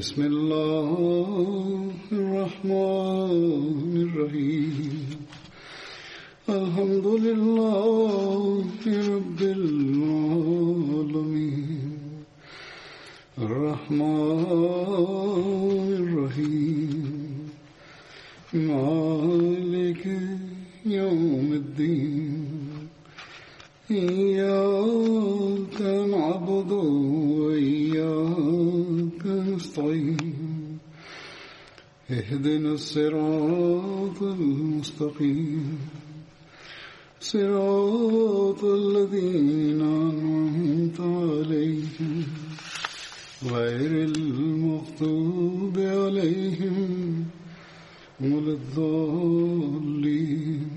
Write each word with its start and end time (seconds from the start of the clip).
بسم 0.00 0.22
الله 0.22 0.69
الصراط 32.80 34.22
المستقيم 34.22 35.78
صراط 37.22 38.64
الذين 38.64 39.80
أنعمت 39.80 41.00
عليهم 41.00 42.24
غير 43.46 44.04
المغضوب 44.04 45.78
عليهم 45.96 47.24
ولا 48.22 48.52
الضالين 48.52 50.70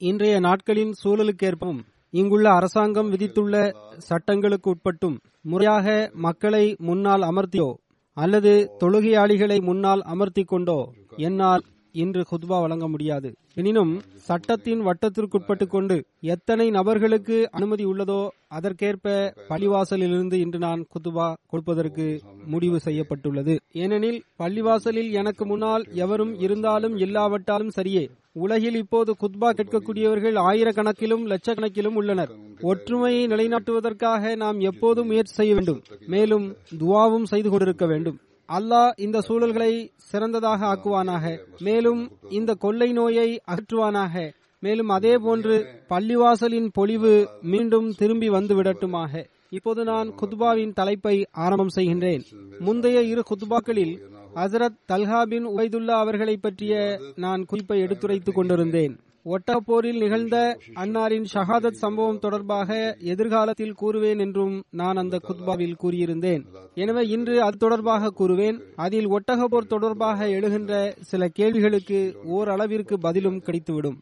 இன்றைய 0.00 0.40
நாட்களின் 0.40 0.92
சூழலுக்கேற்பவும் 1.02 1.84
இங்குள்ள 2.14 2.52
அரசாங்கம் 2.52 3.10
விதித்துள்ள 3.10 3.74
சட்டங்களுக்கு 3.98 4.70
உட்பட்டும் 4.70 5.20
முறையாக 5.44 6.12
மக்களை 6.18 6.76
முன்னால் 6.80 7.22
அமர்த்தியோ 7.22 7.76
அல்லது 8.17 8.51
தொழுகையாளிகளை 8.79 9.57
முன்னால் 9.61 10.01
அமர்த்தி 10.05 10.43
கொண்டோ 10.43 10.79
என்னால் 11.17 11.63
இன்று 12.01 12.21
குத்பா 12.31 12.57
வழங்க 12.61 12.87
முடியாது. 12.87 13.29
எனினும் 13.55 13.93
சட்டத்தின் 14.27 14.81
வட்டத்திற்குட்பட்டு 14.87 15.65
கொண்டு 15.67 15.97
எத்தனை 16.33 16.69
நபர்களுக்கு 16.69 17.37
அனுமதி 17.51 17.85
உள்ளதோ 17.85 18.21
அதற்கேற்ப 18.57 19.13
பள்ளிவாசலிலிருந்து 19.49 20.33
இன்று 20.33 20.59
நான் 20.59 20.81
குத்துபா 20.93 21.27
கொடுப்பதற்கு 21.51 22.07
முடிவு 22.45 22.79
செய்யப்பட்டுள்ளது. 22.79 23.55
ஏனெனில் 23.83 24.19
பள்ளிவாசலில் 24.41 25.11
எனக்கு 25.11 25.45
முன்னால் 25.45 25.85
எவரும் 26.05 26.33
இருந்தாலும் 26.39 26.97
இல்லாவிட்டாலும் 26.97 27.75
சரியே 27.77 28.03
உலகில் 28.43 28.75
இப்போது 28.75 29.11
குத்பா 29.21 29.49
கேட்கக்கூடியவர்கள் 29.57 30.37
ஆயிரக்கணக்கிலும் 30.49 31.25
லட்சக்கணக்கிலும் 31.31 31.97
உள்ளனர். 32.01 32.31
ஒற்றுமையை 32.71 33.23
நிலைநாட்டுவதற்காக 33.27 34.35
நாம் 34.35 34.59
எப்போதும் 34.59 35.07
முயற்சி 35.07 35.33
செய்ய 35.33 35.53
வேண்டும். 35.53 35.81
மேலும் 36.07 36.45
துவாவும் 36.81 37.29
செய்து 37.33 37.49
கொண்டிருக்க 37.49 37.85
வேண்டும். 37.85 38.17
அல்லாஹ் 38.55 38.91
இந்த 38.95 39.19
சூழல்களை 39.27 39.89
சிறந்ததாக 39.97 40.65
ஆக்குவானாக. 40.65 41.39
மேலும் 41.59 42.11
இந்த 42.29 42.53
கொள்ளை 42.53 42.91
நோயை 42.91 43.41
அகற்றுவானாக. 43.47 44.31
மேலும் 44.59 44.89
அதே 44.89 45.17
போன்று 45.17 45.55
பள்ளிவாசலின் 45.89 46.69
பொலிவு 46.73 47.27
மீண்டும் 47.41 47.93
திரும்பி 47.95 48.29
வந்து 48.29 48.61
விடட்டுமாக. 48.61 49.25
இப்போது 49.49 49.83
நான் 49.83 50.09
குத்பாவின் 50.09 50.73
தலைப்பை 50.73 51.27
ஆரம்பம் 51.31 51.73
செய்கின்றேன். 51.75 52.23
முந்தைய 52.59 53.01
இரு 53.01 53.23
குத்பாக்களில் 53.29 53.95
ஹசரத் 54.35 54.77
தல்ஹா 54.91 55.23
பின் 55.23 55.47
உபைதுல்லா 55.47 55.95
அவர்களை 56.03 56.37
பற்றிய 56.37 56.99
நான் 57.15 57.45
குறிப்பை 57.45 57.81
எடுத்துரைத்துக் 57.81 58.35
கொண்டிருந்தேன். 58.35 58.99
ஒட்டப்போரில் 59.25 59.99
நிகழ்ந்த 59.99 60.57
அன்னாரின் 60.75 61.25
ஷஹாதத் 61.33 61.81
சம்பவம் 61.83 62.19
தொடர்பாக 62.19 62.97
எதிர்காலத்தில் 62.99 63.75
கூறுவேன் 63.81 64.19
என்றும் 64.19 64.63
நான் 64.69 64.95
அந்த 64.95 65.19
குத்பாவில் 65.27 65.75
கூறியிருந்தேன். 65.83 66.41
எனவே 66.73 67.07
இன்று 67.07 67.41
அது 67.41 67.57
தொடர்பாக 67.57 68.11
கூறுவேன். 68.19 68.57
அதில் 68.75 69.07
ஒட்டகப்போர் 69.07 69.67
தொடர்பாக 69.67 70.27
எழுகின்ற 70.27 70.91
சில 70.99 71.27
கேள்விகளுக்கு 71.27 72.19
ஓரளவிற்கு 72.23 72.97
பதிலும் 72.97 73.39
கிடைத்துவிடும். 73.39 73.97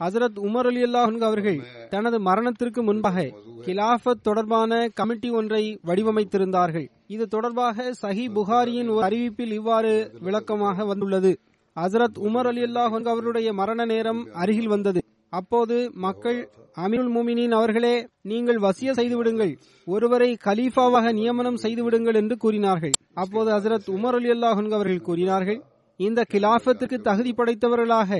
ஹசரத் 0.00 0.38
உமர் 0.46 0.66
அலி 0.66 0.82
அல்லாஹ் 0.82 1.18
அவர்கள் 1.20 1.60
தனது 1.90 2.20
மரணத்திற்கு 2.20 2.82
முன்பாக 2.82 3.32
கிலாஃபத் 3.66 4.22
தொடர்பான 4.22 4.88
கமிட்டி 4.94 5.30
ஒன்றை 5.30 5.80
வடிவமைத்திருந்தார்கள். 5.84 6.88
இது 7.06 7.26
தொடர்பாக 7.28 7.92
சஹி 8.02 8.24
புகாரியின் 8.34 8.88
ஒரு 8.88 9.06
அறிவிப்பில் 9.06 9.52
இவ்வாறு 9.52 10.12
விளக்கமாக 10.20 10.84
வந்துள்ளது. 10.84 11.38
ஹசரத் 11.80 12.18
உமர் 12.26 12.46
அலி 12.46 12.62
அல்லாஹ் 12.62 12.94
அவருடைய 13.04 13.52
மரண 13.52 13.84
நேரம் 13.84 14.20
அருகில் 14.32 14.68
வந்தது. 14.68 15.00
அப்போது 15.32 15.76
மக்கள் 15.94 16.38
அமீருல் 16.84 17.10
முமினின் 17.14 17.50
அவர்களே 17.50 17.94
நீங்கள் 18.22 18.58
வசிய 18.58 18.90
செய்து 18.92 19.16
விடுங்கள். 19.16 19.52
ஒருவரை 19.86 20.36
கலீஃபாவாக 20.44 21.12
நியமனம் 21.12 21.56
செய்து 21.56 21.84
விடுங்கள் 21.84 22.14
என்று 22.14 22.36
கூறினார்கள். 22.36 22.94
அப்போது 23.14 23.50
ஹசரத் 23.52 23.88
உமர் 23.96 24.16
அலி 24.20 24.30
அல்லாஹ் 24.30 24.72
அவர்கள் 24.72 25.06
கூறினார்கள் 25.08 25.58
இந்த 26.00 26.20
கிலாபத்துக்கு 26.32 26.96
தகுதி 27.06 27.30
படைத்தவர்களாக. 27.32 28.10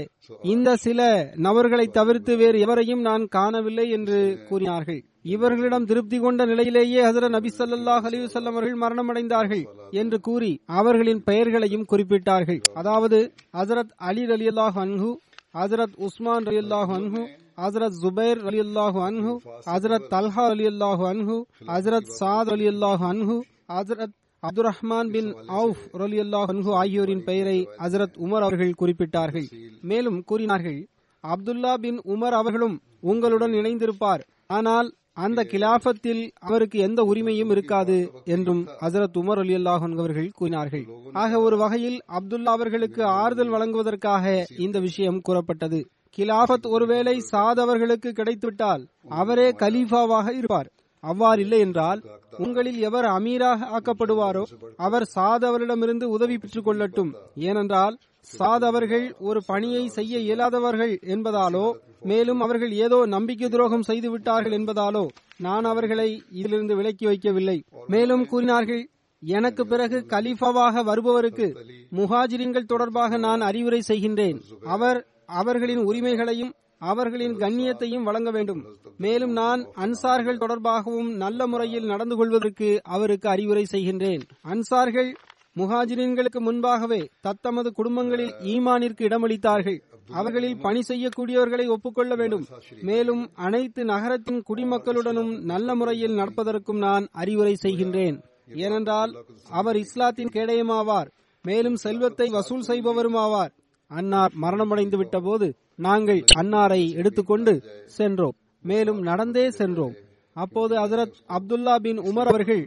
இந்த 0.53 0.69
சில 0.85 1.01
நபர்களை 1.47 1.87
தவிர்த்து 1.99 2.33
வேறு 2.37 2.59
எவரையும் 2.61 3.03
நான் 3.09 3.25
காணவில்லை 3.37 3.87
என்று 3.91 4.19
கூறினார்கள். 4.49 5.01
இவர்களிடம் 5.35 5.87
திருப்தி 5.91 6.19
கொண்ட 6.19 6.41
நிலையிலேயே 6.45 7.01
ஹசரத் 7.07 7.35
நபி 7.37 7.51
சல்லாஹ் 7.59 8.05
அலிவசல்லம் 8.11 8.55
அவர்கள் 8.57 8.83
மரணமடைந்தார்கள் 8.85 9.65
என்று 10.01 10.21
கூறி 10.21 10.53
அவர்களின் 10.81 11.23
பெயர்களையும் 11.29 11.89
குறிப்பிட்டார்கள். 11.93 12.61
அதாவது 12.75 13.19
ஹசரத் 13.59 13.93
அலி 14.11 14.25
அலி 14.37 14.47
அல்லாஹ் 14.53 14.79
அன்ஹு 14.85 15.11
ஹசரத் 15.55 15.97
உஸ்மான் 16.07 16.47
அலி 16.51 16.61
அல்லாஹ் 16.65 16.93
அன்ஹு 16.99 17.23
ஹசரத் 17.65 17.99
ஜுபைர் 18.03 18.41
அலி 18.49 18.61
அல்லாஹு 18.67 18.99
அன்ஹு 19.09 19.33
ஹசரத் 19.71 20.07
தல்ஹா 20.15 20.45
அலி 20.55 20.67
அல்லாஹு 20.73 21.05
அன்ஹு 21.13 21.37
ஹசரத் 21.73 22.11
சாத் 22.21 22.53
அலி 22.57 22.69
அல்லாஹு 22.75 23.05
அன்ஹு 23.13 23.37
ஹசரத் 23.77 24.15
அப்துல் 24.47 24.67
ரஹ்மான் 24.67 25.11
பின் 25.11 25.29
அவுஃப் 25.59 25.85
ரலி 25.99 26.19
அல்லாஹ் 26.25 26.73
ஆகியோரின் 26.81 27.25
பெயரை 27.25 27.59
ஹசரத் 27.79 28.17
உமர் 28.25 28.45
அவர்கள் 28.47 28.79
குறிப்பிட்டார்கள். 28.81 29.47
மேலும் 29.83 30.19
கூறினார்கள் 30.25 30.79
அப்துல்லா 31.25 31.75
பின் 31.75 31.99
உமர் 32.15 32.37
அவர்களும் 32.41 32.77
உங்களுடன் 33.01 33.53
இணைந்திருப்பார். 33.53 34.23
ஆனால் 34.47 34.89
அந்த 35.13 35.43
கிலாபத்தில் 35.43 36.23
அவருக்கு 36.39 36.79
எந்த 36.79 37.03
உரிமையும் 37.03 37.51
இருக்காது 37.51 37.97
என்றும் 38.25 38.63
ஹசரத் 38.81 39.19
உமர் 39.23 39.39
அலி 39.39 39.55
அல்லாஹ் 39.57 39.87
அவர்கள் 39.99 40.31
கூறினார்கள். 40.35 40.85
ஆக 41.13 41.41
ஒரு 41.41 41.57
வகையில் 41.57 41.99
அப்துல்லா 42.19 42.55
அவர்களுக்கு 42.59 43.05
ஆறுதல் 43.05 43.49
வழங்குவதற்காக 43.49 44.25
இந்த 44.59 44.79
விஷயம் 44.81 45.21
கூறப்பட்டது. 45.21 45.81
கிலாபத் 46.19 46.67
ஒருவேளை 46.69 47.15
சாத் 47.33 47.61
அவர்களுக்கு 47.61 48.11
கிடைத்துவிட்டால் 48.13 48.83
அவரே 49.09 49.49
கலீஃபாவாக 49.63 50.29
இருப்பார். 50.39 50.69
அவ்வாறு 51.01 51.43
இல்லை 51.43 51.59
என்றால் 51.59 52.01
உங்களில் 52.39 52.79
எவர் 52.79 53.05
அமீராக 53.05 53.69
ஆக்கப்படுவாரோ 53.77 54.45
அவர் 54.77 55.07
சாத் 55.15 55.45
அவரிடமிருந்து 55.45 56.09
உதவி 56.09 56.39
பெற்றுக் 56.39 56.67
கொள்ளட்டும் 56.69 57.11
ஏனென்றால் 57.35 57.99
சாத் 58.39 58.65
அவர்கள் 58.65 59.15
ஒரு 59.19 59.43
பணியை 59.47 59.89
செய்ய 59.89 60.19
இயலாதவர்கள் 60.19 60.99
என்பதாலோ 61.07 61.67
மேலும் 62.01 62.41
அவர்கள் 62.41 62.73
ஏதோ 62.73 63.07
நம்பிக்கை 63.07 63.49
துரோகம் 63.49 63.83
செய்து 63.83 64.11
விட்டார்கள் 64.11 64.53
என்பதாலோ 64.53 65.05
நான் 65.37 65.65
அவர்களை 65.65 66.23
இதிலிருந்து 66.31 66.77
விலக்கி 66.77 67.07
வைக்கவில்லை. 67.07 67.57
மேலும் 67.87 68.27
கூறினார்கள் 68.27 68.83
எனக்கு 69.19 69.67
பிறகு 69.67 69.99
கலீஃபாவாக 70.09 70.85
வருபவருக்கு 70.85 71.47
முஹாஜிரின்கள் 71.91 72.65
தொடர்பாக 72.65 73.17
நான் 73.17 73.41
அறிவுரை 73.41 73.83
செய்கின்றேன். 73.89 74.39
அவர் 74.67 74.99
அவர்களின் 75.27 75.83
உரிமைகளையும் 75.85 76.53
அவர்களின் 76.79 77.37
கண்ணியத்தையும் 77.37 78.03
வழங்க 78.03 78.31
வேண்டும். 78.31 78.65
மேலும் 78.99 79.33
நான் 79.33 79.67
அன்சார்கள் 79.77 80.43
தொடர்பாகவும் 80.43 81.15
நல்ல 81.15 81.47
முறையில் 81.47 81.87
நடந்து 81.87 82.17
கொள்வதற்கு 82.17 82.81
அவருக்கு 82.83 83.29
அறிவுரை 83.29 83.67
செய்கின்றேன். 83.71 84.23
அன்சார்கள் 84.43 85.15
முஹாஜிரின்களுக்கு 85.57 86.41
முன்பாகவே 86.41 87.11
தத்தமது 87.21 87.73
குடும்பங்களில் 87.73 88.35
ஈமானிற்கு 88.43 89.03
இடமளித்தார்கள். 89.09 89.79
அவர்களில் 90.13 90.61
பணி 90.61 90.83
செய்யக்கூடியவர்களை 90.89 91.67
ஒப்புக்கொள்ள 91.67 92.15
வேண்டும். 92.15 92.47
மேலும் 92.83 93.31
அனைத்து 93.35 93.85
நகரத்தின் 93.85 94.43
குடிமக்களுடனும் 94.49 95.41
நல்ல 95.41 95.75
முறையில் 95.75 96.19
நடப்பதற்கும் 96.19 96.79
நான் 96.79 97.07
அறிவுரை 97.13 97.55
செய்கின்றேன். 97.63 98.19
ஏனென்றால் 98.55 99.25
அவர் 99.51 99.77
இஸ்லாத்தின் 99.77 100.29
கேடயமாவார். 100.29 101.09
மேலும் 101.43 101.77
செல்வத்தை 101.77 102.29
வசூல் 102.29 102.67
செய்பவருமாவார். 102.67 103.51
அன்னார் 103.87 104.33
மரணமடைந்து 104.41 104.97
விட்ட 104.97 105.21
போது 105.21 105.57
நாங்கள் 105.79 106.21
அன்னாரை 106.41 106.83
எடுத்துக்கொண்டு 106.95 107.53
சென்றோம். 107.97 108.37
மேலும் 108.65 109.01
நடந்தே 109.01 109.47
சென்றோம். 109.51 109.95
அப்போது 110.37 110.75
ஹசரத் 110.77 111.17
அப்துல்லா 111.37 111.75
பின் 111.85 112.01
உமர் 112.01 112.29
அவர்கள் 112.33 112.63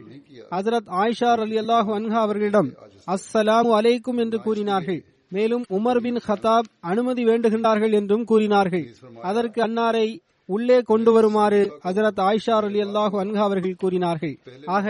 ஹசரத் 0.50 0.88
ஆயிஷா 1.00 1.28
அலி 1.44 1.58
அல்லாஹு 1.58 1.90
அன்ஹா 1.98 2.20
அவர்களிடம் 2.26 2.70
அஸ்ஸலாமு 3.14 3.70
அலைக்கும் 3.78 4.18
என்று 4.24 4.38
கூறினார்கள். 4.40 5.00
மேலும் 5.28 5.64
உமர் 5.78 6.00
பின் 6.00 6.18
ஹத்தாப் 6.26 6.68
அனுமதி 6.90 7.24
வேண்டுகின்றார்கள் 7.24 7.92
என்றும் 7.92 8.24
கூறினார்கள். 8.24 8.86
அதற்கு 9.22 9.60
அன்னாரை 9.66 10.06
உள்ளே 10.48 10.78
கொண்டு 10.82 11.10
வருமாறு 11.12 11.60
ஹசரத் 11.84 12.20
ஆயிஷா 12.28 12.54
அலி 12.60 12.80
அல்லாஹு 12.82 13.16
அன்ஹா 13.24 13.44
அவர்கள் 13.48 13.80
கூறினார்கள். 13.82 14.34
ஆக 14.76 14.86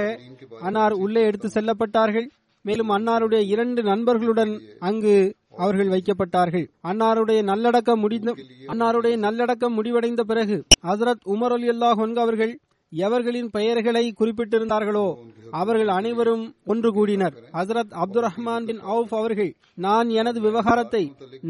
அன்னார் 0.60 0.96
உள்ளே 1.04 1.22
எடுத்து 1.22 1.48
செல்லப்பட்டார்கள். 1.54 2.28
மேலும் 2.64 2.90
அன்னாருடைய 2.90 3.42
இரண்டு 3.46 3.82
நண்பர்களுடன் 3.82 4.54
அங்கு 4.80 5.14
அவர்கள் 5.64 5.92
வைக்கப்பட்டார்கள். 5.94 6.66
அன்னாருடைய 6.90 7.40
நல்லடக்கம் 7.50 8.02
முடிந்த 8.04 8.34
அன்னாருடைய 8.72 9.14
நல்லடக்கம் 9.26 9.76
முடிவடைந்த 9.78 10.22
பிறகு 10.30 10.56
ஹசரத் 10.88 11.24
உமர் 11.34 11.54
அலி 11.56 11.68
அல்லாஹ் 11.74 12.18
அவர்கள் 12.24 12.54
எவர்களின் 12.92 13.50
பெயர்களை 13.56 14.02
குறிப்பிட்டிருந்தார்களோ 14.20 15.08
அவர்கள் 15.58 15.90
அனைவரும் 15.96 16.42
ஒன்று 16.64 16.88
கூடினர். 16.96 17.34
ஹசரத் 17.52 17.92
அப்துல் 18.02 18.24
ரஹ்மான் 18.26 18.64
பின் 18.68 18.80
அவுப் 18.92 19.12
அவர்கள் 19.18 19.50
நான் 19.86 20.08
எனது 20.20 20.38
விவகாரத்தை 20.40 21.02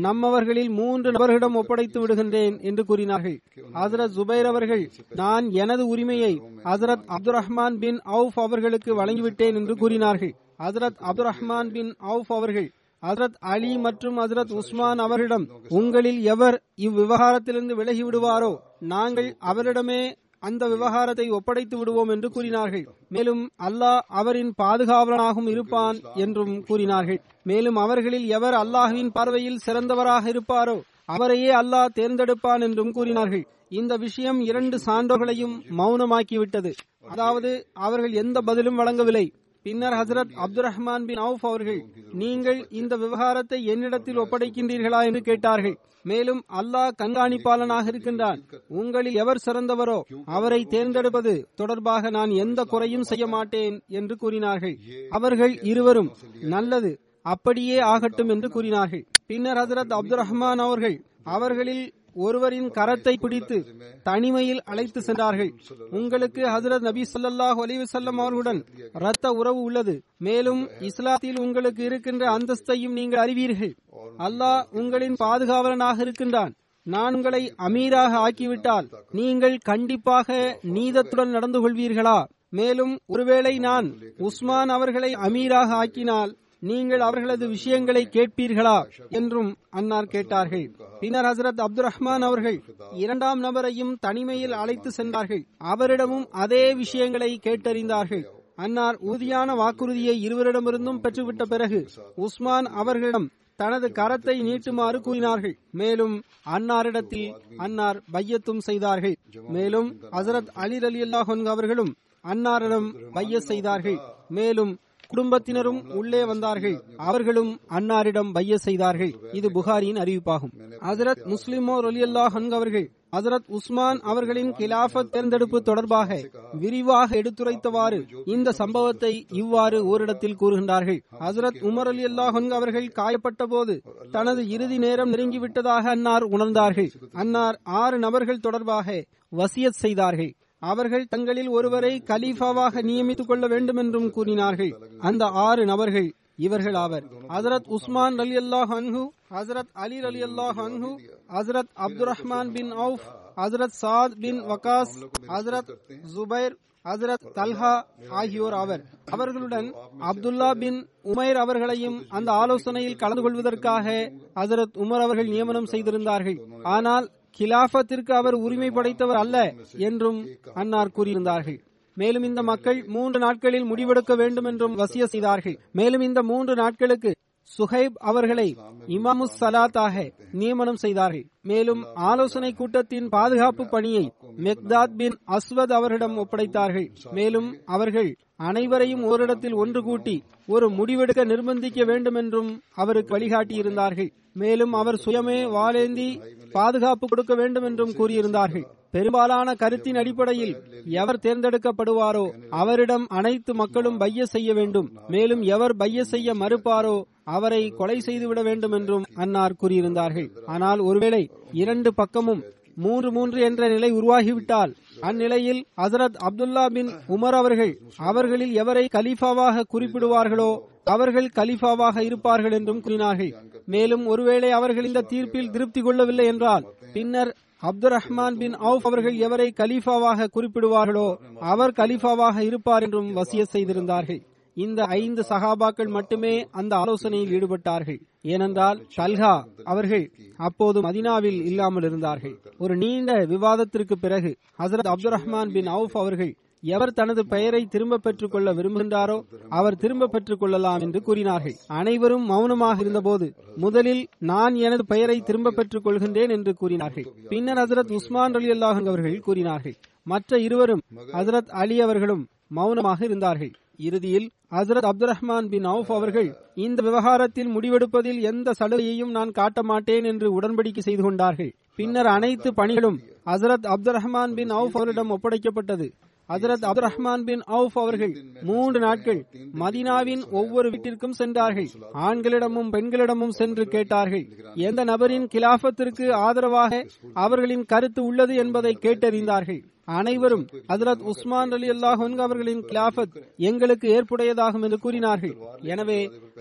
நம்மவர்களில் 0.04 0.70
மூன்று 0.78 1.08
நபர்களிடம் 1.12 1.56
ஒப்படைத்து 1.60 1.98
விடுகின்றேன் 2.00 2.56
என்று 2.68 2.84
கூறினார்கள். 2.90 3.38
ஹசரத் 3.80 4.14
ஜுபைர் 4.18 4.48
அவர்கள் 4.52 4.84
நான் 5.22 5.48
எனது 5.62 5.86
உரிமையை 5.94 6.32
ஹசரத் 6.64 7.06
அப்துல் 7.16 7.38
ரஹ்மான் 7.38 7.78
பின் 7.84 8.00
அவுப் 8.16 8.38
அவர்களுக்கு 8.44 8.90
வழங்கிவிட்டேன் 9.00 9.58
என்று 9.60 9.76
கூறினார்கள். 9.82 10.34
ஹசரத் 10.64 11.00
அப்துல் 11.10 11.30
ரஹ்மான் 11.30 11.72
பின் 11.76 11.92
அவுப் 12.10 12.32
அவர்கள் 12.38 12.68
ஹசரத் 13.02 13.36
அலி 13.52 13.70
மற்றும் 13.78 14.16
ஹசரத் 14.20 14.50
உஸ்மான் 14.60 15.00
அவரிடம் 15.04 15.44
உங்களில் 15.78 16.18
எவர் 16.32 16.56
இவ்விவகாரத்திலிருந்து 16.86 17.74
விலகி 17.78 18.02
விடுவாரோ 18.02 18.50
நாங்கள் 18.92 19.30
அவரிடமே 19.52 20.00
அந்த 20.48 20.62
விவகாரத்தை 20.68 21.26
ஒப்படைத்து 21.30 21.76
விடுவோம் 21.78 22.08
என்று 22.08 22.28
கூறினார்கள். 22.30 22.84
மேலும் 23.08 23.42
அல்லாஹ் 23.68 24.04
அவரின் 24.20 24.52
பாதுகாவலனாகவும் 24.62 25.48
இருப்பான் 25.48 25.98
என்றும் 26.14 26.54
கூறினார்கள். 26.68 27.20
மேலும் 27.42 27.76
அவர்களில் 27.76 28.26
எவர் 28.28 28.56
அல்லாஹுவின் 28.62 29.10
பார்வையில் 29.16 29.62
சிறந்தவராக 29.66 30.24
இருப்பாரோ 30.28 30.76
அவரையே 31.14 31.50
அல்லாஹ் 31.62 31.94
தேர்ந்தெடுப்பான் 31.98 32.62
என்றும் 32.68 32.92
கூறினார்கள். 32.92 33.44
இந்த 33.80 33.92
விஷயம் 33.96 34.40
இரண்டு 34.40 34.76
சான்றோர்களையும் 34.86 35.54
மௌனமாக்கிவிட்டது. 35.80 36.72
அதாவது 37.08 37.50
அவர்கள் 37.86 38.14
எந்த 38.22 38.40
பதிலும் 38.40 38.80
வழங்கவில்லை. 38.80 39.26
பின்னர் 39.62 39.92
ஹசரத் 39.92 40.32
அப்துல் 40.34 40.64
ரஹ்மான் 40.64 41.04
பின் 41.04 41.18
அவுப் 41.18 41.46
அவர்கள் 41.46 41.80
நீங்கள் 42.12 42.66
இந்த 42.70 42.96
விவகாரத்தை 42.96 43.64
என்னிடத்தில் 43.64 44.18
ஒப்படைக்கின்றீர்களா? 44.18 45.00
என்று 45.04 45.20
கேட்டார்கள். 45.20 45.76
மேலும் 46.02 46.44
அல்லாஹ் 46.60 46.96
கண்காணிப்பாளனாக 47.02 47.86
இருக்கின்றான். 47.86 48.38
உங்களில் 48.68 49.14
எவர் 49.14 49.42
சிறந்தவரோ 49.46 49.98
அவரை 50.26 50.64
தேர்ந்தெடுப்பது 50.64 51.48
தொடர்பாக 51.54 52.10
நான் 52.10 52.30
எந்த 52.44 52.64
குறையும் 52.64 53.02
செய்ய 53.02 53.26
மாட்டேன் 53.26 53.76
என்று 53.88 54.16
கூறினார்கள். 54.16 54.76
அவர்கள் 55.10 55.54
இருவரும் 55.62 56.10
நல்லது 56.54 56.92
அப்படியே 57.22 57.78
ஆகட்டும் 57.92 58.28
என்று 58.28 58.50
கூறினார்கள். 58.50 59.06
பின்னர் 59.26 59.56
ஹசரத் 59.56 59.96
அப்துல் 59.98 60.22
ரஹ்மான் 60.24 60.62
அவர்கள் 60.66 60.96
அவர்களில் 61.24 61.84
ஒருவரின் 62.14 62.70
கரத்தை 62.70 63.14
பிடித்து 63.20 63.66
தனிமையில் 64.02 64.62
அழைத்து 64.64 65.02
சென்றார்கள். 65.02 65.52
உங்களுக்கு 65.90 66.42
ஹசரத் 66.42 66.80
நபி 66.80 67.02
ஸல்லல்லாஹு 67.12 67.60
அலிவசல்லம் 67.66 68.18
அவர்களுடன் 68.22 68.64
இரத்த 68.94 69.32
உறவு 69.32 69.62
உள்ளது. 69.62 70.02
மேலும் 70.18 70.68
இஸ்லாத்தில் 70.80 71.38
உங்களுக்கு 71.38 71.84
இருக்கின்ற 71.84 72.36
அந்தஸ்தையும் 72.36 72.96
நீங்கள் 73.00 73.20
அறிவீர்கள். 73.20 73.74
அல்லாஹ் 74.18 74.64
உங்களின் 74.72 75.16
பாதுகாவலனாக 75.24 76.00
இருக்கின்றான். 76.00 76.54
நான் 76.82 77.14
உங்களை 77.14 77.54
அமீராக 77.58 78.12
ஆக்கிவிட்டால் 78.26 78.86
நீங்கள் 79.10 79.58
கண்டிப்பாக 79.58 80.58
நீதத்துடன் 80.62 81.30
நடந்து 81.30 81.58
கொள்வீர்களா? 81.60 82.24
மேலும் 82.48 82.98
ஒருவேளை 83.06 83.58
நான் 83.58 83.94
உஸ்மான் 84.18 84.68
அவர்களை 84.68 85.14
அமீராக 85.14 85.70
ஆக்கினால் 85.72 86.36
நீங்கள் 86.68 87.00
அவர்களது 87.00 87.44
விஷயங்களை 87.48 88.02
கேட்பீர்களா 88.06 88.76
என்றும் 89.08 89.50
அன்னார் 89.70 90.12
கேட்டார்கள். 90.14 90.66
பின்னர் 91.00 91.24
ஹசரத் 91.24 91.62
அப்துல் 91.66 91.86
ரஹ்மான் 91.86 92.24
அவர்கள் 92.28 92.58
இரண்டாம் 92.92 93.40
நபரையும் 93.44 93.94
தனிமையில் 94.00 94.52
அழைத்து 94.52 94.90
சென்றார்கள். 94.90 95.42
அவரிடமும் 95.64 96.26
அதே 96.42 96.74
விஷயங்களை 96.74 97.30
கேட்டறிந்தார்கள். 97.42 98.24
அன்னார் 98.56 98.96
உறுதியான 99.00 99.54
வாக்குறுதியை 99.54 100.16
இருவரிடமிருந்தும் 100.26 101.02
பெற்றுவிட்ட 101.04 101.42
பிறகு 101.42 101.80
உஸ்மான் 102.16 102.68
அவர்களிடம் 102.82 103.28
தனது 103.56 103.88
கரத்தை 103.88 104.34
நீட்டுமாறு 104.48 104.98
கூறினார்கள். 105.00 105.56
மேலும் 105.70 106.14
அன்னாரிடத்தில் 106.56 107.32
அன்னார் 107.56 107.98
பையத்தும் 108.12 108.62
செய்தார்கள். 108.68 109.16
மேலும் 109.56 109.88
ஹசரத் 110.12 110.52
அலி 110.64 110.78
அலி 110.90 111.02
அல்லாஹ் 111.02 111.48
அவர்களும் 111.54 111.92
அன்னாரிடம் 112.24 112.88
பைய 113.12 113.40
செய்தார்கள். 113.40 113.98
மேலும் 114.28 114.72
குடும்பத்தினரும் 115.10 115.80
உள்ளே 115.90 116.24
வந்தார்கள். 116.24 116.76
அவர்களும் 116.96 117.52
அன்னாரிடம் 117.68 118.32
பைய 118.32 118.58
செய்தார்கள். 118.58 119.12
இது 119.32 119.50
புகாரியின் 119.50 120.00
அறிவிப்பாகும். 120.02 120.54
ஹசரத் 120.88 121.22
முஸ்லிமோ 121.32 121.76
ரலியல்லாஹ் 121.86 122.52
அவர்கள் 122.52 122.86
ஹசரத் 123.16 123.46
உஸ்மான் 123.46 124.00
அவர்களின் 124.00 124.50
கிலாஃபத் 124.52 125.10
தேர்ந்தெடுப்பு 125.10 125.62
தொடர்பாக 125.62 126.18
விரிவாக 126.52 127.16
எடுத்துரைத்தவாறு 127.16 127.98
இந்த 128.24 128.52
சம்பவத்தை 128.52 129.26
இவ்வாறு 129.32 129.78
ஓரிடத்தில் 129.86 130.36
கூறுகின்றார்கள். 130.40 131.00
ஹசரத் 131.20 131.58
உமர் 131.68 131.90
அலி 131.92 132.04
அல்லாஹ் 132.04 132.48
அவர்கள் 132.50 132.92
காயப்பட்ட 132.94 133.46
போது 133.46 133.82
தனது 134.10 134.48
இறுதி 134.48 134.78
நேரம் 134.78 135.12
நெருங்கிவிட்டதாக 135.12 135.84
அன்னார் 135.94 136.26
உணர்ந்தார்கள். 136.28 136.90
அன்னார் 137.12 137.58
ஆறு 137.62 137.98
நபர்கள் 137.98 138.44
தொடர்பாக 138.46 139.04
வசியத் 139.36 139.80
செய்தார்கள். 139.84 140.32
அவர்கள் 140.62 141.06
தங்களில் 141.06 141.48
ஒருவரை 141.48 141.92
கலீஃபாவாக 142.06 142.82
நியமித்துக் 142.82 143.26
கொள்ள 143.26 143.46
வேண்டும் 143.46 143.76
என்றும் 143.76 144.10
கூறினார்கள். 144.10 144.72
அந்த 144.98 145.24
ஆறு 145.26 145.64
நபர்கள் 145.64 146.08
இவர்கள் 146.36 146.74
ஆவர். 146.74 147.04
ஹசரத் 147.28 147.68
உஸ்மான் 147.68 148.18
அலி 148.18 148.36
அல்லாஹ் 148.36 148.70
அன்ஹு 148.78 149.02
ஹசரத் 149.30 149.70
அலி 149.84 149.98
அலி 150.00 150.22
அல்லாஹ் 150.22 150.58
அன்ஹு 150.66 150.90
ஹசரத் 151.36 151.70
அப்துல் 151.86 152.08
ரஹ்மான் 152.10 152.50
பின் 152.52 152.72
அவுஃப் 152.72 153.06
ஹசரத் 153.36 153.76
சாத் 153.82 154.16
பின் 154.18 154.40
வகாஸ் 154.50 154.94
ஹசரத் 155.28 155.70
ஜுபைர் 156.14 156.56
ஹசரத் 156.84 157.24
தல்ஹா 157.34 157.72
ஆகியோர் 158.10 158.54
ஆவர். 158.54 158.82
அவர்களுடன் 159.10 159.66
அப்துல்லா 160.10 160.50
பின் 160.58 160.78
உமைர் 161.02 161.36
அவர்களையும் 161.36 161.98
அந்த 162.08 162.32
ஆலோசனையில் 162.32 162.96
கலந்து 162.96 163.22
கொள்வதற்காக 163.22 163.86
ஹசரத் 164.34 164.76
உமர் 164.84 165.04
அவர்கள் 165.06 165.26
நியமனம் 165.26 165.66
செய்திருந்தார்கள். 165.66 166.38
ஆனால் 166.62 167.06
கிலாபத்திற்கு 167.38 168.12
அவர் 168.12 168.34
உரிமை 168.34 168.70
படைத்தவர் 168.70 169.16
அல்ல 169.16 169.36
என்றும் 169.78 170.18
அன்னார் 170.54 170.94
கூறியிருந்தார்கள். 170.96 171.58
மேலும் 171.96 172.22
இந்த 172.22 172.42
மக்கள் 172.42 172.78
மூன்று 172.86 173.18
நாட்களில் 173.18 173.66
முடிவெடுக்க 173.70 174.16
வேண்டும் 174.16 174.44
என்றும் 174.44 174.74
வசிய 174.74 175.06
செய்தார்கள். 175.06 175.56
மேலும் 175.72 176.00
இந்த 176.00 176.22
மூன்று 176.22 176.54
நாட்களுக்கு 176.54 177.10
சுஹைப் 177.58 177.96
அவர்களை 177.98 178.56
இமாமு 178.88 179.26
சலாத்தாக 179.40 180.12
நியமனம் 180.32 180.76
செய்தார்கள். 180.76 181.24
மேலும் 181.42 181.82
ஆலோசனை 181.94 182.52
கூட்டத்தின் 182.52 183.08
பாதுகாப்பு 183.08 183.66
பணியை 183.66 184.12
மெக்தாத் 184.36 184.96
பின் 184.96 185.18
அஸ்வத் 185.26 185.72
அவரிடம் 185.72 186.16
ஒப்படைத்தார்கள். 186.16 186.88
மேலும் 187.12 187.56
அவர்கள் 187.66 188.16
அனைவரையும் 188.36 189.02
ஓரிடத்தில் 189.02 189.54
ஒன்று 189.54 189.82
கூட்டி 189.82 190.22
ஒரு 190.46 190.68
முடிவெடுக்க 190.70 191.24
நிர்பந்திக்க 191.24 191.84
வேண்டும் 191.84 192.14
என்றும் 192.14 192.62
அவருக்கு 192.74 193.18
வழிகாட்டியிருந்தார்கள். 193.18 194.10
மேலும் 194.32 194.72
அவர் 194.72 195.02
சுயமே 195.04 195.38
வாழேந்தி 195.50 196.20
பாதுகாப்பு 196.52 197.06
கொடுக்க 197.06 197.34
வேண்டும் 197.34 197.64
என்றும் 197.64 197.90
கூறியிருந்தார்கள். 197.90 198.66
பெரும்பாலான 198.90 199.54
கருத்தின் 199.54 199.96
அடிப்படையில் 199.96 200.54
எவர் 200.84 201.18
தேர்ந்தெடுக்கப்படுவாரோ 201.22 202.24
அவரிடம் 202.50 203.06
அனைத்து 203.08 203.54
மக்களும் 203.54 203.98
பைய 203.98 204.24
செய்ய 204.24 204.54
வேண்டும். 204.54 204.88
மேலும் 205.08 205.42
எவர் 205.42 205.76
பைய 205.76 206.04
செய்ய 206.04 206.34
மறுப்பாரோ 206.34 207.02
அவரை 207.36 207.62
கொலை 207.80 207.98
செய்துவிட 208.06 208.40
வேண்டும் 208.48 208.74
என்றும் 208.78 209.04
அன்னார் 209.22 209.58
கூறியிருந்தார்கள். 209.62 210.30
ஆனால் 210.54 210.80
ஒருவேளை 210.88 211.22
இரண்டு 211.62 211.92
பக்கமும் 212.00 212.42
மூன்று 212.82 213.08
மூன்று 213.14 213.38
என்ற 213.46 213.62
நிலை 213.68 213.88
உருவாகிவிட்டால் 213.92 214.72
அந்நிலையில் 215.08 215.60
ஹசரத் 215.80 216.18
அப்துல்லா 216.28 216.64
பின் 216.76 216.90
உமர் 217.14 217.36
அவர்கள் 217.40 217.72
அவர்களில் 218.10 218.54
எவரை 218.62 218.84
கலீஃபாவாக 218.96 219.64
குறிப்பிடுவார்களோ 219.74 220.50
அவர்கள் 220.94 221.28
கலீஃபாவாக 221.38 221.96
இருப்பார்கள் 222.08 222.54
என்றும் 222.58 222.80
கூறினார்கள். 222.84 223.32
மேலும் 223.74 224.04
ஒருவேளை 224.06 224.50
அவர்கள் 224.58 224.88
இந்த 224.90 225.06
தீர்ப்பில் 225.12 225.52
திருப்தி 225.54 225.80
கொள்ளவில்லை 225.80 226.26
என்றால் 226.32 226.64
பின்னர் 226.94 227.32
அப்துல் 227.62 227.94
ரஹ்மான் 227.94 228.36
பின் 228.40 228.54
அவுப் 228.66 228.86
அவர்கள் 228.88 229.16
எவரை 229.26 229.48
கலீஃபாவாக 229.60 230.28
குறிப்பிடுவார்களோ 230.36 231.08
அவர் 231.52 231.76
கலீஃபாவாக 231.80 232.36
இருப்பார் 232.48 232.84
என்றும் 232.86 233.10
வசிய 233.16 233.42
செய்திருந்தார்கள். 233.54 234.20
இந்த 234.64 234.80
ஐந்து 235.00 235.22
சகாபாக்கள் 235.30 235.90
மட்டுமே 235.96 236.34
அந்த 236.60 236.72
ஆலோசனையில் 236.82 237.32
ஈடுபட்டார்கள். 237.36 238.00
ஏனென்றால் 238.32 238.78
தல்ஹா 238.98 239.34
அவர்கள் 239.72 240.04
அப்போது 240.48 240.78
மதினாவில் 240.86 241.40
இல்லாமல் 241.50 241.86
இருந்தார்கள். 241.88 242.36
ஒரு 242.64 242.74
நீண்ட 242.82 243.10
விவாதத்திற்கு 243.32 243.96
பிறகு 244.04 244.30
ஹசரத் 244.62 244.92
அப்துல் 244.92 245.14
ரஹ்மான் 245.16 245.52
பின் 245.56 245.70
அவுஃப் 245.76 245.98
அவர்கள் 246.02 246.32
எவர் 246.74 246.96
தனது 246.98 247.22
பெயரை 247.32 247.60
திரும்ப 247.74 247.98
பெற்றுக் 248.06 248.32
கொள்ள 248.32 248.48
விரும்புகின்றாரோ 248.56 249.16
அவர் 249.58 249.78
திரும்ப 249.82 250.08
பெற்றுக் 250.14 250.40
கொள்ளலாம் 250.40 250.82
என்று 250.86 251.00
கூறினார்கள். 251.06 251.54
அனைவரும் 251.78 252.26
மௌனமாக 252.32 252.82
இருந்தபோது 252.84 253.26
முதலில் 253.64 254.02
நான் 254.30 254.56
எனது 254.66 254.84
பெயரை 254.92 255.16
திரும்ப 255.28 255.54
பெற்றுக் 255.58 255.86
கொள்கின்றேன் 255.86 256.34
என்று 256.36 256.54
கூறினார்கள். 256.60 257.06
பின்னர் 257.32 257.60
ஹசரத் 257.62 257.94
உஸ்மான் 257.98 258.36
அலி 258.40 258.50
அல்லாஹ் 258.56 258.82
அவர்கள் 258.92 259.16
கூறினார்கள். 259.28 259.76
மற்ற 260.06 260.38
இருவரும் 260.48 260.84
ஹசரத் 261.16 261.50
அலி 261.62 261.78
அவர்களும் 261.86 262.22
மௌனமாக 262.58 263.00
இருந்தார்கள். 263.08 263.52
இறுதியில் 263.86 264.26
ஹசரத் 264.50 264.88
அப்துல் 264.90 265.12
ரஹ்மான் 265.12 265.48
பின் 265.48 265.66
அவுஃப் 265.66 265.92
அவர்கள் 265.92 266.28
இந்த 266.54 266.82
விவகாரத்தில் 266.82 267.50
முடிவெடுப்பதில் 267.56 268.20
எந்த 268.20 268.52
சலுகையையும் 268.60 269.10
நான் 269.10 269.30
காட்ட 269.30 269.62
மாட்டேன் 269.62 270.04
என்று 270.04 270.28
உடன்படிக்கை 270.40 270.78
செய்து 270.78 271.02
கொண்டார்கள். 271.02 271.52
பின்னர் 271.76 272.06
அனைத்து 272.06 272.50
பணிகளும் 272.56 273.00
ஹசரத் 273.26 273.68
அப்துல் 273.74 273.98
ரஹ்மான் 273.98 274.34
பின் 274.34 274.50
அவுஃப் 274.50 274.78
அவரிடம் 274.78 275.10
ஒப்படைக்கப்பட்டது. 275.10 275.88
ஹசரத் 276.28 276.66
அப்துல் 276.68 276.86
ரஹ்மான் 276.86 277.24
பின் 277.24 277.42
அவுஃப் 277.46 277.78
அவர்கள் 277.82 278.12
மூன்று 278.42 278.80
நாட்கள் 278.80 279.20
மதினாவின் 279.60 280.22
ஒவ்வொரு 280.30 280.68
வீட்டிற்கும் 280.70 281.12
சென்றார்கள். 281.12 281.68
ஆண்களிடமும் 282.08 282.70
பெண்களிடமும் 282.72 283.34
சென்று 283.40 283.64
கேட்டார்கள். 283.66 284.24
எந்த 284.68 284.84
நபரின் 284.84 285.26
கிலாபத்திற்கு 285.32 286.06
ஆதரவாக 286.26 286.86
அவர்களின் 287.14 287.64
கருத்து 287.64 288.02
உள்ளது 288.04 288.34
என்பதை 288.34 288.78
கேட்டறிந்தார்கள். 288.80 289.60
அனைவரும் 289.98 290.44
ஹசரத் 290.70 291.02
உஸ்மான் 291.10 291.52
அலி 291.56 291.68
அல்லாஹ் 291.74 292.02
அவர்களின் 292.26 292.62
கிலாபத் 292.70 293.14
எங்களுக்கு 293.48 293.86
ஏற்புடையதாகும் 293.96 294.64
என்று 294.66 294.78
கூறினார்கள். 294.84 295.34
எனவே 295.72 295.98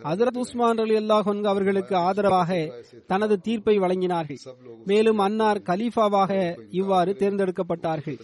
ஹசரத் 0.08 0.40
உஸ்மான் 0.44 0.82
அலி 0.84 0.96
அல்லாஹ் 1.02 1.30
அவர்களுக்கு 1.52 1.96
ஆதரவாக 2.08 2.52
தனது 3.12 3.36
தீர்ப்பை 3.48 3.76
வழங்கினார்கள். 3.84 4.40
மேலும் 4.92 5.22
அன்னார் 5.28 5.62
கலீஃபாவாக 5.70 6.32
இவ்வாறு 6.82 7.14
தேர்ந்தெடுக்கப்பட்டார்கள். 7.22 8.18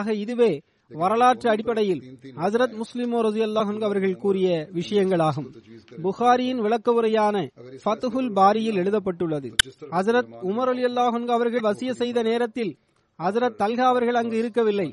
ஆக 0.00 0.14
இதுவே 0.24 0.52
வரலாற்று 0.90 1.48
அடிப்படையில் 1.50 2.02
ஹசரத் 2.42 2.72
முஸ்லிமோ 2.78 3.18
ரசி 3.26 3.42
அல்லாஹ் 3.46 3.72
அவர்கள் 3.88 4.20
கூறிய 4.24 4.48
விஷயங்களாகும். 4.78 5.48
புகாரியின் 6.04 6.62
விளக்க 6.64 6.94
உரையான 6.98 7.36
ஃபத்துஹுல் 7.84 8.30
பாரியில் 8.38 8.80
எழுதப்பட்டுள்ளது. 8.82 9.50
ஹசரத் 9.96 10.32
உமர் 10.50 10.72
அலி 10.74 10.84
அல்லாஹ் 10.90 11.18
அவர்கள் 11.38 11.66
வசிய 11.68 11.92
செய்த 12.02 12.22
நேரத்தில் 12.30 12.72
ஹசரத் 13.22 13.58
தல்கா 13.62 13.86
அவர்கள் 13.92 14.14
அங்கு 14.14 14.36
இருக்கவில்லை. 14.38 14.86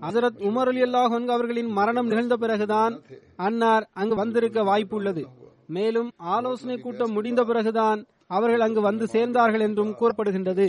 ஹசரத் 0.00 0.38
உமர் 0.48 0.70
அலி 0.72 0.82
அல்லாஹ் 0.82 1.26
அவர்களின் 1.26 1.70
மரணம் 1.70 2.06
நிகழ்ந்த 2.06 2.36
பிறகுதான் 2.36 2.94
அன்னார் 3.36 3.88
அங்கு 3.92 4.14
வந்திருக்க 4.14 4.62
வாய்ப்பு 4.62 4.96
உள்ளது 4.96 5.22
மேலும் 5.66 6.10
ஆலோசனை 6.16 6.76
கூட்டம் 6.78 7.12
முடிந்த 7.12 7.44
பிறகுதான் 7.44 8.00
அவர்கள் 8.26 8.60
அங்கு 8.60 8.80
வந்து 8.80 9.04
சேர்ந்தார்கள் 9.12 9.60
என்றும் 9.60 9.94
கூறப்படுகின்றது. 10.00 10.66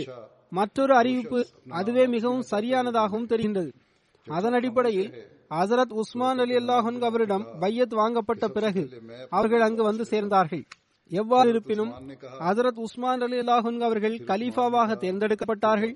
மற்றொரு 0.50 0.94
அறிவிப்பு 0.94 1.38
அதுவே 1.68 2.06
மிகவும் 2.06 2.44
சரியானதாகவும் 2.50 3.30
தெரிகின்றது. 3.32 3.70
அதன் 4.26 4.52
அடிப்படையில் 4.52 5.10
ஹசரத் 5.50 5.92
உஸ்மான் 5.92 6.38
அலி 6.38 6.54
அல்லாஹன் 6.56 7.00
அவரிடம் 7.00 7.46
பையத் 7.60 7.94
வாங்கப்பட்ட 7.94 8.48
பிறகு 8.48 8.82
அவர்கள் 9.30 9.60
அங்கு 9.60 9.82
வந்து 9.82 10.04
சேர்ந்தார்கள். 10.10 10.64
எவ்வாறு 11.10 11.48
இருப்பினும் 11.48 11.92
ஹசரத் 12.40 12.78
உஸ்மான் 12.78 13.20
அலி 13.20 13.38
அல்லாஹன் 13.38 13.80
அவர்கள் 13.80 14.16
கலீஃபாவாக 14.30 14.96
தேர்ந்தெடுக்கப்பட்டார்கள். 15.04 15.94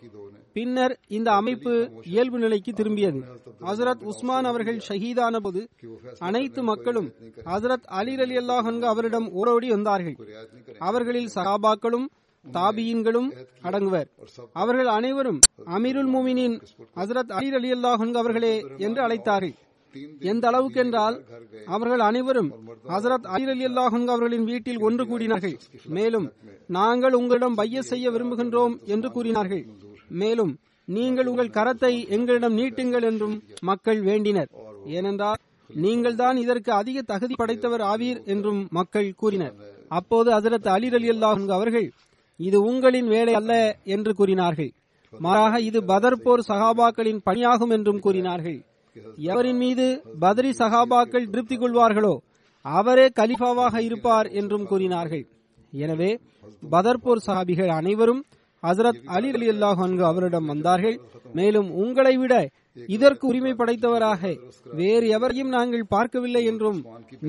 பின்னர் 0.55 0.95
இந்த 1.09 1.29
அமைப்பு 1.33 1.73
இயல்பு 2.13 2.39
நிலைக்கு 2.39 2.73
திரும்பியது. 2.73 3.21
ஹசரத் 3.69 4.03
உஸ்மான் 4.11 4.49
அவர்கள் 4.51 4.81
ஷஹீதான 4.89 5.37
போது 5.37 5.61
அனைத்து 6.19 6.63
மக்களும் 6.63 7.09
ஹசரத் 7.45 7.87
அலி 8.01 8.15
அலி 8.25 8.37
அல்லாஹன் 8.43 8.81
அவரிடம் 8.93 9.29
ஓடோடி 9.33 9.69
வந்தார்கள். 9.69 10.17
அவர்களில் 10.89 11.31
சகாபாக்களும் 11.35 12.07
தாபியின்களும் 12.45 13.31
அடங்குவர். 13.63 14.09
அவர்கள் 14.53 14.91
அனைவரும் 14.99 15.41
அமீருல் 15.77 16.13
மோமினின் 16.15 16.57
ஹசரத் 17.01 17.33
அலி 17.39 17.51
அலி 17.59 17.73
அல்லாஹன் 17.73 18.15
அவர்களே 18.23 18.55
என்று 18.87 19.01
அழைத்தார்கள். 19.07 19.57
எந்த 20.21 20.45
அளவுக்கு 20.49 20.81
என்றால் 20.81 21.17
அவர்கள் 21.67 22.03
அனைவரும் 22.09 22.51
ஹசரத் 22.89 23.27
அலி 23.37 23.47
அலி 23.55 23.65
அல்லாஹன் 23.67 24.07
அவர்களின் 24.07 24.45
வீட்டில் 24.45 24.81
ஒன்று 24.81 25.05
கூடினார்கள். 25.05 25.57
மேலும் 25.99 26.27
நாங்கள் 26.79 27.13
உங்களிடம் 27.13 27.55
பைய 27.55 27.83
செய்ய 27.83 28.11
விரும்புகின்றோம் 28.11 28.77
என்று 28.95 29.11
கூறினார்கள். 29.11 29.65
மேலும் 30.23 30.53
நீங்கள் 30.89 31.29
உங்கள் 31.31 31.55
கரத்தை 31.57 31.93
எங்களிடம் 32.17 32.57
நீட்டுங்கள் 32.61 33.07
என்றும் 33.11 33.37
மக்கள் 33.69 34.01
வேண்டினர். 34.09 34.51
ஏனென்றால் 34.97 35.41
நீங்கள் 35.71 36.17
தான் 36.21 36.37
இதற்கு 36.45 36.71
அதிக 36.79 37.03
தகுதி 37.11 37.35
படைத்தவர் 37.41 37.85
ஆவீர் 37.91 38.21
என்றும் 38.35 38.61
மக்கள் 38.79 39.11
கூறினர். 39.23 39.55
அப்போது 39.99 40.31
அதிரத் 40.39 40.71
அலி 40.77 40.89
அலி 40.99 41.11
அல்லாஹ் 41.15 41.45
அவர்கள் 41.59 41.89
இது 42.41 42.59
உங்களின் 42.71 43.09
வேலை 43.15 43.35
அல்ல 43.41 43.53
என்று 43.95 44.13
கூறினார்கள். 44.21 44.71
மாறாக 45.13 45.55
இது 45.69 45.79
பதர் 45.93 46.23
போர் 46.25 46.49
சகாபாக்களின் 46.49 47.23
பணியாகும் 47.29 47.73
என்றும் 47.77 48.03
கூறினார்கள். 48.07 48.59
எவரின் 49.31 49.61
மீது 49.65 49.87
பதரி 50.25 50.51
சகாபாக்கள் 50.61 51.31
திருப்தி 51.33 51.57
கொள்வார்களோ 51.57 52.15
அவரே 52.65 53.07
கலிஃபாவாக 53.21 53.77
இருப்பார் 53.89 54.29
என்றும் 54.41 54.67
கூறினார்கள். 54.71 55.25
எனவே 55.73 56.11
பதர்போர் 56.73 57.25
சகாபிகள் 57.27 57.71
அனைவரும் 57.79 58.23
ஹசரத் 58.63 59.03
அலி 59.17 59.29
அலி 59.37 59.47
அல்லாஹ் 59.53 59.81
அவரிடம் 60.11 60.49
வந்தார்கள். 60.53 60.97
மேலும் 61.39 61.69
உங்களை 61.83 62.15
விட 62.23 62.35
இதற்கு 62.95 63.25
உரிமை 63.31 63.53
படைத்தவராக 63.61 64.23
வேறு 64.81 65.07
எவரையும் 65.17 65.53
நாங்கள் 65.57 65.91
பார்க்கவில்லை 65.95 66.43
என்றும் 66.51 66.79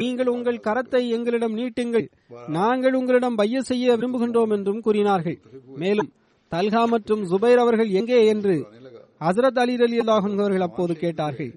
நீங்கள் 0.02 0.32
உங்கள் 0.36 0.64
கரத்தை 0.68 1.02
எங்களிடம் 1.18 1.56
நீட்டுங்கள் 1.60 2.08
நாங்கள் 2.58 2.98
உங்களிடம் 3.00 3.38
பைய 3.42 3.62
செய்ய 3.70 3.96
விரும்புகின்றோம் 3.98 4.54
என்றும் 4.58 4.84
கூறினார்கள். 4.88 5.38
மேலும் 5.84 6.12
தல்கா 6.52 6.84
மற்றும் 6.94 7.24
ஜுபைர் 7.32 7.64
அவர்கள் 7.64 7.92
எங்கே 8.00 8.22
என்று 8.34 8.56
ஹசரத் 9.28 9.60
அலி 9.64 9.76
அலி 9.88 9.98
அல்லாஹன் 10.04 10.40
அவர்கள் 10.44 10.66
அப்போது 10.68 10.94
கேட்டார்கள். 11.04 11.52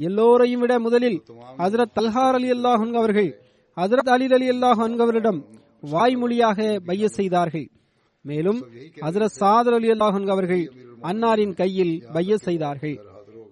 எல்லோரையும் 0.00 0.62
விட 0.64 0.74
முதலில் 0.86 1.18
ஹசரத் 1.62 1.96
தல்ஹார் 1.98 2.36
அலி 2.38 2.48
அல்லாஹன் 2.56 2.94
அவர்கள் 3.00 3.30
ஹசரத் 3.76 4.10
அலி 4.14 4.26
அலி 4.36 4.48
அல்லாஹ் 4.54 4.80
அவரிடம் 5.04 5.40
வாய்மொழியாக 5.82 6.58
பைய 6.88 7.04
செய்தார்கள். 7.18 7.66
மேலும் 8.28 8.60
ஹசரத் 9.00 9.38
சாதர் 9.40 9.72
அலி 9.72 9.88
அல்லாஹன் 9.90 10.28
அவர்கள் 10.30 10.64
அன்னாரின் 11.02 11.54
கையில் 11.54 11.94
பைய 12.14 12.36
செய்தார்கள். 12.36 12.96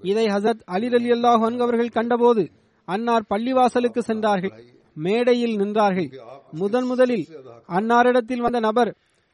இதை 0.02 0.24
ஹசரத் 0.26 0.64
அலி 0.76 0.88
அலி 0.98 1.10
அல்லாஹன் 1.10 1.56
அவர்கள் 1.66 1.94
கண்டபோது 1.96 2.42
அன்னார் 2.88 3.24
பள்ளிவாசலுக்கு 3.30 4.00
சென்றார்கள். 4.10 4.54
மேடையில் 4.96 5.56
நின்றார்கள். 5.56 6.10
முதன் 6.52 6.84
முதலில் 6.84 7.24
அன்னாரிடத்தில் 7.68 8.44
வந்த 8.46 8.60
நபர் 8.60 8.90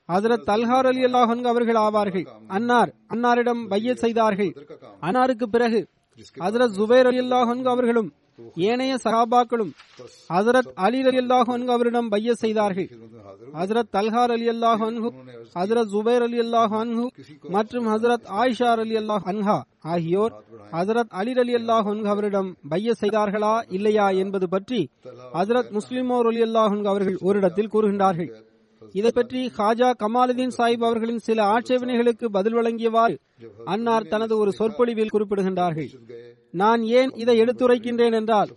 ஹசரத் 0.09 0.47
தல்ஹார் 0.50 0.88
அலி 0.93 1.03
அல்லாஹன் 1.05 1.45
அவர்கள் 1.53 1.81
ஆவார்கள். 1.87 2.26
அன்னார் 2.47 2.91
அன்னாரிடம் 3.09 3.62
பைய 3.69 3.95
செய்தார்கள். 3.95 4.53
அன்னாருக்கு 5.07 5.47
பிறகு 5.55 5.81
ஹசரத் 6.45 6.76
ஜுபைர் 6.79 7.09
அலி 7.11 7.21
அல்லாஹன் 7.25 7.64
அவர்களும் 7.75 8.11
ஏனைய 8.69 8.95
சகாபாக்களும் 9.05 9.73
ஹசரத் 10.35 10.71
அலி 10.87 11.00
அலி 11.09 11.19
அல்லாஹ் 11.23 11.50
அவரிடம் 11.75 12.09
பைய 12.14 12.35
செய்தார்கள். 12.35 12.88
ஹசரத் 13.59 13.91
தல்ஹார் 13.97 14.33
அலி 14.37 14.47
அல்லாஹ் 14.55 14.83
அன்ஹு 14.88 15.09
ஹசரத் 15.59 15.91
ஜுபைர் 15.95 16.25
அலி 16.29 16.38
அல்லாஹ் 16.45 16.75
அன்ஹு 16.83 17.05
மற்றும் 17.57 17.87
ஹசரத் 17.93 18.26
ஆயிஷா 18.43 18.71
அலி 18.85 18.97
அல்லாஹ் 19.03 19.25
அன்ஹா 19.33 19.59
ஆகியோர் 19.95 20.35
ஹசரத் 20.73 21.12
அலி 21.21 21.35
அலி 21.45 21.55
அல்லாஹ் 21.61 21.88
அவரிடம் 22.14 22.50
பைய 22.73 22.95
செய்தார்களா 23.03 23.55
இல்லையா 23.76 24.07
என்பது 24.23 24.49
பற்றி 24.49 24.81
ஹசரத் 25.38 25.71
முஸ்லிமோர் 25.79 26.29
அலி 26.33 26.43
அல்லாஹ் 26.49 26.75
அவர்கள் 26.93 27.19
ஓரிடத்தில் 27.29 27.73
கூறுகின்றார்கள். 27.75 28.33
இதை 28.95 29.11
பற்றி 29.12 29.41
ஹாஜா 29.59 29.88
கமாலுதீன் 30.03 30.53
சாஹிப் 30.59 30.85
அவர்களின் 30.88 31.23
சில 31.29 31.38
ஆட்சேபனைகளுக்கு 31.55 32.26
பதில் 32.37 32.57
வழங்கியவாறு 32.59 33.14
அன்னார் 33.75 34.09
தனது 34.12 34.35
ஒரு 34.38 34.50
சொற்பொழிவில் 34.53 35.14
குறிப்பிடுகின்றார்கள். 35.14 35.88
நான் 36.54 36.82
ஏன் 36.82 37.11
இதை 37.14 37.40
எடுத்துரைக்கின்றேன் 37.40 38.12
என்றால் 38.12 38.50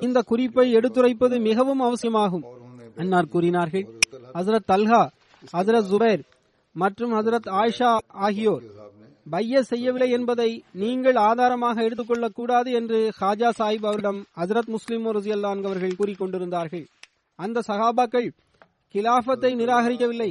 இந்த 0.00 0.22
குறிப்பை 0.22 0.74
எடுத்துரைப்பது 0.74 1.40
மிகவும் 1.40 1.80
அவசியமாகும். 1.80 2.44
அன்னார் 2.96 3.28
கூறினார்கள் 3.28 3.86
ஹசரத் 4.34 4.72
அல்ஹா 4.72 5.02
ஹசரத் 5.52 5.88
ஜுபைர் 5.90 6.22
மற்றும் 6.72 7.12
ஹசரத் 7.12 7.48
ஆயிஷா 7.50 7.98
ஆகியோர் 8.06 8.62
பைய 9.30 9.62
செய்யவில்லை 9.62 10.10
என்பதை 10.10 10.62
நீங்கள் 10.72 11.14
ஆதாரமாக 11.14 11.82
எடுத்துக்கொள்ளக் 11.82 12.34
கூடாது 12.34 12.72
என்று 12.72 13.12
ஹாஜா 13.20 13.50
சாஹிப் 13.58 13.86
அவரிடம் 13.86 14.24
ஹசரத் 14.36 14.66
முஸ்லிம் 14.66 15.06
ரசியல்லான் 15.06 15.64
அவர்கள் 15.64 15.98
கூறிக்கொண்டிருந்தார்கள். 15.98 16.86
அந்த 17.34 17.62
சகாபாக்கள் 17.68 18.28
கிலாபத்தை 18.94 19.50
நிராகரிக்கவில்லை. 19.60 20.30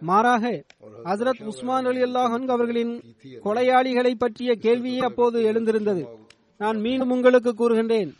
மாறாக 0.00 0.64
ஹசரத் 1.04 1.44
உஸ்மான் 1.44 1.84
அலி 1.84 2.02
அல்லாஹ் 2.02 2.46
அவர்களின் 2.46 3.02
கொலையாளிகளை 3.44 4.14
பற்றிய 4.18 4.54
கேள்வியே 4.60 4.98
அப்போது 4.98 5.42
எழுந்திருந்தது. 5.42 6.19
நான் 6.60 6.78
மீண்டும் 6.84 7.12
உங்களுக்கு 7.14 7.50
கூறுகின்றேன். 7.60 8.10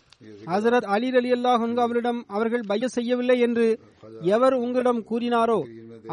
ஹசரத் 0.47 0.87
அலி 0.94 1.09
அலி 1.20 1.30
அல்லாஹ் 1.32 1.76
அவரிடம் 1.85 2.20
அவர்கள் 2.37 2.62
பைய 2.66 2.88
செய்யவில்லை 2.88 3.37
என்று 3.47 3.66
எவர் 4.35 4.54
உங்களிடம் 4.64 5.00
கூறினாரோ? 5.11 5.59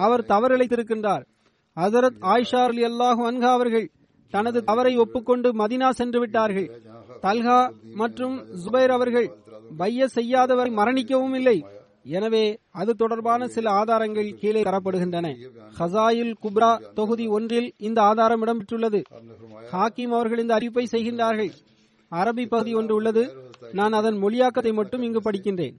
அவர் 0.05 0.23
தவறிழைத்திருக்கின்றார். 0.31 1.23
ஹசரத் 1.77 2.17
ஆயிஷா 2.33 2.61
அலி 2.71 2.83
அல்லாஹு 2.89 3.21
அன்ஹா 3.29 3.51
அவர்கள் 3.57 3.87
தனது 4.33 4.59
தவறை 4.63 4.93
ஒப்புக்கொண்டு 4.97 5.49
மதினா 5.61 5.89
சென்று 5.99 6.19
விட்டார்கள். 6.19 6.67
தல்ஹா 7.25 7.59
மற்றும் 8.01 8.35
ஜுபைர் 8.63 8.93
அவர்கள் 8.97 9.27
பைய 9.77 10.07
செய்யாதவரை 10.15 10.71
மரணிக்கவும் 10.79 11.35
இல்லை. 11.39 11.57
எனவே 12.17 12.45
அது 12.81 12.91
தொடர்பான 12.95 13.47
சில 13.55 13.69
ஆதாரங்கள் 13.79 14.29
கீழே 14.41 14.61
தரப்படுகின்றன. 14.63 15.27
ஹசாயில் 15.79 16.33
குப்ரா 16.43 16.71
தொகுதி 16.99 17.27
ஒன்றில் 17.37 17.69
இந்த 17.87 17.99
ஆதாரம் 18.01 18.43
இடம்பெற்றுள்ளது. 18.43 19.01
ஹாக்கிம் 19.73 20.13
அவர்கள் 20.17 20.43
இந்த 20.43 20.55
அறிவிப்பை 20.59 20.85
செய்கின்றார்கள். 20.91 21.51
அரபி 22.11 22.43
பகுதி 22.47 22.71
ஒன்று 22.79 22.93
உள்ளது. 22.95 23.23
நான் 23.79 23.95
அதன் 23.99 24.17
மொழியாக்கத்தை 24.23 24.73
மட்டும் 24.79 25.05
இங்கு 25.07 25.21
படிக்கின்றேன். 25.23 25.75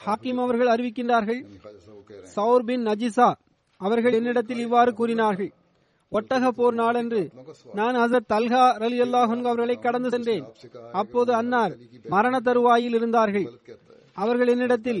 ஹாக்கிம் 0.00 0.40
அவர்கள் 0.44 0.72
அறிவிக்கின்றார்கள் 0.74 1.40
சவுர் 2.36 2.64
பின் 2.68 2.86
நஜிசா 2.86 3.28
அவர்கள் 3.80 4.16
என்னிடத்தில் 4.18 4.62
இவ்வாறு 4.66 4.90
கூறினார்கள் 4.94 5.50
ஒட்டக 6.12 6.48
போர் 6.56 6.76
நாளன்று 6.80 7.20
நான் 7.78 7.96
ஹசரத் 8.00 8.30
தல்ஹா 8.32 8.64
அலி 8.86 8.98
அல்லாஹன் 9.04 9.44
அவர்களை 9.48 9.76
கடந்து 9.78 10.08
சென்றேன். 10.14 10.44
அப்போது 11.00 11.30
அன்னார் 11.34 11.74
மரண 12.14 12.34
தருவாயில் 12.40 12.96
இருந்தார்கள். 12.98 13.46
அவர்கள் 14.16 14.52
என்னிடத்தில் 14.54 15.00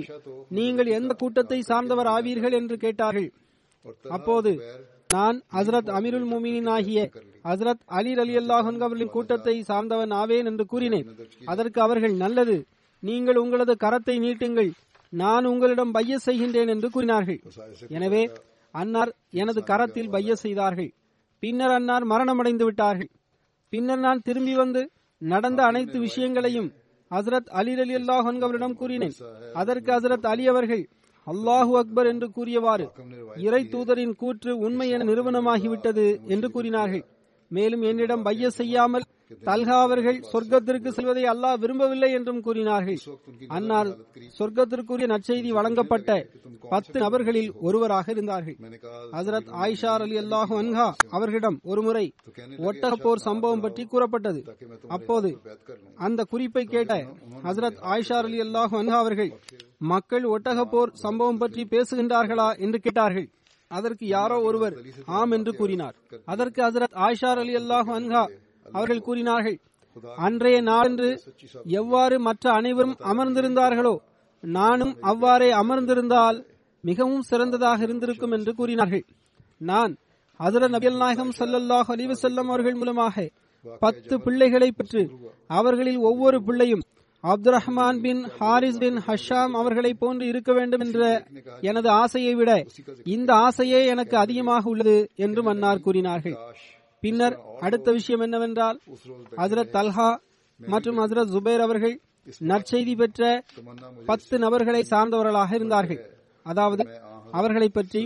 நீங்கள் 0.58 0.90
எந்த 0.98 1.12
கூட்டத்தை 1.14 1.58
சார்ந்தவர் 1.70 2.10
ஆவீர்கள்? 2.14 2.54
என்று 2.60 2.76
கேட்டார்கள். 2.84 3.28
அப்போது 4.16 4.50
நான் 5.14 5.36
ஹசரத் 5.54 5.90
அமீருல் 5.96 6.28
முமினின் 6.32 6.68
ஆகிய 6.68 6.98
ஹசரத் 7.44 7.82
அலி 7.98 8.12
அலி 8.14 8.34
அல்லாஹன் 8.36 8.78
அவர்களின் 8.84 9.14
கூட்டத்தை 9.16 9.54
சார்ந்தவன் 9.62 10.12
ஆவேன் 10.20 10.46
என்று 10.46 10.64
கூறினேன். 10.66 11.08
அதற்கு 11.44 11.80
அவர்கள் 11.80 12.14
நல்லது. 12.14 12.56
நீங்கள் 13.02 13.36
உங்களது 13.36 13.74
கரத்தை 13.84 14.16
நீட்டுங்கள். 14.24 14.70
நான் 15.12 15.44
உங்களிடம் 15.44 15.90
பைய 15.90 16.18
செய்கின்றேன் 16.26 16.68
என்று 16.68 16.90
கூறினார்கள். 16.90 17.40
எனவே 17.88 18.22
அன்னார் 18.74 19.12
எனது 19.42 19.60
கரத்தில் 19.64 20.10
பைய 20.10 20.34
செய்தார்கள். 20.34 20.90
பின்னர் 21.42 21.74
அன்னார் 21.78 22.06
மரணமடைந்து 22.06 22.64
விட்டார்கள். 22.64 23.10
பின்னர் 23.72 23.98
நான் 23.98 24.24
திரும்பி 24.28 24.54
வந்து 24.54 24.82
நடந்த 25.22 25.60
அனைத்து 25.62 25.98
விஷயங்களையும் 25.98 26.70
ஹசரத் 27.10 27.50
அலி 27.60 27.72
அலி 27.84 27.94
அல்லாஹ் 27.94 28.28
அவரிடம் 28.46 28.78
கூறினேன். 28.80 29.16
அதற்கு 29.60 29.90
ஹசரத் 29.92 30.28
அலி 30.32 30.44
அவர்கள் 30.46 30.84
அல்லாஹு 31.26 31.72
அக்பர் 31.76 32.06
என்று 32.06 32.26
கூறியவாறு 32.30 32.86
இறை 33.46 33.62
தூதரின் 33.64 34.14
கூற்று 34.14 34.52
உண்மை 34.58 34.86
என 34.88 35.04
நிறுவனமாகிவிட்டது 35.04 36.06
என்று 36.26 36.48
கூறினார்கள். 36.50 37.04
மேலும் 37.50 37.82
என்னிடம் 37.82 38.22
பைய 38.22 38.50
செய்யாமல் 38.50 39.04
தல்ஹா 39.48 39.76
அவர்கள் 39.86 40.18
சொர்க்கத்திற்கு 40.32 40.90
செல்வதை 40.96 41.24
அல்லாஹ் 41.32 41.58
விரும்பவில்லை 41.62 42.10
என்றும் 42.18 42.40
கூறினார்கள். 42.46 42.98
அன்னார் 43.56 43.90
சொர்க்கத்திற்குரிய 44.38 45.06
நற்செய்தி 45.12 45.50
வழங்கப்பட்ட 45.58 46.10
பத்து 46.72 46.96
நபர்களில் 47.04 47.50
ஒருவராக 47.66 48.06
இருந்தார்கள். 48.14 48.56
ஹசரத் 49.16 49.50
ஆயிஷார் 49.64 50.04
அலி 50.06 50.16
அல்லாஹு 50.22 50.54
அன்ஹா 50.62 50.88
அவர்களிடம் 51.16 51.58
ஒருமுறை 51.72 52.06
ஒட்டக 52.68 52.92
போர் 53.04 53.24
சம்பவம் 53.28 53.64
பற்றி 53.64 53.84
கூறப்பட்டது. 53.92 54.40
அப்போது 54.96 55.30
அந்த 56.06 56.20
குறிப்பை 56.32 56.64
கேட்ட 56.74 56.94
ஹசரத் 57.48 57.80
ஆயிஷார் 57.92 58.28
அலி 58.30 58.40
அல்லாஹு 58.46 58.74
அன்ஹா 58.82 58.98
அவர்கள் 59.04 59.30
மக்கள் 59.92 60.26
ஒட்டக 60.34 60.64
போர் 60.72 60.90
சம்பவம் 61.04 61.40
பற்றி 61.42 61.62
பேசுகின்றார்களா? 61.74 62.48
என்று 62.64 62.78
கேட்டார்கள். 62.80 63.28
அதற்கு 63.70 64.04
யாரோ 64.06 64.36
ஒருவர் 64.48 64.74
ஆம் 65.18 65.32
என்று 65.36 65.52
கூறினார். 65.58 65.94
அதற்கு 66.32 66.60
ஹசரத் 66.66 66.96
ஆயிஷார் 67.06 67.40
அலி 67.42 67.54
அல்லாஹு 67.60 67.90
அன்ஹா 67.98 68.22
அவர்கள் 68.72 69.06
கூறினார்கள் 69.08 69.58
அன்றைய 70.26 70.58
நாளன்று 70.60 71.10
எவ்வாறு 71.80 72.16
மற்ற 72.26 72.44
அனைவரும் 72.52 72.96
அமர்ந்திருந்தார்களோ 73.12 73.94
நானும் 74.44 74.94
அவ்வாறே 75.10 75.50
அமர்ந்திருந்தால் 75.62 76.38
மிகவும் 76.84 77.26
சிறந்ததாக 77.30 77.82
இருந்திருக்கும் 77.82 78.34
என்று 78.36 78.52
கூறினார்கள். 78.60 79.04
நான் 79.70 79.92
ஹசரத் 80.40 80.74
நபியல் 80.74 81.00
நாயகம் 81.02 81.34
சல்லல்லாஹ் 81.40 81.90
அலிவசல்லம் 81.94 82.48
அவர்கள் 82.52 82.74
மூலமாக 82.74 83.26
பத்து 83.82 84.14
பிள்ளைகளை 84.20 84.68
பெற்று 84.70 85.02
அவர்களில் 85.58 86.00
ஒவ்வொரு 86.08 86.38
பிள்ளையும் 86.46 86.82
Abdul 87.24 87.54
Rahman 87.54 87.98
bin 88.04 88.22
Harith 88.38 88.78
bin 88.78 88.98
Hisham 89.06 89.52
அவர்களை 89.60 89.92
போன்று 89.94 90.24
இருக்க 90.26 90.50
வேண்டும் 90.52 90.82
என்ற 90.86 91.00
எனது 91.60 91.88
ஆசையை 92.02 92.32
விட 92.34 92.50
இந்த 93.14 93.30
ஆசையே 93.46 93.80
எனக்கு 93.92 94.16
அதிகமாக 94.16 94.70
உள்ளது 94.70 94.96
என்று 95.16 95.42
மன்னார் 95.42 95.84
கூறினார்கள். 95.86 96.36
பின்னர் 97.04 97.36
அடுத்த 97.66 97.88
விஷயம் 97.98 98.20
என்னவென்றால் 98.20 98.78
ஹசரத் 99.40 99.72
தல்ஹா 99.76 100.08
மற்றும் 100.60 100.98
ஹசரத் 101.02 101.32
ஜுபேர் 101.34 101.62
அவர்கள் 101.66 101.94
நற்செய்தி 102.50 102.94
பெற்ற 103.00 103.20
பத்து 104.10 104.34
நபர்களை 104.38 104.82
சார்ந்தவர்களாக 104.90 105.50
இருந்தார்கள். 105.58 106.00
அதாவது 106.46 106.84
அவர்களை 107.38 107.68
பற்றி 107.68 108.02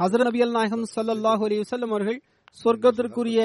ஹசரத் 0.00 0.26
நபியல் 0.28 0.54
நாயகம் 0.56 0.84
சல்லாஹூ 0.94 1.44
அலி 1.48 1.58
வசல்லம் 1.62 1.92
அவர்கள் 1.94 2.20
சொர்க்கத்திற்குரிய 2.62 3.38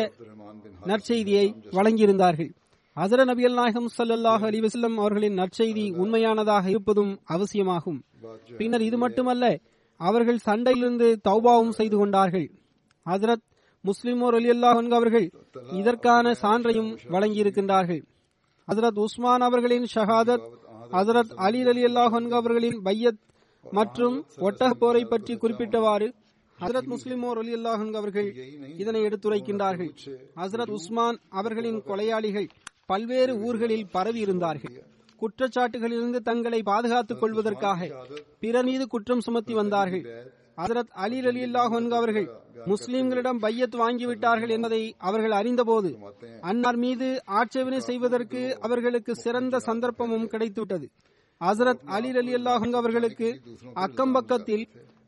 நற்செய்தியை 0.92 1.46
வழங்கியிருந்தார்கள். 1.78 2.52
ஹசர 2.98 3.22
நபியல் 3.30 3.58
நாயகம் 3.60 3.90
சல்லாஹ் 3.98 4.46
அலி 4.50 4.60
வசல்லம் 4.66 4.96
அவர்களின் 5.02 5.38
நற்செய்தி 5.42 5.86
உண்மையானதாக 6.02 6.66
இருப்பதும் 6.74 7.14
அவசியமாகும். 7.36 8.00
பின்னர் 8.60 8.86
இது 8.88 8.98
மட்டுமல்ல 9.04 9.46
அவர்கள் 10.00 10.46
சண்டையிலிருந்து 10.48 11.08
தௌபாவும் 11.28 11.76
செய்து 11.80 11.96
கொண்டார்கள். 11.98 12.48
ஹசரத் 13.06 13.46
முஸ்லிமோர் 13.84 14.36
அலியல்லா 14.40 14.72
அல்லாஹ் 14.72 14.94
அவர்கள் 14.94 15.32
இதற்கான 15.72 16.32
சான்றையும் 16.32 16.98
வழங்கியிருக்கின்றார்கள். 17.10 18.02
ஹசரத் 18.68 19.00
உஸ்மான் 19.00 19.42
அவர்களின் 19.42 19.86
ஷஹாதத் 19.96 20.46
ஹசரத் 20.92 21.34
அலி 21.36 21.62
அலி 21.62 21.84
அல்லாஹ் 21.84 22.30
அவர்களின் 22.30 22.82
பையத் 22.82 23.20
மற்றும் 23.72 24.26
ஒட்டக 24.38 24.70
போரை 24.74 25.06
பற்றி 25.06 25.36
குறிப்பிட்டவாறு 25.36 26.14
ஹசரத் 26.60 26.90
முஸ்லிமோர் 26.94 27.38
அலி 27.38 27.54
அல்லாஹ் 27.54 27.94
அவர்கள் 27.94 28.36
இதனை 28.78 29.02
எடுத்துரைக்கின்றார்கள். 29.02 29.92
ஹசரத் 30.36 30.70
உஸ்மான் 30.70 31.20
அவர்களின் 31.30 31.82
கொலையாளிகள் 31.84 32.50
பல்வேறு 32.86 33.36
ஊர்களில் 33.38 33.88
பரவி 33.92 34.20
இருந்தார்கள். 34.20 34.84
குற்றச்சாட்டுகளிலிருந்து 35.22 36.20
தங்களை 36.20 36.64
பாதுகாத்துக் 36.64 37.20
கொள்வதற்காக 37.20 37.80
பிறர் 38.40 38.64
மீது 38.64 38.88
குற்றம் 38.88 39.20
சுமத்தி 39.20 39.54
வந்தார்கள். 39.54 40.04
ஹசரத் 40.60 40.94
அலி 41.04 41.18
அலி 41.32 41.42
அல்லாஹ் 41.48 41.76
அவர்கள் 42.00 42.28
முஸ்லிம்களிடம் 42.72 43.40
பையத் 43.44 43.76
வாங்கிவிட்டார்கள் 43.82 44.52
என்பதை 44.56 44.82
அவர்கள் 45.10 45.36
அறிந்தபோது 45.40 45.90
அன்னார் 46.42 46.80
மீது 46.84 47.08
ஆட்சேபனை 47.40 47.80
செய்வதற்கு 47.80 48.42
அவர்களுக்கு 48.60 49.14
சிறந்த 49.16 49.62
சந்தர்ப்பமும் 49.68 50.30
கிடைத்துவிட்டது. 50.34 50.88
ஹசரத் 51.42 51.84
அலி 51.98 52.10
அலி 52.22 52.34
அல்லாஹ் 52.40 52.66
அவர்களுக்கு 52.82 53.28
அக்கம்பக்கத்தில் 53.86 54.66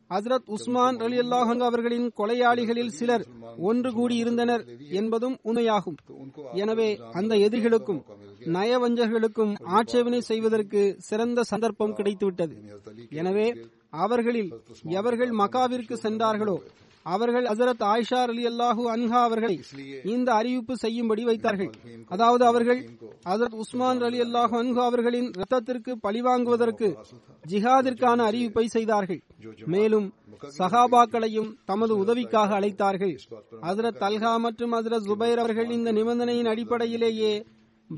ஹசரத் 0.09 0.47
உஸ்மான் 0.55 0.97
அலி 0.99 1.17
அல்லாஹ் 1.19 1.51
அவர்களின் 1.67 2.07
கொலையாளிகளில் 2.19 2.93
சிலர் 2.99 3.25
ஒன்று 3.69 3.89
கூடி 3.97 4.15
இருந்தனர் 4.15 4.63
என்பதும் 5.01 5.35
உண்மையாகும். 5.49 5.97
எனவே 6.61 6.89
அந்த 7.19 7.33
எதிரிகளுக்கும் 7.47 8.01
நயவஞ்சர்களுக்கும் 8.55 9.53
ஆட்சேபனை 9.79 10.21
செய்வதற்கு 10.31 10.81
சிறந்த 11.09 11.45
சந்தர்ப்பம் 11.51 11.95
கிடைத்துவிட்டது. 11.99 12.55
எனவே 13.21 13.47
அவர்களில் 13.93 14.51
எவர்கள் 14.99 15.31
மகாவிற்கு 15.41 15.93
சென்றார்களோ 15.93 16.55
அவர்கள் 17.05 17.45
ஹசரத் 17.45 17.83
ஆயிஷா 17.83 18.19
அலி 18.23 18.43
அல்லாஹூ 18.47 18.83
அன்ஹா 18.95 19.19
அவர்களை 19.27 19.55
இந்த 20.03 20.33
அறிவிப்பு 20.33 20.73
செய்யும்படி 20.77 21.23
வைத்தார்கள். 21.23 21.71
அதாவது 22.07 22.43
அவர்கள் 22.45 22.81
ஹசரத் 23.25 23.55
உஸ்மான் 23.63 24.01
அலி 24.01 24.19
அல்லாஹூ 24.21 24.55
அன்ஹா 24.61 24.83
அவர்களின் 24.89 25.29
ரத்தத்திற்கு 25.41 25.91
பழிவாங்குவதற்கு 26.05 26.89
ஜிஹாதிற்கான 27.51 28.19
அறிவிப்பை 28.29 28.65
செய்தார்கள். 28.65 29.21
மேலும் 29.65 30.07
சஹாபாக்களையும் 30.59 31.49
தமது 31.65 31.97
உதவிக்காக 31.97 32.59
அழைத்தார்கள். 32.59 33.15
ஹசரத் 33.67 34.03
அல்ஹா 34.09 34.33
மற்றும் 34.39 34.73
ஹசரத் 34.73 35.07
ஜுபைர் 35.09 35.41
அவர்கள் 35.45 35.71
இந்த 35.71 35.91
நிபந்தனையின் 35.91 36.51
அடிப்படையிலேயே 36.53 37.33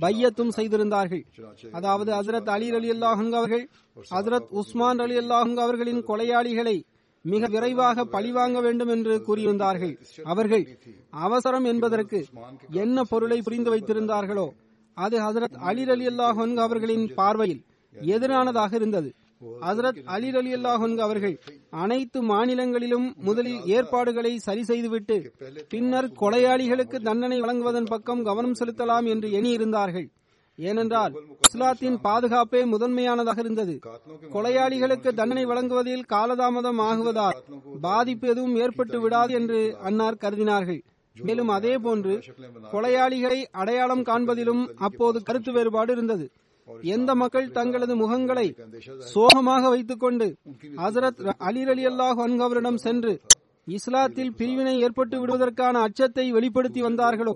பையத்தும் 0.01 0.51
செய்திருந்தார்கள். 0.51 1.23
அதாவது 1.71 2.11
ஹசரத் 2.11 2.49
அலி 2.49 2.69
அலி 2.69 2.89
அல்லாஹுங்க 2.91 3.35
அவர்கள் 3.35 3.69
ஹசரத் 4.11 4.49
உஸ்மான் 4.49 4.99
அலி 4.99 5.17
அல்லாஹுங்க 5.17 5.59
அவர்களின் 5.59 6.01
கொலையாளிகளை 6.03 6.83
மிக 7.21 7.47
விரைவாக 7.47 8.05
பழிவாங்க 8.05 8.61
வேண்டும் 8.61 8.87
என்று 8.87 9.13
கூறியிருந்தார்கள். 9.27 9.93
அவர்கள் 10.23 10.63
அவசரம் 11.09 11.63
என்பதற்கு 11.63 12.25
என்ன 12.69 13.03
பொருளை 13.03 13.41
புரிந்து 13.41 13.71
வைத்திருந்தார்களோ 13.73 14.47
அது 14.93 15.17
ஹசரத் 15.17 15.57
அலி 15.57 15.83
அலி 15.89 16.07
அல்லாஹன் 16.07 16.55
அவர்களின் 16.57 17.13
பார்வையில் 17.13 17.63
எதிரானதாக 17.95 18.73
இருந்தது. 18.73 19.11
ஹசரத் 19.65 19.99
அலி 20.15 20.29
அலி 20.39 20.51
அல்லாஹன் 20.57 20.95
அவர்கள் 21.05 21.35
அனைத்து 21.83 22.19
மாநிலங்களிலும் 22.31 23.07
முதலில் 23.27 23.61
ஏற்பாடுகளை 23.75 24.33
சரி 24.47 24.63
செய்துவிட்டு 24.71 25.17
பின்னர் 25.73 26.09
கொலையாளிகளுக்கு 26.21 26.99
தண்டனை 27.07 27.39
வழங்குவதன் 27.45 27.91
பக்கம் 27.93 28.25
கவனம் 28.29 28.57
செலுத்தலாம் 28.59 29.07
என்று 29.13 29.29
எண்ணியிருந்தார்கள். 29.39 30.07
ஏனென்றால் 30.59 31.13
இஸ்லாத்தின் 31.47 31.95
பாதுகாப்பே 32.03 32.59
முதன்மையானதாக 32.73 33.39
இருந்தது. 33.43 33.75
கொலையாளிகளுக்கு 34.35 35.09
தண்டனை 35.19 35.45
வழங்குவதில் 35.51 36.03
காலதாமதம் 36.13 36.81
ஆகுவதால் 36.89 37.39
பாதிப்பு 37.87 38.27
எதுவும் 38.33 38.57
ஏற்பட்டு 38.63 38.99
விடாது 39.03 39.33
என்று 39.39 39.61
அன்னார் 39.89 40.21
கருதினார்கள். 40.23 40.81
மேலும் 41.15 41.51
அதே 41.55 41.73
போன்று 41.77 42.13
கொலையாளிகளை 42.73 43.39
அடையாளம் 43.61 44.05
காண்பதிலும் 44.09 44.63
அப்போது 44.87 45.17
கருத்து 45.27 45.51
வேறுபாடு 45.57 45.91
இருந்தது. 45.95 46.25
எந்த 46.95 47.15
மக்கள் 47.15 47.47
தங்களது 47.51 47.95
முகங்களை 47.95 48.45
சோகமாக 49.13 49.69
வைத்துக்கொண்டு 49.69 50.27
ஹசரத் 50.77 51.21
அலி 51.49 51.63
அலி 51.73 51.85
அல்லாஹ் 51.91 52.21
அவரிடம் 52.47 52.79
சென்று 52.85 53.13
இஸ்லாத்தில் 53.67 54.35
பிரிவினை 54.39 54.75
ஏற்பட்டு 54.79 55.15
விடுவதற்கான 55.19 55.81
அச்சத்தை 55.87 56.25
வெளிப்படுத்தி 56.31 56.81
வந்தார்களோ 56.81 57.33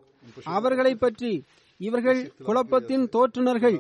அவர்களை 0.57 0.93
பற்றி 0.95 1.31
இவர்கள் 1.79 2.21
குழப்பத்தின் 2.47 3.05
தோற்றுநர்கள் 3.15 3.77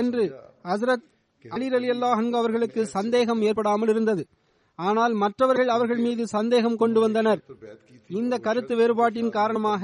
என்று 0.00 0.24
ஹசரத் 0.72 1.06
அலி 1.44 1.68
அலி 1.78 1.88
அல்லாஹ் 1.90 2.22
அவர்களுக்கு 2.40 2.82
சந்தேகம் 2.96 3.42
ஏற்படாமல் 3.42 3.88
இருந்தது. 3.88 4.22
ஆனால் 4.78 5.14
மற்றவர்கள் 5.22 5.70
அவர்கள் 5.74 6.02
மீது 6.06 6.24
சந்தேகம் 6.26 6.76
கொண்டு 6.76 7.00
வந்தனர். 7.00 7.40
இந்த 8.10 8.34
கருத்து 8.38 8.74
வேறுபாட்டின் 8.80 9.30
காரணமாக 9.30 9.82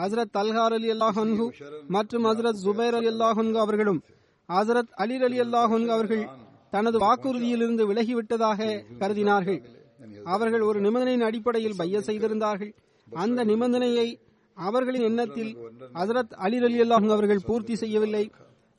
ஹசரத் 0.00 0.38
அல்ஹார் 0.42 0.74
அலி 0.78 0.88
அல்லாஹன்ஹு 0.94 1.46
மற்றும் 1.96 2.26
ஹசரத் 2.30 2.62
ஜுபைர் 2.64 2.96
அலி 3.00 3.08
அல்லாஹன்ஹு 3.14 3.58
அவர்களும் 3.64 4.00
ஹசரத் 4.48 4.92
அலி 5.02 5.16
அலி 5.26 5.38
அல்லாஹன் 5.40 5.86
அவர்கள் 5.88 6.24
தனது 6.70 6.96
வாக்குறுதியிலிருந்து 6.98 7.82
விலகிவிட்டதாக 7.90 8.60
கருதினார்கள். 9.00 9.60
அவர்கள் 10.24 10.60
ஒரு 10.60 10.78
நிபந்தனையின் 10.80 11.26
அடிப்படையில் 11.28 11.76
பைய 11.76 12.00
செய்திருந்தார்கள். 12.00 12.72
அந்த 13.08 13.44
நிபந்தனையை 13.44 14.08
அவர்களின் 14.56 15.06
எண்ணத்தில் 15.10 15.52
ஹசரத் 15.94 16.34
அலி 16.46 16.58
அலி 16.68 16.78
அல்லாஹ் 16.80 17.08
அவர்கள் 17.16 17.46
பூர்த்தி 17.46 17.74
செய்யவில்லை. 17.74 18.24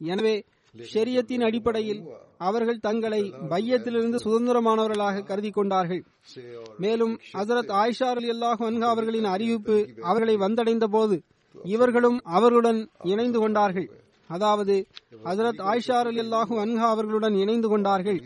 எனவே 0.01 0.35
ஷெரியத்தின் 0.75 1.43
அடிப்படையில் 1.47 2.01
அவர்கள் 2.37 2.79
தங்களை 2.79 3.21
பையத்திலிருந்து 3.49 4.17
சுதந்திரமானவர்களாக 4.25 5.23
கருதி 5.23 5.49
கொண்டார்கள் 5.49 6.01
மேலும் 6.77 7.13
ஹசரத் 7.33 7.71
ஆயிஷா 7.81 8.07
அலி 8.15 8.29
அல்லாஹ் 8.35 8.63
அன்ஹா 8.69 8.89
அவர்களின் 8.95 9.29
அறிவிப்பு 9.35 9.77
அவர்களை 10.01 10.35
வந்தடைந்த 10.37 10.87
போது 10.95 11.17
இவர்களும் 11.73 12.17
அவருடன் 12.37 12.79
இணைந்து 13.03 13.39
கொண்டார்கள். 13.39 13.87
அதாவது 14.29 14.75
ஹசரத் 15.27 15.61
ஆயிஷார் 15.71 16.07
அலி 16.11 16.21
அல்லாஹூ 16.25 16.55
அன்ஹா 16.63 16.87
அவர்களுடன் 16.95 17.35
இணைந்து 17.43 17.67
கொண்டார்கள். 17.73 18.19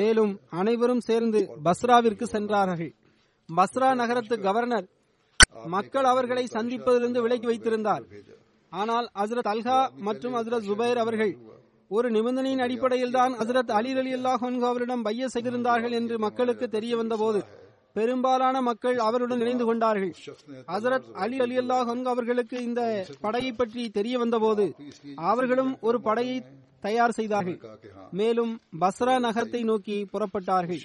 மேலும் 0.00 0.32
அனைவரும் 0.60 1.02
சேர்ந்து 1.08 1.40
பஸ்ராவிற்கு 1.66 2.26
சென்றார்கள். 2.34 2.92
பஸ்ரா 3.48 3.90
நகரத்து 4.00 4.36
கவர்னர் 4.46 4.86
மக்கள் 5.74 6.06
அவர்களை 6.12 6.44
சந்திப்பதிலிருந்து 6.56 7.20
விலக்கி 7.24 7.46
வைத்திருந்தார். 7.50 8.04
ஆனால் 8.72 9.06
ஹசரத் 9.20 9.50
அல்ஹா 9.52 9.78
மற்றும் 10.08 10.34
ஹசரத் 10.38 10.66
ஜுபைர் 10.70 11.02
அவர்கள் 11.04 11.32
ஒரு 11.90 12.08
நிபந்தனையின் 12.16 12.62
அடிப்படையில் 12.64 13.14
தான் 13.16 13.32
ஹசரத் 13.40 13.70
அலி 13.78 13.90
அலி 14.02 14.12
அல்லாஹ் 14.18 14.44
அவரிடம் 14.70 15.04
பைய 15.06 15.28
செய்திருந்தார்கள் 15.34 15.94
என்று 16.00 16.16
மக்களுக்கு 16.24 16.66
தெரிய 16.76 16.92
வந்தபோது 17.00 17.40
பெரும்பாலான 17.96 18.56
மக்கள் 18.68 18.98
அவருடன் 19.06 19.42
இணைந்து 19.44 19.64
கொண்டார்கள். 19.68 20.12
ஹசரத் 20.72 21.08
அலி 21.24 21.38
அலி 21.46 21.56
அல்லாஹ் 21.62 21.90
அவர்களுக்கு 22.12 22.56
இந்த 22.68 22.80
படையை 23.24 23.52
பற்றி 23.60 23.82
தெரிய 23.98 24.14
வந்தபோது 24.22 24.66
அவர்களும் 25.30 25.72
ஒரு 25.88 26.00
படையை 26.08 26.36
தயார் 26.86 27.14
செய்தார்கள். 27.18 27.58
மேலும் 28.18 28.52
பஸ்ரா 28.82 29.14
நகரத்தை 29.26 29.62
நோக்கி 29.70 29.96
புறப்பட்டார்கள். 30.12 30.80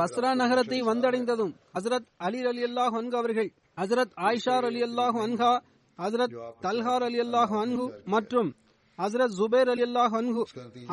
பஸ்ரா 0.00 0.30
நகரத்தை 0.42 0.78
வந்தடைந்ததும் 0.90 1.52
ஹசரத் 1.76 2.08
அலி 2.28 2.40
அலி 2.52 2.62
அல்லாஹ் 2.68 2.96
அவர்கள் 3.20 3.50
ஹசரத் 3.80 4.14
ஆயிஷார் 4.28 4.66
அலி 4.70 4.82
அல்லாஹ் 4.88 5.18
அன்ஹா 5.26 5.52
ஹசரத் 5.98 6.34
தல்ஹார் 6.66 7.04
அலி 7.08 7.18
அல்லாஹ் 7.26 7.52
அன்ஹு 7.62 7.86
மற்றும் 8.14 8.50
ஹசரத் 8.98 9.34
ஜுபேர் 9.38 9.70
அலி 9.74 9.84
அல்லாஹ் 9.88 10.14
அன்ஹு 10.20 10.42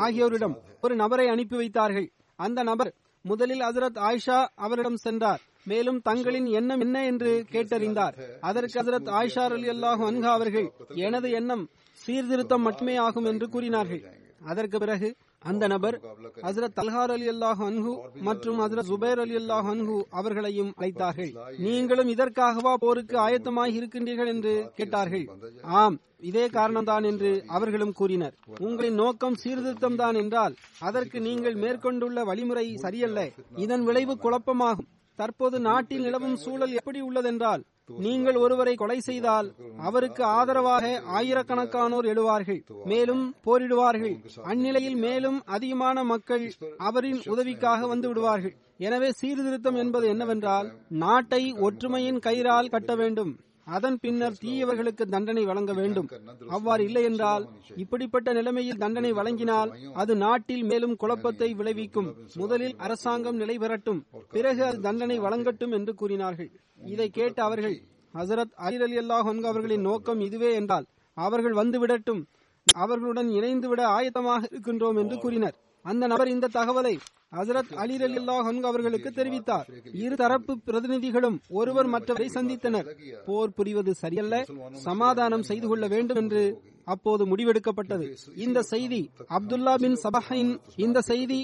ஆகியோரிடம் 0.05 0.55
ஒரு 0.85 0.93
நபரை 1.03 1.27
அனுப்பி 1.33 1.55
வைத்தார்கள். 1.61 2.07
அந்த 2.39 2.59
நபர் 2.69 2.91
முதலில் 3.21 3.59
ஹசரத் 3.59 3.99
ஆயிஷா 3.99 4.47
அவரிடம் 4.55 4.97
சென்றார். 4.97 5.41
மேலும் 5.63 6.01
தங்களின் 6.01 6.45
எண்ணம் 6.45 6.79
என்ன 6.79 7.05
என்று 7.05 7.45
கேட்டறிந்தார். 7.51 8.13
அதற்கு 8.39 8.81
ஹசரத் 8.81 9.09
ஆயிஷா 9.19 9.39
அலி 9.39 9.69
அல்லாஹு 9.69 10.03
அன்ஹா 10.11 10.31
அவர்கள் 10.31 10.71
எனது 10.95 11.31
எண்ணம் 11.31 11.69
சீர்திருத்தம் 11.93 12.61
மட்டுமே 12.61 12.95
ஆகும் 12.95 13.25
என்று 13.25 13.49
கூறினார்கள். 13.49 14.03
அதற்கு 14.45 14.79
பிறகு 14.79 15.15
அந்த 15.45 15.67
நபர் 15.67 15.95
ஹசரத் 16.41 16.75
தல்ஹார் 16.75 17.11
அலி 17.11 17.27
அல்லாஹ் 17.29 17.61
அன்ஹு 17.67 17.91
மற்றும் 18.21 18.57
ஹசரத் 18.59 18.89
ஜுபேர் 18.89 19.19
அலி 19.19 19.35
அல்லாஹ் 19.35 19.67
அன்ஹு 19.73 19.97
அவர்களையும் 20.09 20.71
அழைத்தார்கள். 20.77 21.31
நீங்களும் 21.57 22.07
இதற்காகவா 22.07 22.73
போருக்கு 22.73 23.17
ஆயத்தமாக 23.17 23.69
இருக்கின்றீர்கள்? 23.69 24.27
என்று 24.27 24.53
கேட்டார்கள். 24.75 25.25
ஆம் 25.61 25.99
இதே 26.19 26.45
காரணம்தான் 26.47 27.05
என்று 27.05 27.43
அவர்களும் 27.47 27.93
கூறினர். 27.93 28.35
உங்களின் 28.59 28.93
நோக்கம் 28.93 29.35
சீர்திருத்தம் 29.35 29.95
தான் 29.95 30.15
என்றால் 30.15 30.55
அதற்கு 30.79 31.19
நீங்கள் 31.21 31.55
மேற்கொண்டுள்ள 31.55 32.23
வழிமுறை 32.23 32.77
சரியல்ல. 32.77 33.19
இதன் 33.55 33.83
விளைவு 33.83 34.15
குழப்பமாகும். 34.15 34.89
தற்போது 35.19 35.59
நாட்டில் 35.59 36.01
நிலவும் 36.01 36.35
சூழல் 36.35 36.71
எப்படி 36.71 36.99
உள்ளதென்றால் 37.01 37.63
நீங்கள் 38.05 38.37
ஒருவரை 38.43 38.73
கொலை 38.75 38.99
செய்தால் 38.99 39.47
அவருக்கு 39.87 40.23
ஆதரவாக 40.37 40.85
ஆயிரக்கணக்கானோர் 41.17 42.09
எழுவார்கள். 42.13 42.61
மேலும் 42.91 43.23
போரிடுவார்கள். 43.47 44.15
அந்நிலையில் 44.51 44.97
மேலும் 45.05 45.39
அதிகமான 45.57 46.03
மக்கள் 46.13 46.45
அவரின் 46.89 47.21
உதவிக்காக 47.35 47.87
வந்து 47.87 48.07
விடுவார்கள் 48.07 48.55
எனவே 48.87 49.11
சீர்திருத்தம் 49.19 49.77
என்பது 49.83 50.07
என்னவென்றால் 50.07 50.67
நாட்டை 51.03 51.43
ஒற்றுமையின் 51.67 52.23
கயிறால் 52.25 52.73
கட்ட 52.75 52.93
வேண்டும். 52.95 53.31
அதன் 53.77 53.97
பின்னர் 54.03 54.37
தீயவர்களுக்கு 54.43 55.03
தண்டனை 55.13 55.41
வழங்க 55.49 55.71
வேண்டும். 55.79 56.07
அவ்வாறு 56.55 56.81
இல்லை 56.87 57.03
என்றால் 57.09 57.43
இப்படிப்பட்ட 57.83 58.29
நிலைமையில் 58.37 58.79
தண்டனை 58.83 59.11
வழங்கினால் 59.17 59.71
அது 60.01 60.13
நாட்டில் 60.23 60.63
மேலும் 60.63 60.95
குழப்பத்தை 61.01 61.49
விளைவிக்கும். 61.59 62.09
முதலில் 62.41 62.75
அரசாங்கம் 62.85 63.37
நிலை 63.41 63.57
பெறட்டும் 63.57 63.99
பிறகு 64.35 64.63
அது 64.69 64.79
தண்டனை 64.87 65.17
வழங்கட்டும் 65.19 65.75
என்று 65.79 65.93
கூறினார்கள். 65.95 66.49
இதை 66.85 67.09
கேட்ட 67.09 67.43
அவர்கள் 67.43 67.75
ஹசரத் 68.13 68.53
அலி 68.55 68.77
அலி 68.77 68.97
அல்லாஹ் 68.97 69.45
அவர்களின் 69.45 69.81
நோக்கம் 69.81 70.19
இதுவே 70.19 70.53
என்றால் 70.53 70.85
அவர்கள் 71.13 71.53
வந்து 71.53 71.79
விடட்டும் 71.79 72.27
அவர்களுடன் 72.75 73.29
இணைந்து 73.29 73.67
விட 73.67 73.87
ஆயத்தமாக 73.87 74.41
இருக்கின்றோம் 74.51 74.97
என்று 74.97 75.17
கூறினர். 75.17 75.55
அந்த 75.81 76.07
நபர் 76.07 76.27
இந்த 76.27 76.47
தகவலை 76.53 76.97
ஹசரத் 77.35 77.73
அலி 77.73 78.03
அலி 78.03 78.17
அல்லாஹ் 78.17 78.63
அவர்களுக்கு 78.63 79.09
தெரிவித்தார். 79.09 79.67
இரு 79.93 80.15
தரப்பு 80.15 80.57
பிரதிநிதிகளும் 80.65 81.39
ஒருவர் 81.49 81.89
மற்றவரை 81.89 82.27
சந்தித்தனர். 82.33 82.87
போர் 83.25 83.53
புரிவது 83.53 83.93
சரியல்ல 83.93 84.45
சமாதானம் 84.71 85.43
செய்து 85.43 85.67
கொள்ள 85.67 85.87
வேண்டும் 85.87 86.17
என்று 86.17 86.61
அப்போது 86.93 87.23
முடிவெடுக்கப்பட்டது. 87.31 88.05
இந்த 88.45 88.59
செய்தி 88.71 89.01
அப்துல்லா 89.37 89.73
பின் 89.83 89.97
சபஹின் 90.03 90.51
இந்த 90.85 91.01
செய்தி 91.09 91.39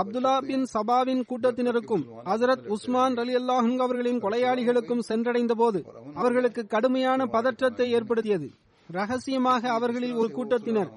அப்துல்லா 0.00 0.34
பின் 0.48 0.64
சபாவின் 0.74 1.22
கூட்டத்தினருக்கும் 1.30 2.04
ஹசரத் 2.30 2.66
உஸ்மான் 2.76 3.18
அலி 3.22 3.34
அல்லாஹ் 3.40 3.68
அவர்களின் 3.86 4.22
கொலையாளிகளுக்கும் 4.24 5.06
சென்றடைந்த 5.10 5.54
போது 5.62 5.80
அவர்களுக்கு 6.20 6.64
கடுமையான 6.74 7.20
பதற்றத்தை 7.36 7.86
ஏற்படுத்தியது. 7.98 8.48
ரகசியமாக 8.88 9.62
அவர்களில் 9.78 10.18
ஒரு 10.20 10.30
கூட்டத்தினர் 10.36 10.90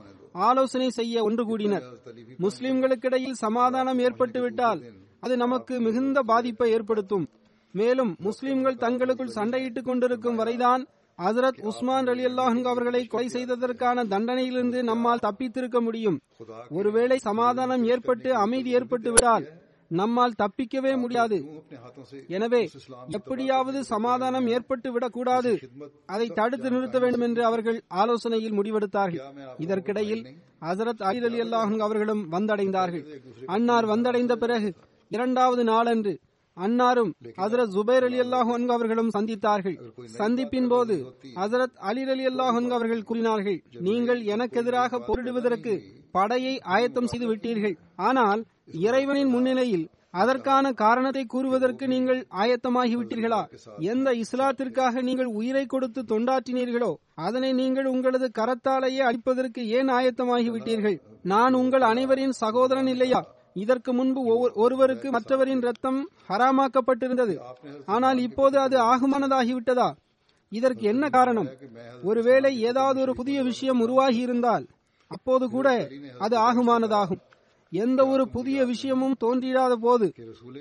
ஆலோசனை 0.47 0.89
செய்ய 0.97 1.23
ஒன்று 1.27 1.43
கூடினர். 1.49 1.85
முஸ்லிம்களுக்கிடையில் 2.45 3.41
சமாதானம் 3.45 3.99
ஏற்பட்டுவிட்டால் 3.99 4.79
அது 5.23 5.33
நமக்கு 5.43 5.73
மிகுந்த 5.87 6.19
பாதிப்பை 6.31 6.67
ஏற்படுத்தும். 6.75 7.25
மேலும் 7.75 8.11
முஸ்லிம்கள் 8.27 8.81
தங்களுக்குள் 8.83 9.35
சண்டையிட்டுக் 9.35 9.87
கொண்டிருக்கும் 9.87 10.39
வரைதான் 10.41 10.81
ஹசரத் 11.19 11.59
உஸ்மான் 11.69 12.07
அலி 12.11 12.23
அல்லாஹன் 12.27 12.67
அவர்களை 12.71 13.01
கொலை 13.05 13.27
செய்ததற்கான 13.33 14.05
தண்டனையிலிருந்து 14.13 14.79
நம்மால் 14.91 15.25
தப்பித்திருக்க 15.25 15.79
முடியும். 15.87 16.17
ஒருவேளை 16.79 17.17
சமாதானம் 17.27 17.83
ஏற்பட்டு 17.93 18.29
அமைதி 18.45 18.71
ஏற்பட்டு 18.77 19.11
விடால் 19.11 19.45
நம்மால் 19.91 20.37
தப்பிக்கவே 20.41 20.93
முடியாது. 21.01 21.37
எனவே 22.27 22.61
எப்படியாவது 23.17 23.79
சமாதானம் 23.91 24.47
ஏற்பட்டு 24.55 24.89
விடக்கூடாது. 24.91 25.51
அதை 26.13 26.27
தடுத்து 26.39 26.67
நிறுத்த 26.75 26.99
வேண்டும் 27.03 27.25
என்று 27.27 27.43
அவர்கள் 27.49 27.79
ஆலோசனையில் 28.01 28.57
முடிவெடுத்தார்கள். 28.59 29.23
இதற்கிடையில் 29.65 30.23
ஹசரத் 30.67 31.03
அலி 31.09 31.23
அலி 31.29 31.41
அல்லாஹன் 31.45 31.85
அவர்களும் 31.87 32.23
வந்தடைந்தார்கள். 32.35 33.05
அன்னார் 33.55 33.87
வந்தடைந்த 33.93 34.35
பிறகு 34.43 34.71
இரண்டாவது 35.11 35.63
நாளன்று 35.63 36.13
அன்னாரும் 36.57 37.11
ஹசரத் 37.39 37.73
ஜுபைர் 37.75 38.05
அலி 38.07 38.17
அல்லாஹ் 38.23 38.49
அவர்களும் 38.75 39.13
சந்தித்தார்கள். 39.15 39.77
சந்திப்பின் 40.19 40.69
போது 40.73 40.95
ஹசரத் 41.39 41.79
அலி 41.89 42.03
அலி 42.15 42.25
அல்லாஹ் 42.31 42.59
அவர்கள் 42.77 43.07
கூறினார்கள் 43.09 43.57
நீங்கள் 43.87 44.21
எனக்கு 44.35 44.59
எதிராக 44.63 44.99
போரிடுவதற்கு 45.07 45.73
படையை 46.17 46.53
ஆயத்தம் 46.75 47.09
செய்து 47.11 47.27
விட்டீர்கள். 47.31 47.75
ஆனால் 48.09 48.41
இறைவனின் 48.87 49.33
முன்னிலையில் 49.35 49.85
அதற்கான 50.21 50.65
காரணத்தை 50.81 51.21
கூறுவதற்கு 51.33 51.85
நீங்கள் 51.93 52.19
ஆயத்தமாகி 52.41 52.95
விட்டீர்களா? 52.97 53.39
எந்த 53.91 54.09
இஸ்லாத்திற்காக 54.23 55.01
நீங்கள் 55.07 55.31
உயிரை 55.39 55.63
கொடுத்து 55.73 56.01
தொண்டாற்றினீர்களோ 56.11 56.91
அதனை 57.27 57.49
நீங்கள் 57.61 57.87
உங்களது 57.93 58.27
கரத்தாலேயே 58.39 59.01
அளிப்பதற்கு 59.09 59.63
ஏன் 59.77 59.89
ஆயத்தமாகி 59.99 60.51
விட்டீர்கள்? 60.55 60.97
நான் 61.33 61.55
உங்கள் 61.61 61.85
அனைவரின் 61.91 62.35
சகோதரன் 62.43 62.91
இல்லையா? 62.93 63.21
இதற்கு 63.53 63.93
முன்பு 63.93 64.21
ஒவ்வொரு- 64.25 64.53
ஒருவருக்கு 64.53 65.11
மற்றவரின் 65.11 65.61
ரத்தம் 65.61 66.09
ஹராமாக்கப்பட்டிருந்தது. 66.29 67.39
ஆனால் 67.85 68.17
இப்போது 68.17 68.59
அது 68.59 68.77
ஆகுமானதாகிவிட்டதா? 68.77 69.91
இதற்கு 70.49 70.81
என்ன 70.81 71.09
காரணம்? 71.09 71.47
ஒருவேளை 72.03 72.61
ஏதாவது 72.61 73.01
ஒரு 73.01 73.15
புதிய 73.15 73.43
விஷயம் 73.43 73.79
உருவாகி 73.79 74.17
இருந்தால் 74.17 74.67
அப்போது 75.07 75.49
கூட 75.49 75.89
அது 76.19 76.37
ஆகுமானதாகும். 76.37 77.21
எந்த 77.69 78.07
ஒரு 78.07 78.29
புதிய 78.29 78.65
விஷயமும் 78.65 79.15
தோன்றிடாத 79.23 79.73
போது 79.73 80.13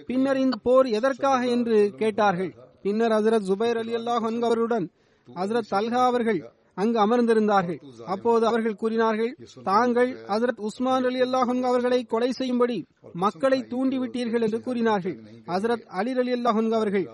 பின்னர் 0.07 0.37
இந்த 0.37 0.57
போர் 0.63 0.87
எதற்காக 0.87 1.47
என்று 1.47 1.93
கேட்டார்கள். 1.97 2.55
பின்னர் 2.83 3.11
ஹசரத் 3.11 3.45
ஜுபைர் 3.47 3.79
அலி 3.79 3.95
அல்லாஹ் 3.95 4.41
அவருடன் 4.41 4.91
ஹசரத் 5.35 5.71
அல்ஹா 5.71 6.05
அவர்கள் 6.05 6.53
அங்கு 6.77 6.99
அமர்ந்திருந்தார்கள். 7.05 7.79
அப்போது 8.07 8.45
அவர்கள் 8.47 8.81
கூறினார்கள் 8.83 9.33
தாங்கள் 9.63 10.11
ஹசரத் 10.29 10.61
உஸ்மான் 10.69 11.05
அலி 11.05 11.21
அல்லாஹ் 11.21 11.65
அவர்களை 11.71 12.05
கொலை 12.05 12.31
செய்யும்படி 12.33 12.79
மக்களை 13.25 13.59
தூண்டிவிட்டீர்கள் 13.73 14.45
என்று 14.47 14.61
கூறினார்கள். 14.61 15.17
ஹசரத் 15.47 15.85
அலி 16.01 16.13
அலி 16.23 16.33
அல்லாஹ் 16.39 16.61
அவர்கள் 16.81 17.07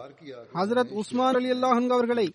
ஹசரத் 0.54 0.92
உஸ்மான் 1.02 1.34
அலி 1.34 1.50
அல்லாஹ் 1.50 1.90
அவர்களை 1.96 2.26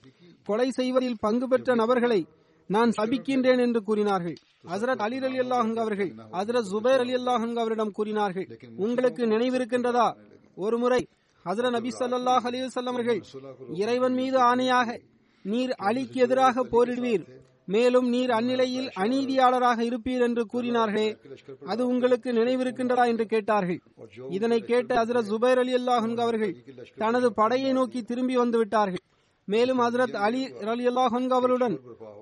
கொலை 0.47 0.69
செய்வதில் 0.71 1.21
பங்கு 1.21 1.47
பெற்ற 1.47 1.75
நபர்களை 1.75 2.21
நான் 2.69 2.91
சபிக்கின்றேன் 2.97 3.61
என்று 3.65 3.81
கூறினார்கள். 3.83 4.37
ஹசரத் 4.71 5.01
அலி 5.05 5.17
அலி 5.29 5.39
அல்லாஹ் 5.39 5.71
அவர்கள் 5.77 6.11
ஹசரத் 6.37 6.69
ஜுபைர் 6.71 7.01
அலி 7.05 7.13
அல்லாஹ் 7.13 7.45
அவரிடம் 7.63 7.91
கூறினார்கள் 7.91 8.47
உங்களுக்கு 8.77 9.23
நினைவிருக்கின்றதா? 9.25 10.07
ஒருமுறை 10.55 11.01
ஹசரத் 11.45 11.75
நபி 11.77 11.89
அலைஹி 11.99 12.61
வஸல்லம் 12.67 12.93
அவர்கள் 12.93 13.21
இறைவன் 13.83 14.13
மீது 14.13 14.37
ஆணையாக 14.49 14.89
நீர் 15.45 15.73
அலிக்கு 15.89 16.19
எதிராக 16.25 16.63
போரிடுவீர். 16.73 17.23
மேலும் 17.73 18.07
நீர் 18.13 18.31
அந்நிலையில் 18.37 18.87
அநீதியாளராக 19.03 19.79
இருப்பீர் 19.89 20.23
என்று 20.27 20.43
கூறினார்களே 20.53 21.09
அது 21.71 21.81
உங்களுக்கு 21.87 22.29
நினைவிருக்கின்றதா 22.33 23.05
என்று 23.11 23.25
கேட்டார்கள். 23.25 23.79
இதனை 24.37 24.59
கேட்ட 24.71 24.91
ஹசரத் 25.01 25.29
ஜுபைர் 25.31 25.61
அலி 25.63 25.73
அல்லாஹன் 25.79 26.17
அவர்கள் 26.25 26.53
தனது 27.03 27.29
படையை 27.33 27.71
நோக்கி 27.79 28.01
திரும்பி 28.03 28.37
வந்து 28.37 28.57
விட்டார்கள் 28.57 29.03
மேலும் 29.47 29.79
ஹசரத் 29.83 30.17
அலி 30.25 30.41
ரலி 30.67 30.85
அல்லாஹன்க 30.91 31.33
அவருடன் 31.39 31.75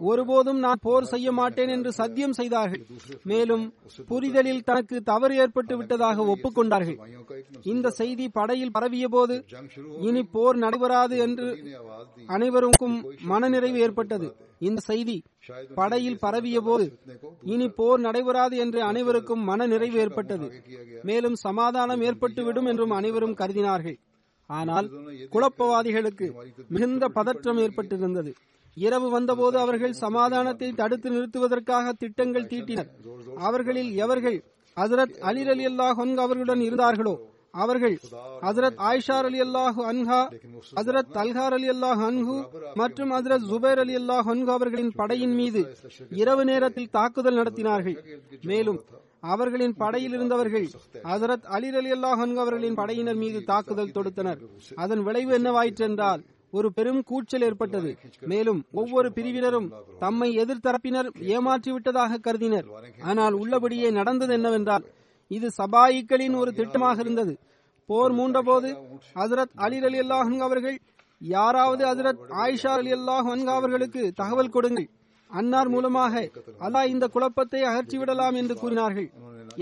ஒருபோதும் 0.09 0.59
நான் 0.65 0.81
போர் 0.85 1.09
செய்ய 1.11 1.31
மாட்டேன் 1.39 1.71
என்று 1.75 1.91
சத்தியம் 1.99 2.35
செய்தார்கள். 2.39 2.83
மேலும் 3.31 3.65
புரிதலில் 4.09 4.63
தனக்கு 4.69 4.97
தவறு 5.11 5.35
ஏற்பட்டு 5.43 5.75
விட்டதாக 5.77 6.25
ஒப்புக்கொண்டார்கள். 6.33 6.97
இந்த 7.73 7.89
செய்தி 7.99 8.27
படையில் 8.37 8.75
பரவிய 8.77 9.07
போது 9.07 9.35
இனி 10.09 10.23
போர் 10.35 10.59
நடைபெறாது 10.65 11.17
என்று 11.27 11.49
அனைவருக்கும் 12.35 12.97
மனநிறைவு 13.31 13.79
ஏற்பட்டது. 13.87 14.29
இந்த 14.69 14.81
செய்தி 14.89 15.17
படையில் 15.79 16.21
பரவிய 16.25 16.57
போது 16.61 16.85
இனி 17.53 17.67
போர் 17.79 18.01
நடைபெறாது 18.07 18.55
என்று 18.65 18.79
அனைவருக்கும் 18.91 19.43
மன 19.49 19.67
நிறைவு 19.73 19.97
ஏற்பட்டது. 20.03 20.47
மேலும் 21.09 21.37
சமாதானம் 21.45 22.03
ஏற்பட்டுவிடும் 22.09 22.69
என்றும் 22.71 22.95
அனைவரும் 22.99 23.37
கருதினார்கள். 23.41 23.97
ஆனால் 24.59 24.87
குழப்பவாதிகளுக்கு 25.33 26.27
மிகுந்த 26.73 27.03
பதற்றம் 27.17 27.59
ஏற்பட்டிருந்தது. 27.65 28.31
இரவு 28.77 29.07
வந்தபோது 29.09 29.57
அவர்கள் 29.63 29.99
சமாதானத்தை 30.03 30.69
தடுத்து 30.79 31.09
நிறுத்துவதற்காக 31.15 31.93
திட்டங்கள் 32.03 32.49
தீட்டினர். 32.51 32.89
அவர்களில் 33.47 33.91
எவர்கள் 34.05 34.37
ஹசரத் 34.77 35.17
அலி 35.29 35.43
அலி 35.53 35.65
அல்லாஹ் 35.71 35.99
அவர்களுடன் 36.25 36.63
இருந்தார்களோ 36.67 37.15
அவர்கள் 37.53 37.95
ஹசரத் 38.45 38.77
ஆயிஷார் 38.89 39.27
அலி 39.29 39.39
அல்லாஹு 39.45 39.81
அன்ஹா 39.91 40.19
ஹசரத் 40.77 41.09
தல்கார் 41.17 41.55
அலி 41.57 41.67
அல்லாஹ் 41.73 42.01
அன்ஹு 42.09 42.35
மற்றும் 42.81 43.11
ஹசரத் 43.15 43.47
ஜுபைர் 43.51 43.81
அலி 43.83 43.95
அல்லாஹ் 44.01 44.29
அன்ஹு 44.33 44.51
அவர்களின் 44.57 44.93
படையின் 44.99 45.35
மீது 45.39 45.61
இரவு 46.21 46.45
நேரத்தில் 46.51 46.93
தாக்குதல் 46.97 47.39
நடத்தினார்கள். 47.41 47.97
மேலும் 48.51 48.79
அவர்களின் 49.23 49.73
படையில் 49.81 50.13
இருந்தவர்கள் 50.17 50.67
ஹசரத் 51.09 51.47
அலி 51.55 51.69
அலி 51.79 51.91
அல்லாஹ் 51.95 52.21
அன்ஹு 52.25 52.39
அவர்களின் 52.43 52.77
படையினர் 52.79 53.19
மீது 53.23 53.39
தாக்குதல் 53.43 53.95
தொடுத்தனர். 53.97 54.39
அதன் 54.83 55.03
விளைவு 55.07 55.31
என்னவாயிற்று 55.39 55.83
என்றால் 55.89 56.21
ஒரு 56.53 56.69
பெரும் 56.73 57.03
கூச்சல் 57.09 57.45
ஏற்பட்டது. 57.47 57.91
மேலும் 58.31 58.61
ஒவ்வொரு 58.71 59.09
பிரிவினரும் 59.17 59.67
தம்மை 59.99 60.29
எதிர்த்தரப்பினர் 60.43 61.09
ஏமாற்றிவிட்டதாக 61.33 62.19
கருதினர். 62.27 62.67
ஆனால் 63.11 63.33
உள்ளபடியே 63.33 63.91
நடந்தது 63.91 64.33
என்னவென்றால் 64.33 64.85
இது 65.31 65.49
சபாயிக்களின் 65.57 66.35
ஒரு 66.41 66.51
திட்டமாக 66.51 66.99
இருந்தது. 66.99 67.35
போர் 67.89 68.13
மூண்டபோது 68.17 68.69
ஹசரத் 69.19 69.53
அலி 69.65 69.79
அலி 69.89 69.99
அல்லாஹ் 69.99 70.33
அவர்கள் 70.47 70.79
யாராவது 71.21 71.83
ஹசரத் 71.89 72.21
ஆயிஷா 72.43 72.73
அலி 72.81 72.91
அல்லாஹ் 72.97 73.29
அவர்களுக்கு 73.59 74.03
தகவல் 74.21 74.53
கொடுங்கள். 74.57 74.89
அன்னார் 75.39 75.69
மூலமாக 75.73 76.13
அல்லாஹ் 76.65 76.91
இந்த 76.93 77.05
குழப்பத்தை 77.15 77.61
அகற்றிவிடலாம் 77.71 78.37
என்று 78.41 78.55
கூறினார்கள். 78.61 79.09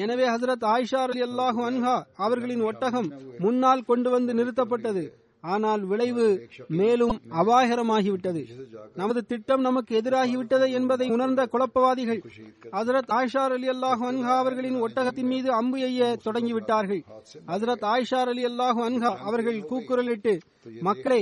எனவே 0.03 0.25
ஹசரத் 0.34 0.65
ஆயிஷா 0.73 0.99
அலி 1.08 1.21
அல்லாஹு 1.29 1.62
அன்ஹா 1.69 1.95
அவர்களின் 2.25 2.63
ஒட்டகம் 2.69 3.10
முன்னால் 3.45 3.88
கொண்டு 3.89 4.10
வந்து 4.15 4.32
நிறுத்தப்பட்டது. 4.39 5.03
ஆனால் 5.43 5.84
விளைவு 5.89 6.25
மேலும் 6.79 7.17
அபாயகரமாகிவிட்டது. 7.41 8.41
நமது 9.01 9.21
திட்டம் 9.32 9.63
நமக்கு 9.67 9.91
எதிராகிவிட்டது 9.99 10.67
என்பதை 10.79 11.08
உணர்ந்த 11.15 11.41
குழப்பவாதிகள் 11.53 12.21
ஹசரத் 12.75 13.12
ஆயிஷா 13.19 13.43
அலி 13.58 13.69
அல்லாஹு 13.75 14.03
அன்ஹா 14.12 14.36
அவர்களின் 14.43 14.77
ஒட்டகத்தின் 14.86 15.29
மீது 15.34 15.49
அம்பு 15.60 15.79
எய்ய 15.88 16.12
தொடங்கிவிட்டார்கள். 16.27 17.01
ஹசரத் 17.53 17.86
ஆயிஷார் 17.93 18.32
அலி 18.34 18.45
அல்லாஹு 18.51 18.82
அன்ஹா 18.89 19.12
அவர்கள் 19.29 19.60
கூக்குரலிட்டு 19.71 20.36
மக்களே 20.89 21.21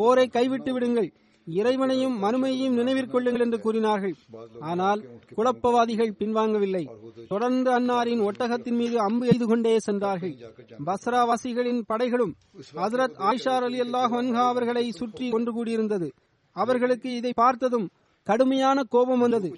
போரை 0.00 0.26
கைவிட்டு 0.36 0.72
விடுங்கள். 0.76 1.10
இறைவனையும் 1.56 2.16
மறுமையையும் 2.22 2.76
நினைவிற்கொள்ளுங்கள் 2.78 3.44
என்று 3.44 3.58
கூறினார்கள். 3.60 4.14
ஆனால் 4.70 5.00
குழப்பவாதிகள் 5.36 6.16
பின்வாங்கவில்லை. 6.20 6.82
தொடர்ந்து 7.28 7.70
அன்னாரின் 7.78 8.24
ஒட்டகத்தின் 8.28 8.78
மீது 8.80 8.96
அம்பு 9.00 9.26
எய்து 9.26 9.46
கொண்டே 9.46 9.74
சென்றார்கள். 9.78 10.34
பஸ்ராவாசிகளின் 10.88 11.80
படைகளும் 11.92 12.34
ஹசரத் 12.80 13.16
ஆயிஷார் 13.28 13.66
அலி 13.68 13.80
அல்லாஹ் 13.80 14.16
அவர்களை 14.48 14.84
சுற்றி 14.90 15.28
ஒன்று 15.38 15.52
கூடியிருந்தது. 15.52 16.10
அவர்களுக்கு 16.56 17.08
இதை 17.16 17.32
பார்த்ததும் 17.36 17.88
கடுமையான 18.26 18.78
கோபம் 18.94 19.18
வந்தது. 19.18 19.50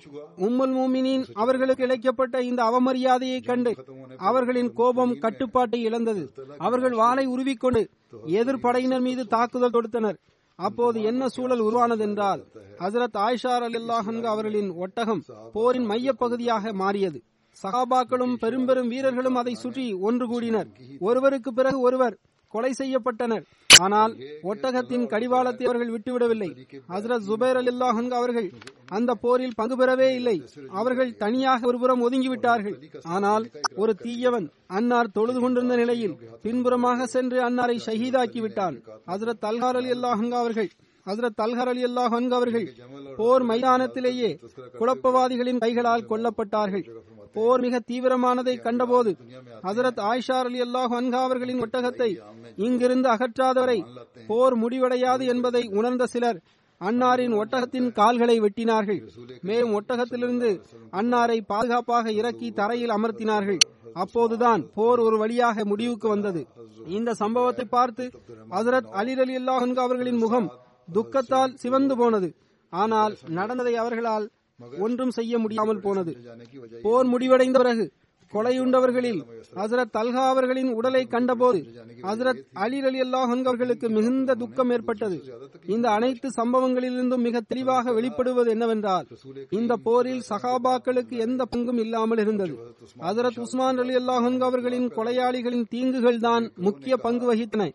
உம்முல் 0.46 0.74
மூமினின் 0.76 1.24
அவர்களுக்கு 1.34 1.82
இழைக்கப்பட்ட 1.86 2.42
இந்த 2.50 2.60
அவமரியாதையை 2.62 3.38
கண்டு 3.44 3.72
அவர்களின் 4.28 4.72
கோபம் 4.72 5.14
கட்டுப்பாட்டை 5.18 5.80
இழந்தது. 5.82 6.22
அவர்கள் 6.58 6.94
வாளை 7.02 7.24
உருவிக்கொண்டு 7.26 7.82
எதிர்ப்படையினர் 8.40 9.06
மீது 9.08 9.24
தாக்குதல் 9.26 9.74
தொடுத்தனர். 9.76 10.18
அப்போது 10.66 10.98
என்ன 11.10 11.28
சூழல் 11.34 11.64
உருவானதென்றால் 11.68 12.40
ஹசரத் 12.78 13.18
ஆயிஷார் 13.26 13.64
அலி 13.66 13.80
அவர்களின் 14.32 14.70
ஒட்டகம் 14.84 15.22
போரின் 15.52 15.88
மையப்பகுதியாக 15.90 16.72
மாறியது. 16.82 17.18
சகாபாக்களும் 17.62 18.34
பெரும் 18.42 18.66
பெரும் 18.68 18.88
வீரர்களும் 18.88 19.38
அதை 19.40 19.54
சுற்றி 19.54 19.86
ஒன்று 20.08 20.26
கூடினர். 20.26 20.68
ஒருவருக்கு 21.00 21.50
பிறகு 21.52 21.78
ஒருவர் 21.80 22.16
கொலை 22.54 22.72
செய்யப்பட்டனர். 22.80 23.44
ஆனால் 23.86 24.12
ஒட்டகத்தின் 24.50 25.04
கடிவாளத்தை 25.12 25.64
அவர்கள் 25.66 25.92
விட்டுவிடவில்லை. 25.92 26.48
ஹசரத் 26.92 27.26
ஜுபைர் 27.28 27.58
அலி 27.60 27.72
அவர்கள் 28.20 28.48
அந்த 28.96 29.10
போரில் 29.24 29.56
பங்கு 29.60 29.76
பெறவே 29.80 30.08
இல்லை. 30.18 30.36
அவர்கள் 30.80 31.16
தனியாக 31.22 31.66
ஒருபுறம் 31.70 32.02
ஒதுங்கிவிட்டார்கள். 32.06 32.76
ஆனால் 33.16 33.46
ஒரு 33.82 33.94
தீயவன் 34.04 34.46
அன்னார் 34.78 35.14
தொழுது 35.16 35.40
கொண்டிருந்த 35.40 35.76
நிலையில் 35.82 36.18
பின்புறமாக 36.44 37.06
சென்று 37.14 37.40
அன்னாரை 37.48 37.78
ஷஹீதாக்கி 37.86 38.40
விட்டான் 38.40 38.78
ஹசரத் 39.12 39.48
அல்ஹார் 39.50 39.80
அலி 39.82 39.92
அவர்கள் 40.42 40.70
ஹசரத் 41.06 41.40
அல்ஹர் 41.44 41.70
அலி 41.72 41.82
அல்லாஹ் 41.88 42.14
அவர்கள் 42.38 42.66
போர் 43.18 43.44
மைதானத்திலேயே 43.50 44.30
குழப்பவாதிகளின் 44.80 45.62
கைகளால் 45.64 46.08
கொல்லப்பட்டார்கள். 46.10 46.84
போர் 47.36 47.62
மிக 47.64 47.80
தீவிரமானதை 47.90 48.54
கண்டபோது 48.66 49.10
ஹசரத் 49.66 50.00
ஆயிஷார் 50.10 50.48
அலி 50.50 50.60
அல்லாஹ் 50.66 50.94
அன்ஹா 51.00 51.20
அவர்களின் 51.26 51.60
ஒட்டகத்தை 51.64 52.10
இங்கிருந்து 52.66 53.08
அகற்றாதவரை 53.14 53.78
போர் 54.30 54.56
முடிவடையாது 54.62 55.26
என்பதை 55.34 55.62
உணர்ந்த 55.78 56.06
சிலர் 56.14 56.40
அன்னாரின் 56.80 57.34
ஒட்டகத்தின் 57.40 57.88
கால்களை 57.98 58.36
வெட்டினார்கள். 58.40 59.00
மேலும் 59.48 59.74
ஒட்டகத்திலிருந்து 59.78 60.50
அன்னாரை 61.00 61.36
பாதுகாப்பாக 61.52 62.12
இறக்கி 62.20 62.48
தரையில் 62.60 62.94
அமர்த்தினார்கள். 62.96 63.60
அப்போதுதான் 64.02 64.62
போர் 64.76 65.00
ஒரு 65.06 65.16
வழியாக 65.22 65.64
முடிவுக்கு 65.64 66.08
வந்தது. 66.08 66.42
இந்த 66.96 67.10
சம்பவத்தை 67.22 67.66
பார்த்து 67.76 68.04
ஹசரத் 68.56 68.90
அலி 69.00 69.14
அலி 69.24 69.36
அல்லாஹ் 69.40 69.64
அவர்களின் 69.86 70.20
முகம் 70.24 70.48
துக்கத்தால் 70.88 71.56
சிவந்து 71.64 71.96
போனது. 72.00 72.30
ஆனால் 72.72 73.14
நடந்ததை 73.38 73.74
அவர்களால் 73.82 74.26
ஒன்றும் 74.78 75.16
செய்ய 75.18 75.38
முடியாமல் 75.38 75.84
போனது. 75.86 76.12
போர் 76.82 77.06
முடிவடைந்த 77.06 77.58
பிறகு 77.58 77.86
கொலையுண்டவர்களில் 78.32 79.20
ஹசரத் 79.54 79.92
தல்ஹா 79.96 80.24
அவர்களின் 80.32 80.68
உடலை 80.72 81.00
கண்டபோது 81.06 81.60
ஹசரத் 82.02 82.42
அலி 82.64 82.78
அலி 82.88 83.00
அல்லாஹ் 83.00 83.32
அவர்களுக்கு 83.44 83.86
மிகுந்த 83.88 84.34
துக்கம் 84.34 84.70
ஏற்பட்டது. 84.70 85.16
இந்த 85.66 85.86
அனைத்து 85.90 86.28
சம்பவங்களிலிருந்தும் 86.36 87.24
மிக 87.26 87.40
தெளிவாக 87.40 87.94
வெளிப்படுவது 87.96 88.48
என்னவென்றால் 88.48 89.06
இந்த 89.50 89.76
போரில் 89.86 90.22
சகாபாக்களுக்கு 90.28 91.16
எந்த 91.26 91.46
பங்கும் 91.52 91.80
இல்லாமல் 91.84 92.18
இருந்தது. 92.18 92.54
ஹசரத் 93.00 93.40
உஸ்மான் 93.40 93.78
அலி 93.78 93.96
அல்லாஹ் 93.96 94.40
அவர்களின் 94.40 94.88
கொலையாளிகளின் 94.88 95.68
தீங்குகள் 95.74 96.24
தான் 96.28 96.52
முக்கிய 96.56 96.96
பங்கு 96.96 97.34
வகித்தன. 97.34 97.70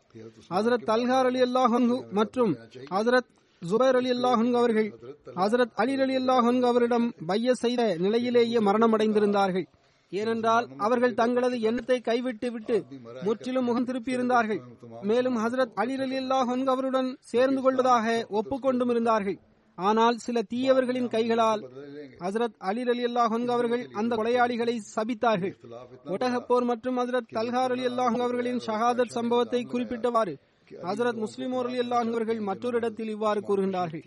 ஹசரத் 0.56 0.88
தல்ஹார் 0.91 1.30
அலி 1.32 1.41
அல்லாஹ் 1.41 1.80
மற்றும் 2.12 2.54
ஹசரத் 2.95 3.32
ஜுபைர் 3.69 3.97
அலி 3.99 4.10
அல்லாஹன் 4.15 4.54
அவர்கள் 4.60 4.89
ஹசரத் 5.39 5.73
அலி 5.84 5.95
அலி 6.06 6.15
அல்லாஹன் 6.21 6.62
அவரிடம் 6.69 7.08
பைய 7.30 7.54
செய்த 7.63 7.82
நிலையிலேயே 8.06 8.60
மரணமடைந்திருந்தார்கள். 8.67 9.65
ஏனென்றால் 10.12 10.65
அவர்கள் 10.86 11.17
தங்களது 11.19 11.58
எண்ணத்தை 11.69 11.97
கைவிட்டு 12.08 12.49
விட்டு 12.56 12.75
முற்றிலும் 13.28 13.67
முகம் 13.69 13.88
திருப்பியிருந்தார்கள் 13.88 14.62
மேலும் 15.10 15.38
ஹசரத் 15.43 15.73
அலி 15.84 15.95
அலி 16.06 16.17
அல்லாஹன் 16.23 16.63
அவருடன் 16.73 17.10
சேர்ந்து 17.32 17.62
கொள்வதாக 17.65 18.15
ஒப்புக்கொண்டும் 18.39 18.91
இருந்தார்கள். 18.93 19.38
ஆனால் 19.78 20.17
சில 20.25 20.41
தீயவர்களின் 20.51 21.10
கைகளால் 21.15 21.62
ஹசரத் 22.23 22.58
அலி 22.69 22.84
அலி 22.93 23.04
அல்லாஹன் 23.10 23.47
அவர்கள் 23.56 23.84
அந்த 23.99 24.12
கொலையாளிகளை 24.19 24.75
சபித்தார்கள். 24.95 25.56
ஒட்டகப்போர் 26.13 26.67
மற்றும் 26.71 26.99
ஹசரத் 27.01 27.32
தல்ஹார் 27.38 27.73
அலி 27.75 27.86
அல்லாஹ் 27.91 28.17
அவர்களின் 28.25 28.62
ஷஹாதத் 28.67 29.15
சம்பவத்தை 29.17 29.62
குறிப்பிட்டவாறு 29.73 30.36
ஹசரத் 30.71 31.21
முஸ்லிம் 31.23 31.54
அவர்கள் 31.54 32.39
மற்றொரு 32.39 32.78
இடத்தில் 32.78 33.10
இவ்வாறு 33.10 33.41
கூறுகின்றார்கள். 33.41 34.04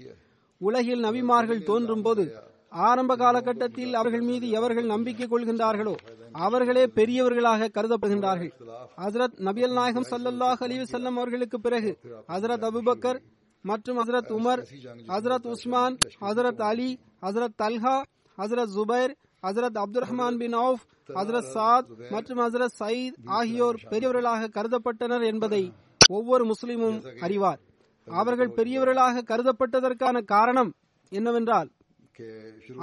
உலகில் 0.60 1.04
நபிமார்கள் 1.04 1.64
தோன்றும் 1.64 2.02
போது 2.02 2.24
ஆரம்ப 2.72 3.16
காலகட்டத்தில் 3.16 3.94
அவர்கள் 3.94 4.20
மீது 4.20 4.50
எவர்கள் 4.50 4.84
நம்பிக்கை 4.84 5.26
கொள்கின்றார்களோ 5.28 5.94
அவர்களே 6.32 6.84
பெரியவர்களாக 6.86 7.68
கருதப்படுகின்றார்கள். 7.76 8.52
ஹசரத் 8.96 9.36
நபியல் 9.38 9.72
நாயகம் 9.72 10.08
சல்லல்லாஹ் 10.10 10.62
அலி 10.66 10.84
செல்லம் 10.84 11.16
அவர்களுக்கு 11.16 11.60
பிறகு 11.60 11.98
ஹசரத் 12.28 12.66
அபுபக்கர் 12.70 13.20
மற்றும் 13.64 13.98
ஹசரத் 13.98 14.30
உமர் 14.30 14.62
ஹசரத் 15.08 15.46
உஸ்மான் 15.46 15.96
ஹசரத் 16.20 16.62
அலி 16.62 16.90
ஹசரத் 17.22 17.56
தல்ஹா 17.62 17.96
ஹசரத் 18.38 18.74
ஜுபைர் 18.76 19.14
ஹசரத் 19.42 19.78
அப்துல் 19.78 20.02
ரஹ்மான் 20.02 20.36
பின் 20.36 20.54
அவுப் 20.54 20.84
ஹசரத் 21.08 21.50
சாத் 21.54 21.88
மற்றும் 22.10 22.38
ஹசரத் 22.38 22.78
சயீத் 22.78 23.18
ஆகியோர் 23.24 23.78
பெரியவர்களாக 23.90 24.50
கருதப்பட்டனர் 24.56 25.24
என்பதை 25.24 25.72
ஒவ்வொரு 26.08 26.44
முஸ்லிமும் 26.50 26.98
அறிவார். 27.24 27.60
அவர்கள் 28.08 28.54
பெரியவர்களாக 28.58 29.24
கருதப்பட்டதற்கான 29.30 30.16
காரணம் 30.34 30.70
என்னவென்றால் 31.12 31.68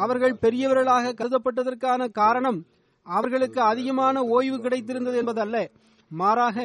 அவர்கள் 0.04 0.36
பெரியவர்களாக 0.42 1.14
கருதப்பட்டதற்கான 1.22 2.02
காரணம் 2.20 2.60
அவர்களுக்கு 3.06 3.60
அதிகமான 3.72 4.22
ஓய்வு 4.36 4.58
கிடைத்திருந்தது 4.58 5.18
என்பதல்ல. 5.22 5.58
மாறாக 6.12 6.58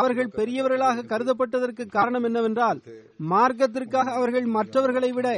அவர்கள் 0.00 0.30
பெரியவர்களாக 0.38 1.04
கருதப்பட்டதற்கு 1.12 1.84
காரணம் 1.86 2.26
என்னவென்றால் 2.28 2.78
மார்க்கத்திற்காக 3.30 4.08
அவர்கள் 4.18 4.46
மற்றவர்களை 4.56 5.10
விட 5.12 5.28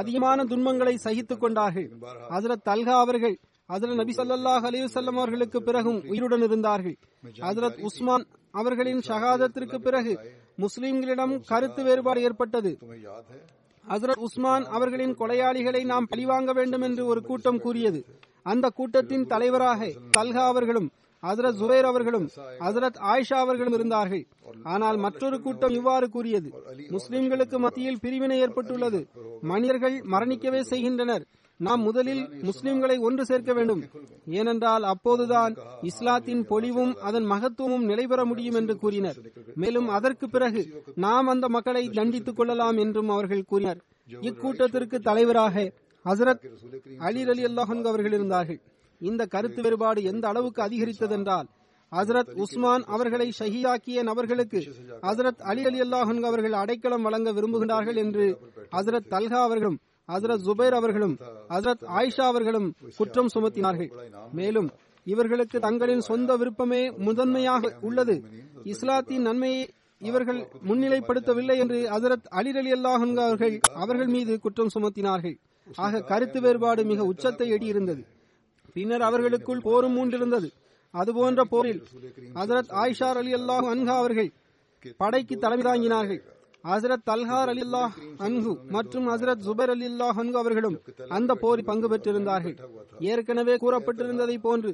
அதிகமான 0.00 0.44
துன்பங்களை 0.44 0.94
சகித்துக் 0.96 1.40
கொண்டார்கள். 1.40 1.88
அதில் 2.28 2.64
தல்கா 2.64 2.96
அவர்கள் 3.04 3.36
அதில் 3.70 3.98
நபி 4.00 4.12
சல்லாஹ் 4.18 4.66
அலிவசல்லம் 4.70 5.18
அவர்களுக்கு 5.22 5.58
பிறகும் 5.62 5.98
உயிருடன் 6.12 6.44
இருந்தார்கள். 6.48 6.96
ஹசரத் 7.46 7.80
உஸ்மான் 7.88 8.26
அவர்களின் 8.50 8.98
ஷஹாதத்திற்கு 8.98 9.78
பிறகு 9.78 10.18
முஸ்லிம்களிடம் 10.58 11.40
கருத்து 11.46 11.82
வேறுபாடு 11.82 12.22
ஏற்பட்டது. 12.22 12.78
ஹசரத் 13.88 14.18
உஸ்மான் 14.18 14.64
அவர்களின் 14.64 15.14
கொலையாளிகளை 15.14 15.84
நாம் 15.84 16.06
பழிவாங்க 16.06 16.52
வேண்டும் 16.52 16.80
என்று 16.80 17.06
ஒரு 17.06 17.22
கூட்டம் 17.22 17.60
கூறியது. 17.60 18.04
அந்த 18.42 18.68
கூட்டத்தின் 18.68 19.26
தலைவராக 19.26 19.92
தல்ஹா 20.18 20.44
அவர்களும் 20.44 20.90
ஹசரத் 21.22 21.58
ஜுபேர் 21.60 21.82
அவர்களும் 21.82 22.28
ஹசரத் 22.58 22.98
ஆயிஷா 22.98 23.34
அவர்களும் 23.34 23.72
இருந்தார்கள். 23.72 24.26
ஆனால் 24.62 24.96
மற்றொரு 24.96 25.40
கூட்டம் 25.40 25.70
இவ்வாறு 25.70 26.08
கூறியது. 26.08 26.50
முஸ்லிம்களுக்கு 26.90 27.56
மத்தியில் 27.58 28.00
பிரிவினை 28.00 28.38
ஏற்பட்டுள்ளது. 28.38 29.08
மனிதர்கள் 29.40 30.00
மரணிக்கவே 30.00 30.60
செய்கின்றனர். 30.60 31.26
நாம் 31.66 31.82
முதலில் 31.82 32.22
முஸ்லிம்களை 32.48 32.96
ஒன்று 33.00 33.24
சேர்க்க 33.24 33.52
வேண்டும். 33.52 33.82
ஏனென்றால் 34.38 34.84
அப்போதுதான் 34.92 35.52
இஸ்லாத்தின் 35.82 36.42
பொலிவும் 36.46 36.92
அதன் 37.08 37.26
மகத்துவமும் 37.32 37.84
நிலைபெற 37.90 38.20
முடியும் 38.24 38.54
என்று 38.54 38.74
கூறினர். 38.78 39.18
மேலும் 39.54 39.88
அதற்கு 39.88 40.28
பிறகு 40.28 40.62
நாம் 41.06 41.26
அந்த 41.26 41.48
மக்களை 41.48 41.84
தண்டித்துக் 41.88 42.36
கொள்ளலாம் 42.36 42.76
என்றும் 42.76 43.08
அவர்கள் 43.08 43.44
கூறினர். 43.44 43.80
இக்கூட்டத்திற்கு 44.28 44.98
தலைவராக 45.08 45.56
ஹசரத் 46.04 46.44
அலி 47.08 47.22
அலி 47.32 47.42
அல்லாஹன் 47.44 47.82
அவர்கள் 47.90 48.12
இருந்தார்கள். 48.12 48.60
இந்த 49.00 49.22
கருத்து 49.26 49.60
வேறுபாடு 49.62 50.00
எந்த 50.02 50.24
அளவுக்கு 50.28 50.60
அதிகரித்ததென்றால் 50.62 51.48
ஹசரத் 51.92 52.32
உஸ்மான் 52.42 52.84
அவர்களை 52.94 53.28
ஷஹீதாக்கிய 53.38 54.02
நபர்களுக்கு 54.02 54.60
ஹசரத் 55.02 55.40
அலி 55.50 55.62
அலி 55.64 55.80
அல்லாஹன் 55.80 56.22
அவர்கள் 56.22 56.56
அடைக்கலம் 56.62 57.02
வழங்க 57.02 57.30
விரும்புகின்றார்கள் 57.32 57.98
என்று 58.04 58.26
ஹசரத் 58.76 59.08
தல்கா 59.14 59.40
அவர்களும் 59.42 59.78
ஹசரத் 60.10 60.44
ஜுபைர் 60.46 60.76
அவர்களும் 60.80 61.16
ஹசரத் 61.48 61.84
ஆயிஷா 61.98 62.24
அவர்களும் 62.32 62.68
குற்றம் 62.98 63.30
சுமத்தினார்கள். 63.34 63.90
மேலும் 64.38 64.68
இவர்களுக்கு 65.06 65.58
தங்களின் 65.66 66.06
சொந்த 66.08 66.30
விருப்பமே 66.36 66.80
முதன்மையாக 67.06 67.72
உள்ளது. 67.80 68.16
இஸ்லாத்தின் 68.72 69.26
நன்மையை 69.28 69.62
இவர்கள் 70.08 70.40
முன்னிலைப்படுத்தவில்லை 70.68 71.56
என்று 71.62 71.78
ஹசரத் 71.94 72.26
அலி 72.38 72.52
அலி 72.60 72.72
அல்லாஹன் 72.72 73.14
அவர்கள் 73.26 73.54
அவர்கள் 73.82 74.10
மீது 74.16 74.32
குற்றம் 74.44 74.72
சுமத்தினார்கள். 74.74 75.36
ஆக 75.84 76.02
கருத்து 76.10 76.38
வேறுபாடு 76.40 76.82
மிக 76.84 77.04
உச்சத்தை 77.12 77.46
எட்டியிருந்தது. 77.52 78.02
பின்னர் 78.74 79.04
அவர்களுக்குள் 79.08 79.64
போரும் 79.68 79.96
மூண்டிருந்தது 79.96 80.48
அதுபோன்ற 80.94 81.40
போரில் 81.44 81.80
ஹசரத் 82.38 82.72
ஆயிஷார் 82.82 83.18
அலி 83.22 83.32
அல்லாஹ் 83.38 83.66
அன்ஹா 83.72 83.96
அவர்கள் 84.02 84.30
படைக்கு 85.00 85.34
தலைமை 85.36 85.64
தாங்கினார்கள். 85.66 86.20
ஹசரத் 86.64 87.04
தல்ஹார் 87.08 87.50
அலில்லா 87.52 87.82
அன்ஹு 88.26 88.52
மற்றும் 88.74 89.06
ஹசரத் 89.10 89.42
ஜுபர் 89.46 89.70
அலில்லா 89.74 89.88
அல்லாஹ் 89.90 90.18
அன்ஹு 90.22 90.36
அவர்களும் 90.42 90.76
அந்த 91.16 91.34
போரில் 91.42 91.68
பங்கு 91.68 91.88
பெற்றிருந்தார்கள். 91.92 92.56
ஏற்கனவே 93.10 93.54
கூறப்பட்டிருந்ததை 93.62 94.36
போன்று 94.46 94.70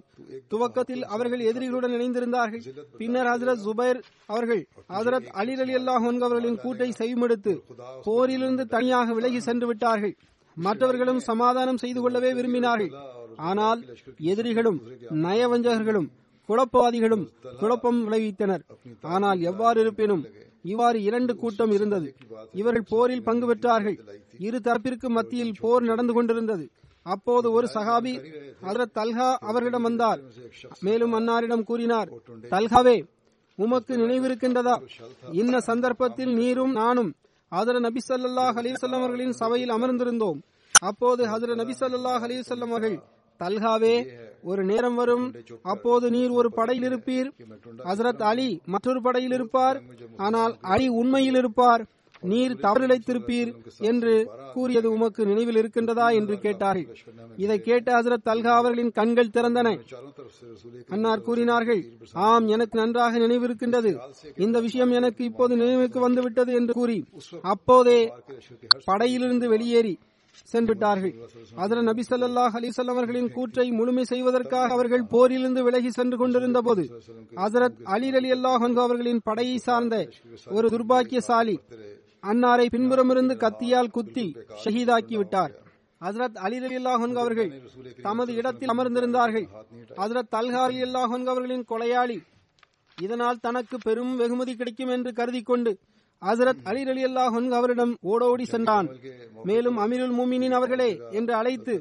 துவக்கத்தில் 0.52 1.04
அவர்கள் 1.14 1.42
எதிரிகளுடன் 1.50 1.94
இணைந்திருந்தார்கள். 1.96 2.62
பின்னர் 3.00 3.30
ஹசரத் 3.32 3.62
ஜுபைர் 3.66 4.00
அவர்கள் 4.34 4.62
ஹசரத் 4.96 5.28
அலி 5.42 5.54
அலி 5.64 5.74
அல்லா 5.80 5.94
அன்ஹு 6.00 6.24
அவர்களின் 6.28 6.60
கூட்டை 6.64 6.88
செய்மெடுத்து 7.02 7.54
போரிலிருந்து 8.06 8.66
தனியாக 8.76 9.14
விலகி 9.18 9.42
சென்று 9.48 9.66
விட்டார்கள். 9.66 10.14
மற்றவர்களும் 10.56 11.20
சமாதானம் 11.30 11.82
செய்து 11.82 12.00
கொள்ளவே 12.00 12.32
விரும்பினார்கள். 12.38 12.92
ஆனால் 13.50 13.80
எதிரிகளும் 14.32 14.78
நயவஞ்சகர்களும் 15.26 16.08
குழப்பவாதிகளும் 16.48 17.24
குழப்பம் 17.60 18.00
விளைவித்தனர். 18.06 18.62
ஆனால் 19.14 19.38
எவ்வாறு 19.50 19.78
இருப்பினும் 19.84 20.24
இவ்வாறு 20.72 20.98
இரண்டு 21.08 21.32
கூட்டம் 21.42 21.72
இருந்தது. 21.76 22.08
இவர்கள் 22.60 22.90
போரில் 22.92 23.26
பங்கு 23.28 23.46
பெற்றார்கள். 23.50 23.96
இரு 24.46 24.58
தரப்பிற்கு 24.66 25.08
மத்தியில் 25.16 25.58
போர் 25.62 25.84
நடந்து 25.90 26.12
கொண்டிருந்தது. 26.12 26.64
அப்போது 27.14 27.46
ஒரு 27.56 27.66
சகாபி 27.74 28.14
அதரத் 28.68 28.94
தல்ஹா 28.98 29.28
அவர்களிடம் 29.48 29.86
வந்தார். 29.88 30.20
மேலும் 30.86 31.14
அன்னாரிடம் 31.18 31.66
கூறினார் 31.70 32.08
தல்ஹாவே 32.54 32.96
உமக்கு 33.58 33.92
நினைவிருக்கின்றதா? 34.02 34.74
இன்ன 35.40 35.60
சந்தர்ப்பத்தில் 35.68 36.32
நீரும் 36.40 36.74
நானும் 36.80 37.10
ஹதர 37.52 37.76
நபி 37.86 38.00
சல்லாஹ் 38.08 38.56
அலைஹி 38.60 38.78
அவர்களின் 38.98 39.34
சபையில் 39.40 39.74
அமர்ந்திருந்தோம். 39.76 40.38
அப்போது 40.88 41.22
ஹதர 41.32 41.54
நபி 41.60 41.74
சல்லாஹ் 41.80 42.24
அலைஹி 42.26 42.42
அவர்கள் 42.56 42.96
தல்காவே 43.38 43.96
ஒரு 44.50 44.62
நேரம் 44.64 44.94
வரும். 44.94 45.26
அப்போது 45.72 46.06
நீர் 46.10 46.36
ஒரு 46.40 46.48
படையில் 46.52 46.88
இருப்பீர். 46.90 47.28
ஹசரத் 47.88 48.24
அலி 48.30 48.50
மற்றொரு 48.74 49.02
படையில் 49.02 49.32
இருப்பார். 49.32 49.78
ஆனால் 50.28 50.54
அலி 50.74 50.88
உண்மையில் 51.02 51.38
இருப்பார். 51.42 51.84
நீர் 52.22 52.52
தவறிழைத்திருப்பீர் 52.62 53.50
என்று 53.88 54.12
கூறியது 54.52 54.88
உமக்கு 54.90 55.22
நினைவில் 55.26 55.58
இருக்கின்றதா 55.62 56.06
என்று 56.12 56.36
கேட்டார்கள். 56.38 56.96
இதை 57.36 57.56
கேட்டு 57.60 57.90
ஹசரத் 57.92 58.30
அல்கா 58.34 58.52
அவர்களின் 58.60 58.92
கண்கள் 58.98 59.34
திறந்தன. 59.34 59.68
அன்னார் 60.88 61.26
கூறினார்கள் 61.28 61.82
ஆம் 62.28 62.46
எனக்கு 62.48 62.78
நன்றாக 62.78 63.18
நினைவிருக்கின்றது. 63.18 63.92
இந்த 64.36 64.60
விஷயம் 64.60 64.90
எனக்கு 64.90 65.24
இப்போது 65.24 65.56
நினைவுக்கு 65.56 66.00
வந்துவிட்டது 66.00 66.52
என்று 66.52 66.74
கூறி 66.74 66.98
அப்போதே 67.42 68.00
படையிலிருந்து 68.86 69.48
வெளியேறி 69.54 69.94
சென்றுவிட்டார்கள். 70.52 71.14
அதர 71.64 71.78
நபி 71.88 72.02
சல்லாஹ் 72.08 72.54
அலைஹி 72.58 72.86
அவர்களின் 72.94 73.30
கூற்றை 73.36 73.66
முழுமை 73.70 74.04
செய்வதற்காக 74.04 74.68
அவர்கள் 74.76 75.04
போரிலிருந்து 75.12 75.62
விலகி 75.68 75.90
சென்று 75.90 76.16
கொண்டிருந்த 76.16 76.60
போது 76.60 76.84
ஹசரத் 77.42 77.78
அலி 77.96 78.08
அலி 78.20 78.30
அல்லாஹ் 78.36 78.64
அவர்களின் 78.86 79.22
படையை 79.24 79.58
சார்ந்த 79.58 79.94
ஒரு 80.56 80.66
துர்பாக்கியசாலி 80.74 81.56
அன்னாரை 82.24 82.66
பின்புறமிருந்து 82.74 83.34
கத்தியால் 83.44 83.94
குத்தி 83.96 84.26
ஷஹீதாக்கி 84.64 85.16
விட்டார் 85.16 85.52
ஹசரத் 86.00 86.38
அலி 86.46 86.56
அலி 86.58 86.76
அல்லாஹன் 86.76 87.16
அவர்கள் 87.16 87.50
தமது 88.02 88.30
இடத்தில் 88.34 88.72
அமர்ந்திருந்தார்கள். 88.74 89.46
ஹசரத் 90.00 90.32
தல்ஹா 90.34 90.62
அலி 90.68 90.80
அல்லாஹ் 90.86 91.12
அவர்களின் 91.32 91.64
கொலையாளி 91.70 92.18
இதனால் 92.98 93.38
தனக்கு 93.38 93.76
பெரும் 93.78 94.12
வெகுமதி 94.16 94.52
கிடைக்கும் 94.54 94.88
என்று 94.88 95.10
கருதி 95.12 95.42
கொண்டு 95.42 95.72
ஹசரத் 96.22 96.62
அலி 96.64 96.82
அலி 96.82 97.02
அல்லாஹ் 97.04 97.34
அவரிடம் 97.50 97.92
ஓடோடி 98.02 98.44
சென்றான். 98.44 98.88
மேலும் 99.44 99.78
அமீருல் 99.78 100.14
மூமினின் 100.18 100.54
அவர்களே 100.58 100.90
என்று 101.10 101.34
அழைத்து 101.34 101.74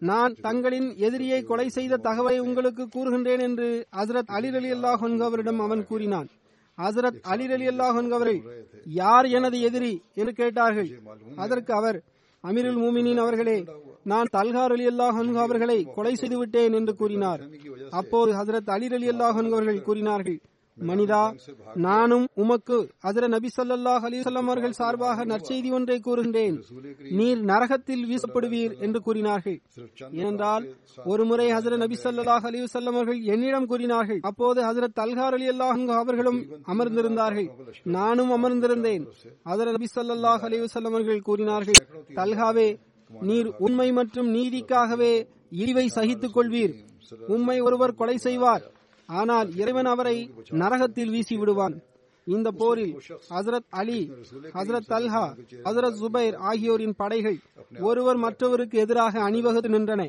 நான் 0.00 0.34
தங்களின் 0.40 0.88
எதிரியை 0.96 1.42
கொலை 1.42 1.68
செய்த 1.68 2.00
தகவலை 2.06 2.38
உங்களுக்கு 2.38 2.84
கூறுகின்றேன் 2.94 3.42
என்று 3.42 3.68
ஹசரத் 3.96 4.32
அலி 4.38 4.48
அலி 4.60 4.70
அல்லாஹ் 4.72 5.22
அவரிடம் 5.28 5.60
அவன் 5.60 5.86
கூறினான். 5.86 6.28
ஹசரத் 6.78 7.20
அலி 7.22 7.46
அலி 7.52 7.66
அல்லாஹ் 7.68 7.98
அவர்கள் 8.10 8.40
யார் 8.84 9.26
எனது 9.38 9.60
எதிரி? 9.60 9.94
என்று 10.14 10.32
கேட்டார்கள். 10.32 10.90
அதற்கு 11.36 11.72
அவர் 11.72 11.98
அமீருல் 12.44 12.78
மூமினின் 12.82 13.22
அவர்களே 13.24 13.58
நான் 14.02 14.28
தல்கார் 14.36 14.72
அலி 14.76 14.86
அல்லாஹ் 14.86 15.36
அவர்களை 15.46 15.78
கொலை 15.96 16.14
செய்துவிட்டேன் 16.14 16.72
என்று 16.72 16.94
கூறினார். 16.94 17.40
அப்போது 17.90 18.30
ஹசரத் 18.32 18.70
அலி 18.76 18.86
அலி 18.98 19.08
அல்லாஹ் 19.08 19.38
அவர்கள் 19.52 19.82
கூறினார்கள் 19.82 20.38
மனிதா 20.88 21.20
நானும் 21.86 22.24
உமக்கு 22.42 22.78
அதிர 23.08 23.28
நபி 23.28 23.48
ஸல்லல்லாஹு 23.56 24.04
அலிசல்லாம் 24.08 24.48
அவர்கள் 24.50 24.76
சார்பாக 24.80 25.24
நற்செய்தி 25.24 25.70
ஒன்றை 25.78 25.96
கூறுகின்றேன். 26.06 26.56
நீர் 27.18 27.40
நரகத்தில் 27.50 28.04
வீசப்படுவீர் 28.10 28.74
என்று 28.86 29.00
கூறினார்கள். 29.00 29.58
ஏனென்றால் 30.20 30.64
ஒரு 31.12 31.24
முறை 31.24 31.46
ஹசரத் 31.52 31.82
நபி 31.84 31.96
ஸல்லல்லாஹு 32.04 32.46
அலைஹி 32.50 32.86
அவர்கள் 32.92 33.20
என்னிடம் 33.34 33.66
கூறினார்கள். 33.66 34.20
அப்போது 34.30 34.62
ஹசரத் 34.68 34.96
தல்கார் 35.00 35.36
அலி 35.38 35.48
அல்லாஹ் 35.54 35.82
அவர்களும் 36.02 36.40
அமர்ந்திருந்தார்கள். 36.74 37.48
நானும் 37.98 38.32
அமர்ந்திருந்தேன். 38.38 39.06
ஹசர 39.50 39.68
நபி 39.78 39.88
ஸல்லல்லாஹு 39.96 40.44
அலைஹி 40.50 40.86
அவர்கள் 40.92 41.20
கூறினார்கள் 41.20 41.80
தல்காவே 42.20 42.68
நீர் 43.10 43.50
உண்மை 43.58 43.92
மற்றும் 43.92 44.34
நீதிக்காகவே 44.34 45.12
இழிவை 45.50 45.86
சகித்துக் 45.88 46.34
கொள்வீர். 46.36 46.74
உம்மை 47.34 47.60
ஒருவர் 47.60 47.94
கொலை 47.94 48.16
செய்வார். 48.16 48.64
ஆனால் 49.08 49.48
இறைவன் 49.54 49.90
அவரை 49.92 50.16
நரகத்தில் 50.62 51.12
வீசி 51.14 51.36
விடுவான் 51.36 51.76
இந்த 52.26 52.48
போரில் 52.60 52.94
ஹசரத் 53.30 53.68
அலி 53.80 54.00
ஹசரத் 54.56 54.90
அல்ஹா 54.96 55.22
ஹசரத் 55.66 55.98
ஜுபைர் 56.00 56.36
ஆகியோரின் 56.50 56.96
படைகள் 56.96 57.38
ஒருவர் 57.88 58.18
மற்றவருக்கு 58.24 58.76
எதிராக 58.84 59.20
அணிவகுத்து 59.28 59.70
நின்றன. 59.74 60.02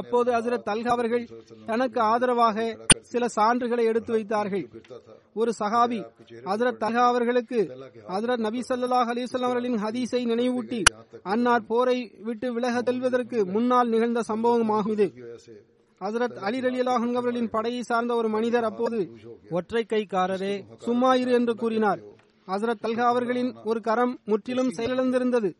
அப்போது 0.00 0.28
ஹசரத் 0.36 0.68
அல்ஹா 0.72 0.92
அவர்கள் 0.96 1.24
தனக்கு 1.70 2.00
ஆதரவாக 2.00 2.58
சில 3.12 3.24
சான்றுகளை 3.36 3.84
எடுத்து 3.90 4.12
வைத்தார்கள். 4.16 4.64
ஒரு 5.40 5.52
சஹாபி 5.60 6.00
ஹசரத் 6.48 6.84
அல்ஹா 6.88 7.04
அவர்களுக்கு 7.12 7.60
ஹசரத் 8.12 8.44
நபி 8.46 8.60
சல்லாஹ் 8.68 9.10
அலிசல்லாம் 9.14 9.50
அவர்களின் 9.50 9.78
ஹதீஸை 9.84 10.22
நினைவூட்டி 10.32 10.80
அன்னார் 11.32 11.68
போரை 11.72 11.98
விட்டு 12.28 12.50
விலக 12.58 12.82
செல்வதற்கு 12.90 13.40
முன்னால் 13.56 13.92
நிகழ்ந்த 13.94 14.22
சம்பவமாகும் 14.30 14.94
இது. 14.96 15.08
ஹசரத் 16.00 16.38
அலி 16.46 16.58
அலியலாஹன் 16.60 17.14
அவர்களின் 17.14 17.50
படையை 17.50 17.82
சார்ந்த 17.82 18.14
ஒரு 18.14 18.28
மனிதர் 18.28 18.64
அப்போது 18.64 18.98
ஒற்றை 19.50 19.86
கைக்காரரே 19.88 20.54
சும்மா 20.76 21.14
இரு 21.14 21.32
என்று 21.32 21.54
கூறினார். 21.54 22.00
ஹசரத் 22.48 22.82
அல்கா 22.82 23.06
அவர்களின் 23.12 23.54
ஒரு 23.64 23.80
கரம் 23.80 24.18
முற்றிலும் 24.24 24.70
செயலிழந்திருந்தது. 24.78 25.50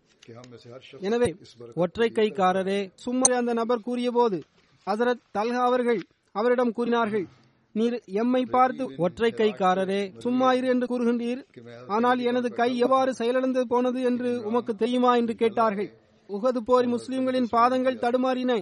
எனவே 1.01 1.34
ஒற்றை 1.74 2.12
கைக்காரரே 2.14 2.91
சும்மா 2.95 3.26
அந்த 3.37 3.53
நபர் 3.53 3.80
கூறிய 3.80 4.11
போது 4.11 4.39
ஹசரத் 4.87 5.24
தல்கா 5.39 5.62
அவர்கள் 5.70 6.01
அவரிடம் 6.32 6.72
கூறினார்கள் 6.72 7.26
நீர் 7.72 7.97
எம்மை 8.22 8.45
பார்த்து 8.47 8.84
ஒற்றை 8.97 9.32
கைக்காரரே 9.32 10.03
சும்மா 10.18 10.53
இரு 10.53 10.68
என்று 10.68 10.87
கூறுகின்றீர். 10.93 11.41
ஆனால் 11.87 12.18
எனது 12.18 12.49
கை 12.53 12.70
எவ்வாறு 12.78 13.14
செயலிழந்து 13.14 13.66
போனது 13.66 14.03
என்று 14.03 14.30
உமக்கு 14.45 14.74
தெரியுமா? 14.74 15.16
என்று 15.16 15.34
கேட்டார்கள். 15.34 15.91
உகது 16.35 16.61
போரி 16.68 16.89
முஸ்லிம்களின் 16.95 17.49
பாதங்கள் 17.55 18.01
தடுமாறின. 18.05 18.53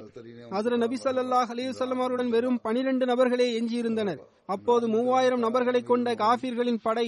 ஹசரத் 0.55 0.83
நபி 0.85 0.97
சல்லாஹ் 1.05 1.51
அலைஹி 1.55 1.73
அவருடன் 1.97 2.31
வெறும் 2.35 2.59
பனிரெண்டு 2.65 3.05
நபர்களே 3.11 3.47
எஞ்சியிருந்தனர். 3.59 4.21
அப்போது 4.55 4.85
மூவாயிரம் 4.95 5.45
நபர்களை 5.47 5.83
கொண்ட 5.83 6.15
காபிர்களின் 6.23 6.81
படை 6.87 7.07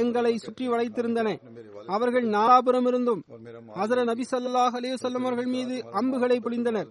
எங்களை 0.00 0.34
சுற்றி 0.36 0.66
வளைத்திருந்தன. 0.68 1.28
அவர்கள் 1.96 2.26
நாலாபுரம் 2.36 2.88
இருந்தும் 2.90 3.22
ஹசர 3.80 4.04
நபி 4.10 4.26
சல்லாஹ் 4.32 4.76
அலைஹி 4.80 4.96
அவர்கள் 5.22 5.50
மீது 5.56 5.76
அம்புகளை 6.00 6.38
புளிந்தனர் 6.46 6.90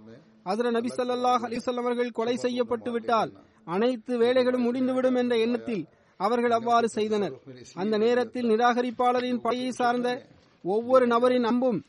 ஹசர 0.49 0.71
நபி 0.77 0.89
சல்லாஹ் 0.97 1.43
அலைஹி 1.47 1.75
அவர்கள் 1.83 2.15
கொலை 2.19 2.35
செய்யப்பட்டு 2.45 2.91
விட்டால் 2.91 3.33
அனைத்து 3.75 4.13
வேலைகளும் 4.23 4.65
முடிந்துவிடும் 4.67 5.19
என்ற 5.21 5.35
எண்ணத்தில் 5.45 5.85
அவர்கள் 6.19 6.53
அவ்வாறு 6.57 6.87
செய்தனர். 6.89 7.33
அந்த 7.81 7.95
நேரத்தில் 8.03 8.49
நிராகரிப்பாளரின் 8.51 9.41
படையை 9.45 9.71
சார்ந்த 9.79 10.09
ஒவ்வொரு 10.65 11.05
நபரின் 11.13 11.47
அம்பும் 11.49 11.79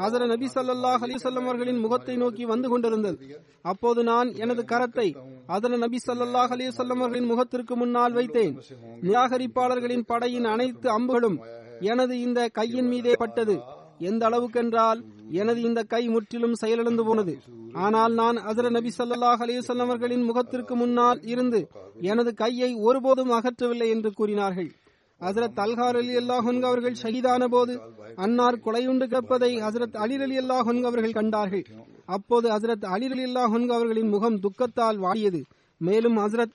ஹசர 0.00 0.22
நபி 0.32 0.46
சல்லாஹ் 0.54 1.02
அலிசல்லம் 1.06 1.46
அவர்களின் 1.48 1.80
முகத்தை 1.84 2.14
நோக்கி 2.22 2.44
வந்து 2.50 2.68
கொண்டிருந்தது. 2.72 3.16
அப்போது 3.70 4.00
நான் 4.10 4.28
எனது 4.44 4.62
கரத்தை 4.72 5.08
ஹசர 5.52 5.78
நபி 5.84 5.98
சல்லாஹ் 6.06 6.52
அலிசல்லம் 6.56 7.00
அவர்களின் 7.02 7.30
முகத்திற்கு 7.32 7.76
முன்னால் 7.82 8.16
வைத்தேன். 8.18 8.54
நிராகரிப்பாளர்களின் 9.06 10.06
படையின் 10.12 10.48
அனைத்து 10.54 10.88
அம்புகளும் 10.98 11.38
எனது 11.92 12.14
இந்த 12.26 12.40
கையின் 12.58 12.90
மீதே 12.92 13.14
பட்டது. 13.22 13.56
எந்த 14.08 14.22
அளவுக்கென்றால் 14.28 15.00
எனது 15.40 15.60
இந்த 15.68 15.80
கை 15.92 16.02
முற்றிலும் 16.14 16.58
செயலிழந்து 16.62 17.04
போனது. 17.08 17.34
ஆனால் 17.86 18.12
நான் 18.20 18.36
அசர 18.50 18.66
நபி 18.76 18.90
சல்லாஹ் 18.98 19.42
அலிசல்லம் 19.46 19.88
அவர்களின் 19.88 20.26
முகத்திற்கு 20.28 20.74
முன்னால் 20.82 21.20
இருந்து 21.32 21.60
எனது 22.10 22.30
கையை 22.42 22.70
ஒருபோதும் 22.88 23.32
அகற்றவில்லை 23.38 23.88
என்று 23.94 24.12
கூறினார்கள். 24.20 24.70
ஹசரத் 25.20 25.60
அல்ஹார் 25.64 25.96
அலி 26.00 26.12
அல்லாஹன் 26.20 26.60
அவர்கள் 26.68 26.96
ஷஹீதான 27.02 27.42
போது 27.54 27.72
அன்னார் 28.24 28.58
கொலையுண்டு 28.66 29.06
கிடப்பதை 29.12 29.50
ஹசரத் 29.64 29.96
அலி 30.04 30.16
அலி 30.26 30.36
அல்லாஹன் 30.42 30.82
அவர்கள் 30.90 31.16
கண்டார்கள். 31.18 31.64
அப்போது 32.16 32.46
ஹசரத் 32.54 32.86
அலி 32.94 33.06
அலி 33.06 33.24
அல்லாஹன் 33.28 33.66
அவர்களின் 33.76 34.10
முகம் 34.14 34.38
துக்கத்தால் 34.44 34.98
வாடியது. 35.04 35.40
மேலும் 35.80 36.16
ஹசரத் 36.16 36.54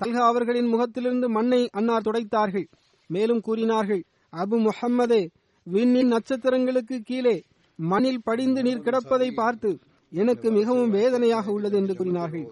தல்ஹா 0.00 0.24
அவர்களின் 0.32 0.70
முகத்திலிருந்து 0.74 1.28
மண்ணை 1.28 1.60
அன்னார் 1.72 2.06
துடைத்தார்கள். 2.08 2.66
மேலும் 3.10 3.40
கூறினார்கள் 3.40 4.02
அபு 4.32 4.56
முஹம்மதே 4.68 5.22
விண்ணின் 5.66 6.12
நட்சத்திரங்களுக்கு 6.14 6.96
கீழே 7.10 7.36
மண்ணில் 7.78 8.24
படிந்து 8.24 8.60
நீர் 8.62 8.84
கிடப்பதை 8.86 9.30
பார்த்து 9.34 9.70
எனக்கு 10.12 10.48
மிகவும் 10.50 10.90
வேதனையாக 10.90 11.46
உள்ளது 11.52 11.76
என்று 11.76 11.94
கூறினார்கள். 11.94 12.46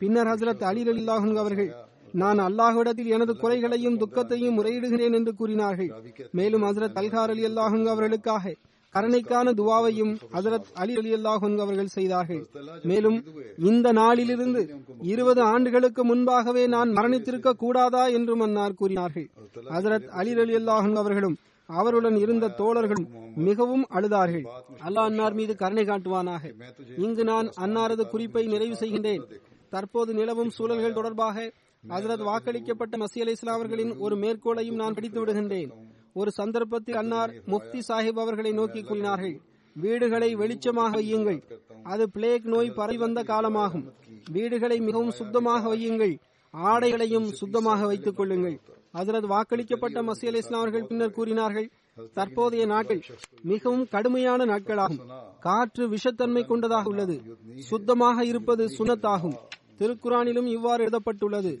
பின்னர் 0.00 0.26
ஹசரத் 0.26 0.64
அலி 0.70 0.82
அல்லாஹன் 0.94 1.36
அவர்கள் 1.36 1.70
நான் 2.12 2.38
அல்லாஹ்விடத்தில் 2.38 3.06
எனது 3.06 3.36
குறைகளையும் 3.36 3.96
துக்கத்தையும் 3.96 4.58
முறையிடுகிறேன் 4.58 5.14
என்று 5.14 5.34
கூறினார்கள். 5.34 5.90
மேலும் 6.32 6.62
ஹசரத் 6.62 6.98
அல்கார் 7.00 7.28
அலி 7.28 7.44
அல்லாஹன் 7.44 7.86
அவர்களுக்காக 7.86 8.54
கருணைக்கான 8.94 9.52
துவாவையும் 9.52 10.16
ஹசரத் 10.32 10.68
அலி 10.74 10.94
அலி 10.94 11.14
அல்லாஹன் 11.14 11.58
அவர்கள் 11.58 11.86
செய்தார்கள். 11.86 12.46
மேலும் 12.82 13.24
இந்த 13.58 13.92
நாளிலிருந்து 13.92 14.76
இருபது 15.02 15.40
ஆண்டுகளுக்கு 15.40 16.04
முன்பாகவே 16.04 16.66
நான் 16.66 16.90
மரணித்திருக்க 16.90 17.52
கூடாதா 17.52 18.06
என்றும் 18.06 18.40
அன்னார் 18.40 18.74
கூறினார்கள். 18.74 19.28
ஹசரத் 19.70 20.06
அலி 20.06 20.40
அலி 20.40 20.54
அல்லாஹன் 20.56 20.94
அவர்களும் 20.94 21.36
அவருடன் 21.66 22.16
இருந்த 22.16 22.54
தோழர்களும் 22.58 23.06
மிகவும் 23.36 23.86
அழுதார்கள். 23.90 24.44
அல்லாஹ் 24.88 25.08
அன்னார் 25.10 25.34
மீது 25.34 25.56
கருணை 25.56 25.84
காட்டுவானாக. 25.84 26.54
இங்கு 26.98 27.24
நான் 27.24 27.50
அன்னாரது 27.60 28.08
குறிப்பை 28.08 28.46
நிறைவு 28.46 28.74
செய்கின்றேன். 28.74 29.22
தற்போது 29.70 30.14
நிலவும் 30.14 30.50
சூழல்கள் 30.50 30.92
தொடர்பாக 30.92 31.52
ஹசரத் 31.88 32.24
வாக்களிக்கப்பட்ட 32.24 32.94
மசி 32.96 33.20
அலி 33.20 33.32
இஸ்லாமர்களின் 33.32 33.98
ஒரு 33.98 34.16
மேற்கோளையும் 34.16 34.74
நான் 34.74 34.94
பிடித்து 34.94 35.24
விடுகின்றேன். 35.24 35.70
ஒரு 36.12 36.30
சந்தர்ப்பத்தில் 36.30 36.94
அன்னார் 36.94 37.30
முஃப்தி 37.30 37.80
சாஹிப் 37.88 38.18
அவர்களை 38.18 38.52
நோக்கி 38.52 38.82
கூறினார்கள் 38.82 39.40
வீடுகளை 39.74 40.36
வெளிச்சமாக 40.36 40.92
வையுங்கள். 41.00 41.40
அது 41.82 42.10
பிளேக் 42.10 42.46
நோய் 42.46 42.70
பரவி 42.70 42.98
வந்த 42.98 43.22
காலமாகும். 43.22 43.86
வீடுகளை 44.32 44.80
மிகவும் 44.80 45.10
சுத்தமாக 45.10 45.74
வையுங்கள். 45.74 46.18
ஆடைகளையும் 46.54 47.28
சுத்தமாக 47.32 47.86
வைத்துக் 47.86 48.16
கொள்ளுங்கள். 48.16 48.60
ஹசரத் 48.94 49.30
வாக்களிக்கப்பட்ட 49.34 49.98
மசி 50.08 50.26
அலி 50.26 50.38
இஸ்லாமர்கள் 50.38 50.54
அவர்கள் 50.54 50.86
பின்னர் 50.86 51.12
கூறினார்கள் 51.12 51.70
தற்போதைய 52.12 52.66
நாட்கள் 52.66 53.02
மிகவும் 53.42 53.86
கடுமையான 53.88 54.44
நாட்களாகும். 54.44 55.06
காற்று 55.40 55.88
விஷத்தன்மை 55.88 56.46
கொண்டதாக 56.46 56.88
உள்ளது. 56.88 57.22
சுத்தமாக 57.56 58.24
இருப்பது 58.24 58.66
சுனத்தாகும் 58.66 59.38
திருக்குறானிலும் 59.80 60.46
இவ்வாறு 60.46 60.80
எழுதப்பட்டுள்ளது. 60.80 61.52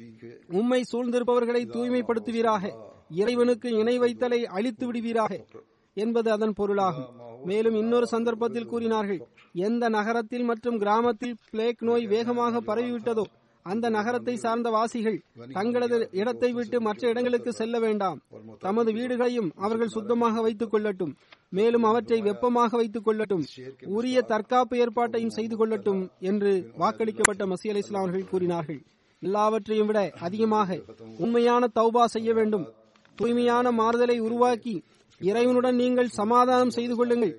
உம்மை 0.52 0.84
சூழ்ந்திருப்பவர்களை 0.92 1.62
தூய்மைப்படுத்துவீராக. 1.74 2.64
இறைவனுக்கு 3.10 3.68
இணை 3.72 3.98
வைத்தலை 3.98 4.40
அழித்து 4.56 4.92
விடுவீராக. 4.92 5.32
என்பது 5.96 6.30
அதன் 6.30 6.52
பொருளாகும். 6.52 7.08
மேலும் 7.44 7.74
இன்னொரு 7.74 8.06
சந்தர்ப்பத்தில் 8.06 8.66
கூறினார்கள் 8.66 9.20
எந்த 9.52 9.88
நகரத்தில் 9.88 10.42
மற்றும் 10.42 10.78
கிராமத்தில் 10.78 11.36
பிளேக் 11.50 11.82
நோய் 11.82 12.06
வேகமாக 12.06 12.60
பரவிவிட்டதோ 12.60 13.24
அந்த 13.62 13.86
நகரத்தை 13.96 14.34
சார்ந்த 14.36 14.68
வாசிகள் 14.70 15.18
தங்களது 15.56 15.96
இடத்தை 16.20 16.50
விட்டு 16.52 16.80
மற்ற 16.80 17.08
இடங்களுக்கு 17.08 17.52
செல்ல 17.52 17.78
வேண்டாம். 17.78 18.18
தமது 18.58 18.92
வீடுகளையும் 18.92 19.50
அவர்கள் 19.56 19.94
சுத்தமாக 19.96 20.40
வைத்துக் 20.40 20.72
கொள்ளட்டும். 20.72 21.12
மேலும் 21.58 21.82
அவற்றை 21.82 22.18
வெப்பமாக 22.20 22.76
வைத்துக் 22.76 23.06
கொள்ளட்டும். 23.06 23.44
உரிய 23.96 24.22
தற்காப்பு 24.22 24.76
ஏற்பாட்டையும் 24.84 25.34
செய்து 25.38 25.56
கொள்ளட்டும் 25.60 26.02
என்று 26.30 26.52
வாக்களிக்கப்பட்ட 26.78 27.44
மசி 27.52 27.68
அலி 27.72 27.82
இஸ்லாம் 27.84 28.02
அவர்கள் 28.02 28.30
கூறினார்கள். 28.32 28.80
எல்லாவற்றையும் 29.22 29.86
விட 29.86 30.00
அதிகமாக 30.20 30.78
உண்மையான 31.18 31.68
தௌபா 31.78 32.04
செய்ய 32.04 32.32
வேண்டும். 32.34 32.66
தூய்மையான 33.18 33.70
மாறுதலை 33.80 34.18
உருவாக்கி 34.18 34.74
இறைவனுடன் 35.20 35.74
நீங்கள் 35.74 36.16
சமாதானம் 36.20 36.74
செய்து 36.76 36.94
கொள்ளுங்கள். 36.96 37.34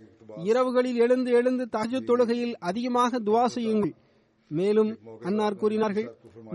இரவுகளில் 0.49 0.99
எழுந்து 1.03 1.31
எழுந்து 1.31 1.63
தஜு 1.77 1.99
தொழுகையில் 2.09 2.53
அதிகமாக 2.69 3.19
துவா 3.19 3.45
செய்யுங்கள். 3.45 3.93
மேலும் 4.59 4.91
அன்னார் 5.27 5.59
கூறினார்கள் 5.61 6.07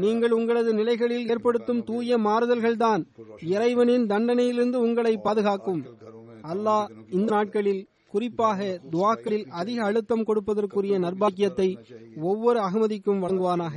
நீங்கள் 0.05 0.37
உங்களது 0.39 0.71
நிலைகளில் 0.75 1.29
ஏற்படுத்தும் 1.33 1.83
தூய 1.89 2.19
மாறுதல்கள்தான் 2.29 3.03
இறைவனின் 3.55 4.07
தண்டனையிலிருந்து 4.13 4.81
உங்களை 4.87 5.15
பாதுகாக்கும். 5.27 5.83
அல்லாஹ் 6.53 6.89
இந்த 7.19 7.29
நாட்களில் 7.35 7.83
குறிப்பாக 8.13 8.67
துவாக்களில் 8.93 9.47
அதிக 9.61 9.79
அழுத்தம் 9.85 10.27
கொடுப்பதற்குரிய 10.29 10.97
நர்பாக்கியத்தை 11.05 11.69
ஒவ்வொரு 12.31 12.59
அகமதிக்கும் 12.67 13.23
வழங்குவானாக. 13.25 13.75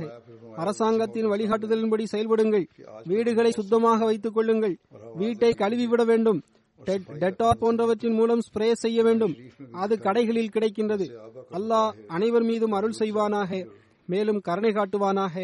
அரசாங்கத்தின் 0.62 1.28
வழிகாட்டுதலின்படி 1.32 2.04
செயல்படுங்கள். 2.12 2.64
வீடுகளை 3.10 3.50
சுத்தமாக 3.50 4.04
வைத்துக் 4.04 4.36
கொள்ளுங்கள். 4.36 4.76
வீட்டை 5.20 5.52
கழுவிவிட 5.62 6.04
வேண்டும். 6.04 6.40
டெட்டார் 7.22 7.60
போன்றவற்றின் 7.62 8.16
மூலம் 8.18 8.42
ஸ்ப்ரே 8.46 8.68
செய்ய 8.84 9.02
வேண்டும். 9.02 9.34
அது 9.82 9.94
கடைகளில் 10.06 10.54
கிடைக்கின்றது. 10.54 11.06
அல்லாஹ் 11.58 11.90
அனைவர் 12.16 12.46
மீதும் 12.50 12.76
அருள் 12.78 12.98
செய்வானாக. 12.98 13.50
மேலும் 14.12 14.40
கருணை 14.48 14.72
காட்டுவானாக. 14.78 15.36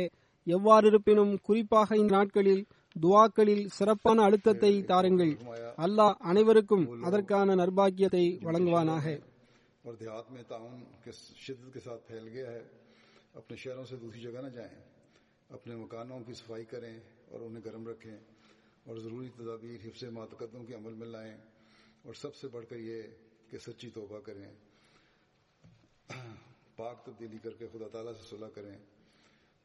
எவ்வாறு 0.47 0.87
இருப்பினும் 0.91 1.33
குறிப்பாக 1.47 1.97
இந்த 2.03 2.13
நாட்களில் 2.17 2.65
துவாக்களில் 2.97 3.65
சிறப்பான 3.77 4.19
அழுத்தத்தை 4.27 4.73
தாருங்கள். 4.91 5.33
அல்லாஹ் 5.85 6.15
அனைவருக்கும் 6.31 6.85
அதற்கான 7.09 7.57
நர்பாகியத்தை 7.63 8.25
வழங்குவானாக. 8.47 9.07
اور 9.85 9.95
دیہات 9.95 10.31
میں 10.35 10.45
تعاون 10.49 10.79
کے 11.03 11.11
شدت 11.45 11.69
کے 11.75 11.81
ساتھ 11.81 12.01
پھیل 12.07 12.25
گیا 12.29 12.47
ہے 12.51 12.63
اپنے 13.41 13.57
شہروں 13.65 13.85
سے 13.91 13.97
دوسری 13.97 14.21
جگہ 14.21 14.41
نہ 14.45 14.49
جائیں 14.57 14.77
اپنے 15.51 15.75
مکانوں 15.83 16.19
کی 16.27 16.35
صفائی 16.35 16.65
کریں 16.73 16.97
اور 17.31 17.41
انہیں 17.47 17.65
گرم 17.65 17.87
رکھیں 17.89 18.17
اور 18.87 18.97
ضروری 19.05 19.29
تدابیر 19.37 19.79
حفظ 19.85 20.03
ماتقدوں 20.17 20.63
کے 20.69 20.75
عمل 20.75 20.95
میں 21.01 21.07
لائیں 21.09 21.37
اور 22.05 22.15
سب 22.23 22.35
سے 22.41 22.49
بڑھ 22.55 22.67
کر 22.71 22.79
یہ 22.89 23.03
کہ 23.51 23.59
سچی 23.67 23.91
توبہ 23.95 24.19
کریں 24.27 24.49
پاک 26.77 27.07
تبدیلی 27.07 27.39
کر 27.43 27.51
کے 27.51 27.67
خدا 27.73 27.89
تعالیٰ 27.93 28.13
سے 28.13 28.37
صلاح 28.37 28.49
کریں۔ 28.49 28.79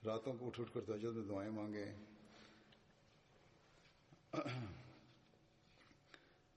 راتوں 0.05 0.33
کو 0.33 0.47
اٹھ 0.47 0.59
اٹھ 0.59 0.71
کر 0.73 0.81
تجد 0.81 1.15
میں 1.15 1.25
دعائیں 1.29 1.51
مانگیں۔ 1.51 1.85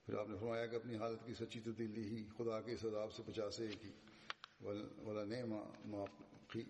پھر 0.06 0.18
آپ 0.18 0.28
نے 0.28 0.36
فرمایا 0.36 0.66
کہ 0.66 0.76
اپنی 0.76 0.96
حالت 0.96 1.26
کی 1.26 1.34
سچی 1.34 1.60
تبدیلی 1.60 2.02
ہی 2.02 2.24
خدا 2.38 2.60
کے 2.60 2.72
اس 2.72 2.84
عذاب 2.84 3.12
سے 3.12 3.22
بچا 3.26 3.50
سے 3.50 3.66
ایک 3.66 3.84
ہی 3.84 3.90
والا 5.02 5.24
نے 5.24 5.44
معافی 5.84 6.62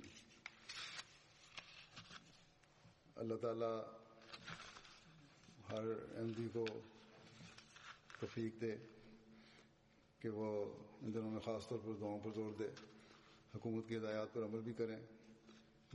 اللہ 3.17 3.35
تعالیٰ 3.35 3.83
ہر 5.73 5.85
احمدی 6.19 6.49
کو 6.53 6.65
تفیق 8.21 8.61
دے 8.61 8.77
کہ 10.21 10.29
وہ 10.29 10.75
ان 11.03 11.15
دنوں 11.15 11.31
میں 11.31 11.41
خاص 11.41 11.69
طور 11.69 11.79
پر 11.79 11.93
دعاؤں 12.01 12.19
پر 12.25 12.31
زور 12.35 12.53
دے۔ 12.53 12.94
حکومت 13.55 13.89
کی 13.89 13.97
ہدایات 13.97 14.35
پر 14.35 14.45
عمل 14.45 14.61
بھی 14.61 14.73
کریں، 14.73 14.97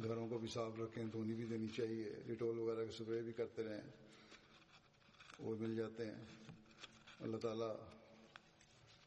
گھروں 0.03 0.30
کو 0.30 0.38
بھی 0.38 0.47
صاف 0.47 0.72
رکھیں، 0.80 1.03
دھونی 1.05 1.34
بھی 1.34 1.45
دینی 1.45 1.68
چاہیے، 1.76 2.16
ڈیٹول 2.26 2.60
وغیرہ 2.60 2.86
کے 2.86 2.91
سپرے 2.91 3.22
بھی 3.22 3.34
کرتے 3.34 3.64
رہیں، 3.64 3.82
وہ 5.39 5.55
مل 5.60 5.76
جاتے 5.76 6.05
ہیں۔ 6.05 6.26
اللہ 7.20 7.38
تعالیٰ 7.38 7.76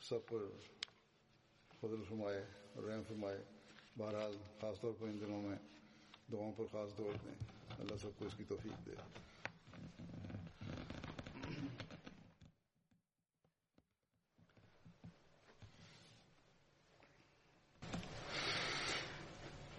سب 0.01 0.19
پر 0.29 0.39
فضل 1.81 2.03
فرمائے 2.09 2.47
اور 2.75 2.83
رحم 2.83 3.03
فرمائے۔ 3.09 3.45
بہرحال 3.99 4.37
خاص 4.61 4.81
طور 4.81 4.93
پر 4.99 5.07
ان 5.07 5.21
دنوں 5.21 5.43
میں 5.43 5.59
دعاؤں 6.33 6.53
پر 6.57 6.65
خاص 6.73 6.97
طور 6.97 7.13
دیں۔ 7.25 7.35
اللہ 7.79 7.97
سب 8.03 8.11
کو 8.19 8.25
اس 8.25 8.33
کی 8.37 8.45
توفیق 8.49 8.87
دے۔ 8.87 8.95